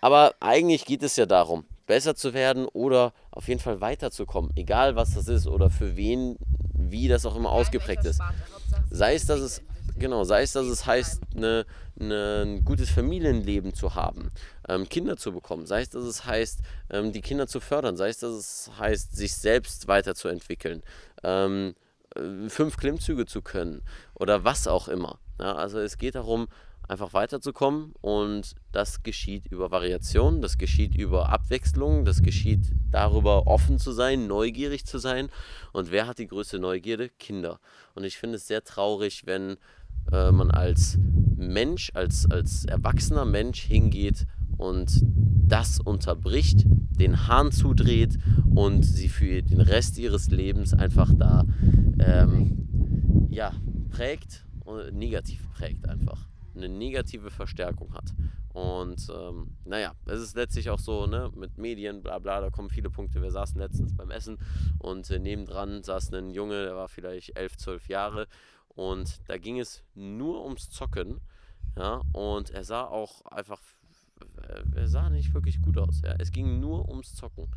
Aber 0.00 0.34
eigentlich 0.40 0.84
geht 0.84 1.02
es 1.02 1.16
ja 1.16 1.26
darum, 1.26 1.64
besser 1.86 2.14
zu 2.14 2.34
werden 2.34 2.66
oder 2.66 3.12
auf 3.30 3.48
jeden 3.48 3.60
Fall 3.60 3.80
weiterzukommen. 3.80 4.52
Egal 4.54 4.94
was 4.94 5.14
das 5.14 5.28
ist 5.28 5.46
oder 5.46 5.70
für 5.70 5.96
wen, 5.96 6.36
wie 6.74 7.08
das 7.08 7.24
auch 7.26 7.34
immer 7.34 7.50
ausgeprägt 7.50 8.04
ist. 8.04 8.20
Sei 8.90 9.14
es, 9.14 9.26
dass 9.26 9.40
es, 9.40 9.62
genau, 9.98 10.24
sei 10.24 10.42
es, 10.42 10.52
dass 10.52 10.66
es 10.66 10.86
heißt, 10.86 11.22
eine, 11.34 11.64
eine, 11.98 12.42
ein 12.44 12.64
gutes 12.64 12.90
Familienleben 12.90 13.74
zu 13.74 13.94
haben, 13.94 14.30
ähm, 14.68 14.88
Kinder 14.88 15.16
zu 15.16 15.32
bekommen, 15.32 15.66
sei 15.66 15.80
es, 15.80 15.90
dass 15.90 16.04
es 16.04 16.26
heißt, 16.26 16.60
ähm, 16.90 17.12
die 17.12 17.22
Kinder 17.22 17.46
zu 17.46 17.60
fördern, 17.60 17.96
sei 17.96 18.08
es, 18.08 18.18
dass 18.18 18.34
es 18.34 18.70
heißt, 18.78 19.16
sich 19.16 19.34
selbst 19.34 19.88
weiterzuentwickeln, 19.88 20.82
ähm, 21.24 21.74
äh, 21.74 21.85
fünf 22.48 22.76
Klimmzüge 22.76 23.26
zu 23.26 23.42
können 23.42 23.82
oder 24.14 24.44
was 24.44 24.66
auch 24.68 24.88
immer. 24.88 25.18
Ja, 25.38 25.54
also 25.54 25.78
es 25.78 25.98
geht 25.98 26.14
darum, 26.14 26.48
einfach 26.88 27.12
weiterzukommen. 27.12 27.92
Und 28.00 28.54
das 28.72 29.02
geschieht 29.02 29.46
über 29.46 29.70
Variation, 29.70 30.40
das 30.40 30.58
geschieht 30.58 30.94
über 30.94 31.30
Abwechslung, 31.30 32.04
das 32.04 32.22
geschieht 32.22 32.70
darüber, 32.90 33.46
offen 33.46 33.78
zu 33.78 33.92
sein, 33.92 34.26
neugierig 34.26 34.86
zu 34.86 34.98
sein. 34.98 35.28
Und 35.72 35.90
wer 35.90 36.06
hat 36.06 36.18
die 36.18 36.26
größte 36.26 36.58
Neugierde? 36.58 37.08
Kinder. 37.08 37.60
Und 37.94 38.04
ich 38.04 38.16
finde 38.16 38.36
es 38.36 38.46
sehr 38.46 38.64
traurig, 38.64 39.26
wenn 39.26 39.56
äh, 40.12 40.30
man 40.30 40.50
als 40.50 40.98
Mensch, 41.36 41.90
als, 41.94 42.30
als 42.30 42.64
erwachsener 42.64 43.24
Mensch 43.24 43.62
hingeht 43.62 44.26
und 44.56 44.90
das 45.46 45.80
unterbricht, 45.80 46.64
den 46.66 47.26
Hahn 47.28 47.52
zudreht 47.52 48.18
und 48.54 48.82
sie 48.82 49.08
für 49.08 49.42
den 49.42 49.60
Rest 49.60 49.98
ihres 49.98 50.30
Lebens 50.30 50.74
einfach 50.74 51.12
da 51.14 51.44
ähm, 51.98 53.28
ja, 53.30 53.52
prägt 53.90 54.46
und 54.64 54.94
negativ 54.94 55.48
prägt 55.52 55.88
einfach. 55.88 56.28
Eine 56.54 56.68
negative 56.68 57.30
Verstärkung 57.30 57.92
hat. 57.92 58.14
Und 58.56 59.08
ähm, 59.14 59.50
naja, 59.66 59.92
es 60.06 60.20
ist 60.20 60.34
letztlich 60.34 60.70
auch 60.70 60.78
so, 60.78 61.06
ne, 61.06 61.30
mit 61.36 61.58
Medien, 61.58 62.02
bla 62.02 62.18
bla, 62.18 62.40
da 62.40 62.48
kommen 62.48 62.70
viele 62.70 62.88
Punkte. 62.88 63.20
Wir 63.20 63.30
saßen 63.30 63.60
letztens 63.60 63.94
beim 63.94 64.10
Essen 64.10 64.38
und 64.78 65.10
äh, 65.10 65.18
nebendran 65.18 65.82
saß 65.82 66.14
ein 66.14 66.30
Junge, 66.30 66.64
der 66.64 66.74
war 66.74 66.88
vielleicht 66.88 67.36
elf, 67.36 67.58
zwölf 67.58 67.88
Jahre 67.88 68.26
und 68.68 69.20
da 69.28 69.36
ging 69.36 69.58
es 69.60 69.84
nur 69.94 70.42
ums 70.42 70.70
Zocken. 70.70 71.20
Ja, 71.76 72.00
und 72.12 72.48
er 72.50 72.64
sah 72.64 72.84
auch 72.84 73.26
einfach, 73.26 73.60
er 74.74 74.88
sah 74.88 75.10
nicht 75.10 75.34
wirklich 75.34 75.60
gut 75.60 75.78
aus. 75.78 76.02
Ja. 76.04 76.14
Es 76.18 76.32
ging 76.32 76.60
nur 76.60 76.88
ums 76.88 77.14
Zocken. 77.14 77.48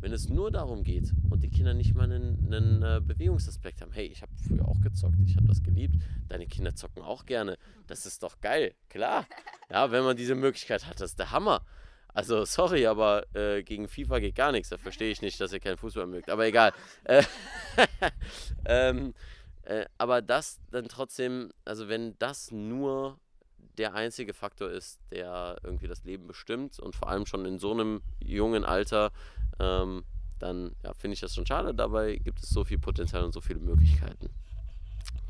Wenn 0.00 0.12
es 0.12 0.28
nur 0.28 0.50
darum 0.50 0.84
geht 0.84 1.10
und 1.30 1.42
die 1.42 1.48
Kinder 1.48 1.72
nicht 1.72 1.94
mal 1.94 2.04
einen, 2.04 2.52
einen 2.52 2.82
äh, 2.82 3.00
Bewegungsaspekt 3.00 3.80
haben, 3.80 3.92
hey, 3.92 4.06
ich 4.06 4.20
habe 4.20 4.32
früher 4.46 4.68
auch 4.68 4.80
gezockt, 4.82 5.16
ich 5.24 5.36
habe 5.36 5.46
das 5.46 5.62
geliebt, 5.62 5.96
deine 6.28 6.46
Kinder 6.46 6.74
zocken 6.74 7.02
auch 7.02 7.24
gerne, 7.24 7.56
das 7.86 8.04
ist 8.04 8.22
doch 8.22 8.38
geil, 8.42 8.74
klar. 8.90 9.26
Ja, 9.70 9.90
wenn 9.90 10.04
man 10.04 10.16
diese 10.16 10.34
Möglichkeit 10.34 10.86
hat, 10.86 11.00
das 11.00 11.12
ist 11.12 11.18
der 11.18 11.30
Hammer. 11.30 11.62
Also, 12.08 12.44
sorry, 12.44 12.86
aber 12.86 13.24
äh, 13.34 13.62
gegen 13.62 13.88
FIFA 13.88 14.20
geht 14.20 14.34
gar 14.34 14.52
nichts. 14.52 14.70
Da 14.70 14.78
verstehe 14.78 15.10
ich 15.10 15.20
nicht, 15.20 15.38
dass 15.40 15.52
ihr 15.52 15.60
keinen 15.60 15.76
Fußball 15.76 16.06
mögt. 16.06 16.30
Aber 16.30 16.46
egal. 16.46 16.72
Äh, 17.04 17.22
ähm, 18.64 19.12
äh, 19.64 19.84
aber 19.98 20.22
das 20.22 20.60
dann 20.70 20.88
trotzdem, 20.88 21.52
also 21.66 21.88
wenn 21.88 22.18
das 22.18 22.50
nur 22.50 23.18
der 23.78 23.94
einzige 23.94 24.34
Faktor 24.34 24.70
ist, 24.70 25.00
der 25.10 25.58
irgendwie 25.62 25.88
das 25.88 26.04
Leben 26.04 26.26
bestimmt 26.26 26.78
und 26.78 26.96
vor 26.96 27.08
allem 27.08 27.26
schon 27.26 27.44
in 27.44 27.58
so 27.58 27.72
einem 27.72 28.02
jungen 28.20 28.64
Alter, 28.64 29.12
ähm, 29.58 30.04
dann 30.38 30.74
ja, 30.82 30.92
finde 30.94 31.14
ich 31.14 31.20
das 31.20 31.34
schon 31.34 31.46
schade. 31.46 31.74
Dabei 31.74 32.16
gibt 32.16 32.42
es 32.42 32.48
so 32.48 32.64
viel 32.64 32.78
Potenzial 32.78 33.24
und 33.24 33.32
so 33.32 33.40
viele 33.40 33.60
Möglichkeiten. 33.60 34.30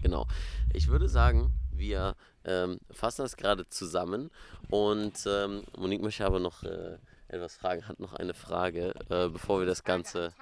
Genau. 0.03 0.27
Ich 0.73 0.89
würde 0.89 1.09
sagen, 1.09 1.53
wir 1.73 2.17
ähm, 2.45 2.79
fassen 2.91 3.23
das 3.23 3.37
gerade 3.37 3.69
zusammen 3.69 4.31
und 4.71 5.27
ähm, 5.27 5.65
Monique 5.77 6.03
möchte 6.03 6.25
aber 6.25 6.41
noch 6.41 6.63
äh, 6.63 6.99
etwas 7.29 7.57
fragen, 7.57 7.89
hat 7.89 8.01
noch 8.01 8.13
eine 8.13 8.35
Frage, 8.35 8.95
äh, 9.09 9.29
bevor 9.29 9.61
wir 9.61 9.67
das 9.67 9.85
Ganze. 9.85 10.33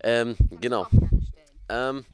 Ähm, 0.00 0.36
genau. 0.60 0.86
Ähm, 1.68 2.04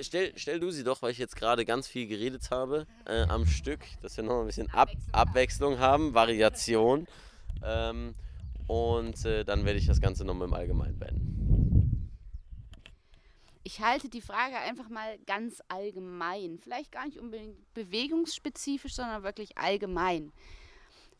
stell, 0.00 0.32
stell 0.36 0.60
du 0.60 0.70
sie 0.70 0.84
doch, 0.84 1.02
weil 1.02 1.12
ich 1.12 1.18
jetzt 1.18 1.36
gerade 1.36 1.64
ganz 1.64 1.86
viel 1.86 2.06
geredet 2.06 2.50
habe 2.50 2.86
äh, 3.06 3.22
am 3.22 3.46
Stück, 3.46 3.80
dass 4.00 4.16
wir 4.16 4.24
noch 4.24 4.40
ein 4.40 4.46
bisschen 4.46 4.70
Ab 4.70 4.90
Abwechslung 5.12 5.78
haben, 5.78 6.14
Variation. 6.14 7.06
Ähm, 7.64 8.14
und 8.66 9.24
äh, 9.24 9.44
dann 9.44 9.64
werde 9.64 9.78
ich 9.78 9.86
das 9.86 10.00
Ganze 10.00 10.24
nochmal 10.24 10.48
im 10.48 10.54
Allgemeinen 10.54 10.98
beenden. 10.98 12.10
Ich 13.64 13.80
halte 13.80 14.08
die 14.08 14.20
Frage 14.20 14.56
einfach 14.56 14.88
mal 14.88 15.18
ganz 15.26 15.62
allgemein. 15.68 16.58
Vielleicht 16.58 16.90
gar 16.90 17.06
nicht 17.06 17.18
unbedingt 17.18 17.56
bewegungsspezifisch, 17.74 18.94
sondern 18.94 19.22
wirklich 19.22 19.56
allgemein. 19.56 20.32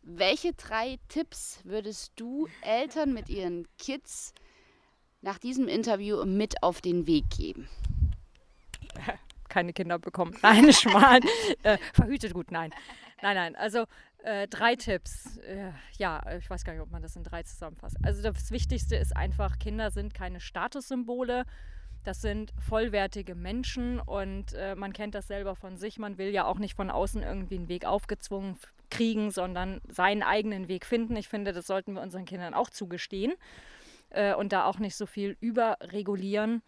Welche 0.03 0.53
drei 0.53 0.99
Tipps 1.09 1.61
würdest 1.63 2.13
du 2.17 2.49
Eltern 2.63 3.13
mit 3.13 3.29
ihren 3.29 3.69
Kids 3.79 4.35
nach 5.21 5.39
diesem 5.39 5.69
Interview 5.69 6.25
mit 6.25 6.63
auf 6.65 6.81
den 6.81 7.07
Weg 7.07 7.31
geben? 7.31 7.69
keine 9.49 9.73
Kinder 9.73 9.99
bekommen. 9.99 10.37
Nein, 10.43 10.73
schmal. 10.73 11.21
äh, 11.63 11.79
verhütet 11.93 12.35
gut, 12.35 12.51
nein. 12.51 12.73
Nein, 13.21 13.37
nein. 13.37 13.57
Also 13.57 13.87
äh, 14.25 14.49
drei 14.49 14.77
Tipps. 14.77 15.37
Äh, 15.39 15.73
ja, 15.99 16.23
ich 16.39 16.49
weiß 16.49 16.65
gar 16.65 16.73
nicht, 16.73 16.83
ob 16.83 16.91
man 16.91 17.03
das 17.03 17.17
in 17.17 17.23
drei 17.23 17.43
zusammenfasst. 17.43 17.97
Also 18.03 18.23
das 18.23 18.51
Wichtigste 18.51 18.97
ist 18.97 19.17
einfach, 19.17 19.59
Kinder 19.59 19.91
sind 19.91 20.15
keine 20.15 20.41
Statussymbole. 20.41 21.45
Das 22.05 22.21
sind 22.21 22.53
vollwertige 22.59 23.37
Menschen 23.37 24.01
und 24.01 24.55
äh, 24.55 24.75
man 24.75 24.93
kennt 24.93 25.15
das 25.15 25.29
selber 25.29 25.55
von 25.55 25.77
sich. 25.77 25.99
Man 25.99 26.19
will 26.19 26.31
ja 26.31 26.47
auch 26.47 26.59
nicht 26.59 26.75
von 26.75 26.91
außen 26.91 27.23
irgendwie 27.23 27.57
einen 27.57 27.69
Weg 27.69 27.85
aufgezwungen 27.85 28.57
kriegen, 28.91 29.31
sondern 29.31 29.81
seinen 29.89 30.25
eigenen 30.25 30.67
Weg 30.67 30.85
finden. 30.85 31.15
Ich 31.17 31.29
finde, 31.29 31.53
das 31.53 31.67
sollten 31.67 31.95
wir 31.95 32.03
unseren 32.03 32.25
Kindern 32.25 32.55
auch 32.55 32.71
zugestehen 32.71 33.35
äh, 34.11 34.35
und 34.35 34.53
da 34.53 34.65
auch 34.65 34.79
nicht 34.79 34.97
so 34.97 35.07
viel 35.07 35.37
überregulieren. 35.41 36.63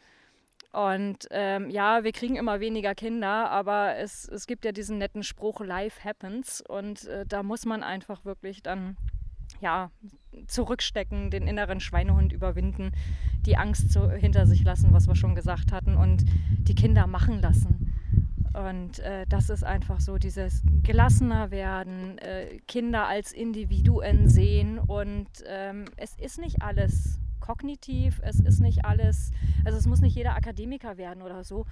Und 0.75 1.29
ähm, 1.31 1.71
ja, 1.71 2.03
wir 2.03 2.11
kriegen 2.11 2.35
immer 2.35 2.59
weniger 2.59 2.97
Kinder, 2.97 3.49
aber 3.49 3.97
es, 3.97 4.29
es 4.29 4.49
gibt 4.49 4.65
ja 4.65 4.73
diesen 4.73 4.99
netten 4.99 5.23
Spruch, 5.23 5.61
Life 5.61 6.03
happens. 6.03 6.61
Und 6.61 7.07
äh, 7.07 7.25
da 7.25 7.45
muss 7.45 7.65
man 7.65 7.85
einfach 7.85 8.25
wirklich 8.25 8.61
dann 8.61 8.97
ja, 9.61 9.93
zurückstecken, 10.49 11.31
den 11.31 11.47
inneren 11.47 11.79
Schweinehund 11.79 12.33
überwinden, 12.33 12.91
die 13.47 13.57
Angst 13.57 13.93
zu, 13.93 14.11
hinter 14.11 14.47
sich 14.47 14.65
lassen, 14.65 14.93
was 14.93 15.07
wir 15.07 15.15
schon 15.15 15.37
gesagt 15.37 15.71
hatten, 15.71 15.97
und 15.97 16.25
die 16.59 16.75
Kinder 16.75 17.07
machen 17.07 17.41
lassen. 17.41 17.95
Und 18.55 19.01
äh, 19.01 19.27
das 19.29 19.51
ist 19.51 19.65
einfach 19.65 20.01
so 20.01 20.17
dieses 20.17 20.63
gelassener 20.83 21.51
werden, 21.51 22.19
äh, 22.19 22.59
Kinder 22.69 23.07
als 23.07 23.33
Individuen 23.33 24.29
sehen 24.29 24.79
und 24.79 25.29
ähm, 25.47 25.87
es 25.97 26.15
ist 26.15 26.39
nicht 26.39 26.63
alles 26.63 27.19
kognitiv, 27.41 28.21
es 28.23 28.39
ist 28.39 28.61
nicht 28.61 28.85
alles, 28.85 29.33
also 29.65 29.77
es 29.77 29.87
muss 29.87 30.01
nicht 30.01 30.15
jeder 30.15 30.37
Akademiker 30.37 30.97
werden 30.97 31.23
oder 31.23 31.43
so. 31.43 31.67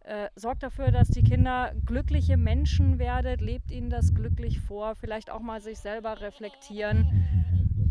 Äh, 0.00 0.28
sorgt 0.34 0.62
dafür, 0.62 0.90
dass 0.90 1.08
die 1.08 1.22
Kinder 1.22 1.72
glückliche 1.86 2.36
Menschen 2.36 2.98
werden, 2.98 3.38
lebt 3.38 3.70
ihnen 3.70 3.90
das 3.90 4.14
glücklich 4.14 4.60
vor, 4.60 4.94
vielleicht 4.94 5.30
auch 5.30 5.40
mal 5.40 5.60
sich 5.60 5.78
selber 5.78 6.20
reflektieren 6.20 7.43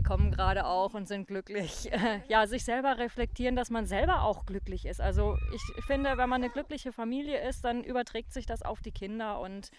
kommen 0.04 0.32
gerade 0.32 0.66
auch 0.66 0.93
und 0.93 1.08
sind 1.08 1.28
glücklich. 1.28 1.89
ja, 2.28 2.47
sich 2.47 2.64
selber 2.64 2.97
reflektieren, 2.97 3.56
dass 3.56 3.70
man 3.70 3.86
selber 3.86 4.24
auch 4.24 4.45
glücklich 4.45 4.86
ist. 4.86 5.01
Also 5.01 5.38
ich 5.54 5.86
finde, 5.86 6.18
wenn 6.18 6.30
man 6.30 6.43
eine 6.43 6.51
glückliche 6.51 6.91
Familie 6.91 7.47
ist, 7.47 7.64
dann 7.66 7.84
überträgt 7.84 8.34
sich 8.34 8.45
das 8.45 8.62
auf 8.62 8.82
die 8.82 8.91
Kinder 8.91 9.39
und 9.39 9.72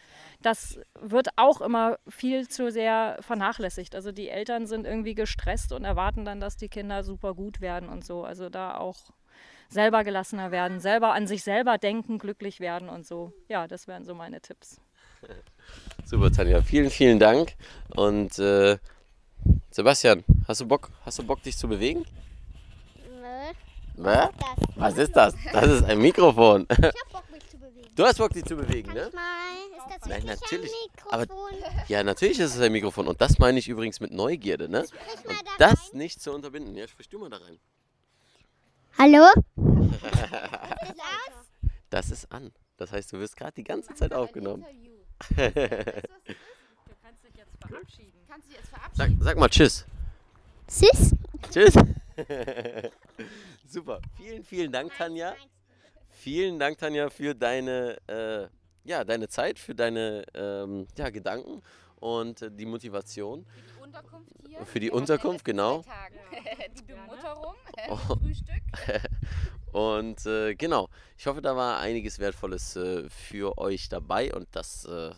das 0.42 0.80
wird 1.00 1.28
auch 1.36 1.60
immer 1.60 1.98
viel 2.08 2.48
zu 2.48 2.70
sehr 2.70 3.18
vernachlässigt. 3.20 3.94
Also 3.94 4.12
die 4.12 4.28
Eltern 4.28 4.66
sind 4.66 4.86
irgendwie 4.86 5.14
gestresst 5.14 5.72
und 5.72 5.84
erwarten 5.84 6.24
dann, 6.24 6.40
dass 6.40 6.56
die 6.56 6.68
Kinder 6.68 7.02
super 7.02 7.34
gut 7.34 7.60
werden 7.60 7.88
und 7.88 8.04
so. 8.04 8.24
Also 8.24 8.48
da 8.48 8.76
auch 8.78 8.98
selber 9.68 10.04
gelassener 10.04 10.50
werden, 10.50 10.80
selber 10.80 11.12
an 11.12 11.26
sich 11.26 11.42
selber 11.42 11.78
denken, 11.78 12.18
glücklich 12.18 12.60
werden 12.60 12.88
und 12.88 13.06
so. 13.06 13.32
Ja, 13.48 13.66
das 13.66 13.88
wären 13.88 14.04
so 14.04 14.14
meine 14.14 14.40
Tipps. 14.40 14.80
Super, 16.04 16.30
Tanja. 16.30 16.62
Vielen, 16.62 16.90
vielen 16.90 17.18
Dank. 17.18 17.54
Und 17.94 18.38
äh, 18.38 18.78
Sebastian, 19.78 20.22
hast 20.46 20.60
du 20.60 20.66
Bock, 20.68 20.88
hast 21.04 21.18
du 21.18 21.24
Bock 21.24 21.42
dich 21.42 21.56
zu 21.58 21.66
bewegen? 21.66 22.04
Nö. 23.96 24.04
Hä? 24.08 24.28
Was 24.36 24.76
Was 24.76 24.98
ist 24.98 25.16
das? 25.16 25.34
Das 25.52 25.66
ist 25.68 25.82
ein 25.86 25.98
Mikrofon. 25.98 26.64
Ich 26.70 26.78
hab 26.78 26.92
Bock, 27.10 27.24
mich 27.32 27.48
zu 27.50 27.58
bewegen. 27.58 27.88
Du 27.96 28.04
hast 28.04 28.18
Bock, 28.18 28.32
dich 28.32 28.44
zu 28.44 28.54
bewegen, 28.54 28.86
Kann 28.86 28.96
ne? 28.98 29.06
ich 29.08 29.14
mal? 29.14 29.24
Ist 29.76 30.00
das 30.00 30.08
Nein, 30.08 30.22
wirklich 30.22 30.40
natürlich. 30.42 30.70
ein 30.70 31.08
Aber 31.10 31.22
Mikrofon? 31.22 31.54
ja, 31.88 32.04
natürlich 32.04 32.38
ist 32.38 32.54
es 32.54 32.60
ein 32.60 32.70
Mikrofon. 32.70 33.08
Und 33.08 33.20
das 33.20 33.40
meine 33.40 33.58
ich 33.58 33.68
übrigens 33.68 33.98
mit 33.98 34.12
Neugierde, 34.12 34.68
ne? 34.68 34.84
Sprich 34.86 35.24
mal 35.24 35.30
Und 35.38 35.48
da 35.58 35.70
das 35.70 35.90
rein. 35.90 35.98
nicht 35.98 36.22
zu 36.22 36.32
unterbinden. 36.32 36.76
Ja, 36.76 36.86
sprich 36.86 37.08
du 37.08 37.18
mal 37.18 37.30
da 37.30 37.38
rein. 37.38 37.58
Hallo? 38.96 39.26
Ist 39.56 41.00
aus? 41.00 41.46
Das 41.90 42.10
ist 42.12 42.30
an. 42.30 42.52
Das 42.76 42.92
heißt, 42.92 43.12
du 43.12 43.18
wirst 43.18 43.36
gerade 43.36 43.54
die 43.56 43.64
ganze 43.64 43.92
Zeit 43.94 44.12
aufgenommen. 44.14 44.64
Du 45.36 45.36
kannst 47.02 47.24
dich 47.24 47.34
jetzt 47.36 47.56
verabschieden. 47.60 48.23
Kannst 48.34 48.48
dich 48.48 48.56
jetzt 48.56 48.70
Sag, 48.72 48.80
verabschieden? 48.80 49.22
sag 49.22 49.38
mal 49.38 49.48
Tschüss. 49.48 49.86
Sis? 50.66 51.14
Tschüss. 51.52 51.74
Super. 53.68 54.00
Vielen, 54.16 54.42
vielen 54.42 54.72
Dank, 54.72 54.92
Tanja. 54.98 55.36
Vielen 56.10 56.58
Dank, 56.58 56.76
Tanja, 56.78 57.10
für 57.10 57.32
deine, 57.36 57.96
äh, 58.08 58.48
ja, 58.82 59.04
deine 59.04 59.28
Zeit, 59.28 59.60
für 59.60 59.76
deine 59.76 60.24
ähm, 60.34 60.88
ja, 60.98 61.10
Gedanken 61.10 61.62
und 62.00 62.42
äh, 62.42 62.50
die 62.50 62.66
Motivation. 62.66 63.46
Für 63.46 63.60
die 63.62 63.80
Unterkunft 63.80 64.32
hier? 64.48 64.66
Für 64.66 64.80
die 64.80 64.86
Wir 64.86 64.94
Unterkunft, 64.94 65.44
genau. 65.44 65.82
Tagen. 65.82 66.18
die 66.76 66.82
Bemutterung, 66.82 67.54
Oh. 67.88 67.96
Frühstück. 68.16 68.62
Und 69.70 70.26
äh, 70.26 70.56
genau, 70.56 70.88
ich 71.16 71.24
hoffe, 71.28 71.40
da 71.40 71.54
war 71.54 71.78
einiges 71.78 72.18
Wertvolles 72.18 72.74
äh, 72.74 73.08
für 73.08 73.56
euch 73.58 73.88
dabei 73.88 74.34
und 74.34 74.48
das 74.56 74.86
äh, 74.86 75.12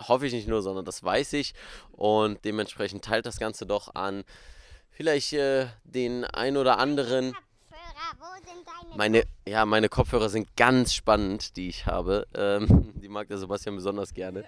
hoffe 0.00 0.26
ich 0.26 0.32
nicht 0.32 0.48
nur, 0.48 0.62
sondern 0.62 0.84
das 0.84 1.02
weiß 1.02 1.32
ich. 1.34 1.54
Und 1.92 2.44
dementsprechend 2.44 3.04
teilt 3.04 3.26
das 3.26 3.38
Ganze 3.38 3.66
doch 3.66 3.94
an 3.94 4.24
vielleicht 4.98 5.32
äh, 5.32 5.66
den 5.84 6.24
ein 6.24 6.56
oder 6.56 6.78
anderen. 6.78 7.34
Meine, 8.96 9.22
ja, 9.46 9.64
meine 9.64 9.88
Kopfhörer 9.88 10.28
sind 10.28 10.56
ganz 10.56 10.92
spannend, 10.92 11.56
die 11.56 11.68
ich 11.68 11.86
habe. 11.86 12.26
Ähm, 12.34 12.92
die 13.00 13.08
mag 13.08 13.28
der 13.28 13.38
Sebastian 13.38 13.76
besonders 13.76 14.12
gerne. 14.12 14.44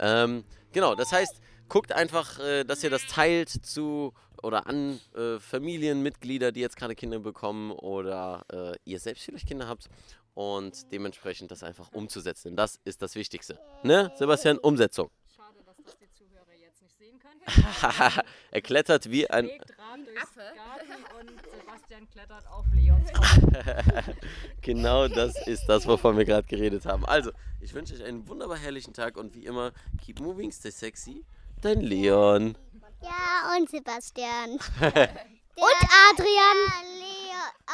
Ähm, 0.00 0.44
genau, 0.72 0.96
das 0.96 1.12
heißt, 1.12 1.40
guckt 1.68 1.92
einfach, 1.92 2.40
äh, 2.40 2.64
dass 2.64 2.82
ihr 2.82 2.90
das 2.90 3.06
teilt 3.06 3.48
zu 3.48 4.12
oder 4.42 4.66
an 4.66 4.98
äh, 5.14 5.38
Familienmitglieder, 5.38 6.50
die 6.50 6.60
jetzt 6.60 6.76
gerade 6.76 6.96
Kinder 6.96 7.20
bekommen 7.20 7.70
oder 7.70 8.44
äh, 8.52 8.76
ihr 8.84 8.98
selbst 8.98 9.24
vielleicht 9.24 9.46
Kinder 9.46 9.68
habt 9.68 9.88
und 10.34 10.90
dementsprechend 10.92 11.50
das 11.50 11.62
einfach 11.62 11.92
umzusetzen. 11.92 12.48
Denn 12.48 12.56
das 12.56 12.80
ist 12.84 13.02
das 13.02 13.14
Wichtigste. 13.14 13.58
Ne, 13.82 14.12
Sebastian? 14.16 14.58
Umsetzung. 14.58 15.10
Schade, 15.34 15.58
dass 15.64 15.76
das 15.84 15.98
die 15.98 16.10
Zuhörer 16.12 16.54
jetzt 16.58 16.82
nicht 16.82 16.96
sehen 16.98 17.18
können. 17.18 18.22
er 18.50 18.60
klettert 18.62 19.10
wie 19.10 19.28
ein. 19.28 19.46
Wegrad 19.46 20.06
durchs 20.06 20.34
Garten 20.34 21.04
und 21.20 21.30
Sebastian 21.60 22.08
klettert 22.10 22.46
auf 22.48 22.64
Leons 22.74 23.12
Kopf. 23.12 24.14
Genau 24.62 25.08
das 25.08 25.46
ist 25.46 25.66
das, 25.66 25.86
wovon 25.86 26.16
wir 26.16 26.24
gerade 26.24 26.46
geredet 26.46 26.86
haben. 26.86 27.04
Also, 27.04 27.32
ich 27.60 27.74
wünsche 27.74 27.94
euch 27.94 28.04
einen 28.04 28.26
wunderbar 28.28 28.58
herrlichen 28.58 28.94
Tag 28.94 29.16
und 29.16 29.34
wie 29.34 29.44
immer, 29.44 29.72
keep 30.04 30.20
moving, 30.20 30.52
stay 30.52 30.70
sexy. 30.70 31.24
Dein 31.60 31.80
Leon. 31.80 32.56
Ja, 33.02 33.56
und 33.56 33.68
Sebastian. 33.68 34.50
und 34.80 35.82
Adrian. 36.10 37.21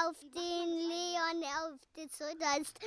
Auf 0.07 0.17
den 0.35 0.69
Leon 0.89 1.45
auf 1.45 1.79
die 1.97 2.09
Schulter 2.17 2.61
ist. 2.61 2.79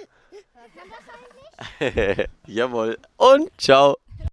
Jawohl. 2.47 2.97
Und 3.17 3.51
ciao. 3.59 3.97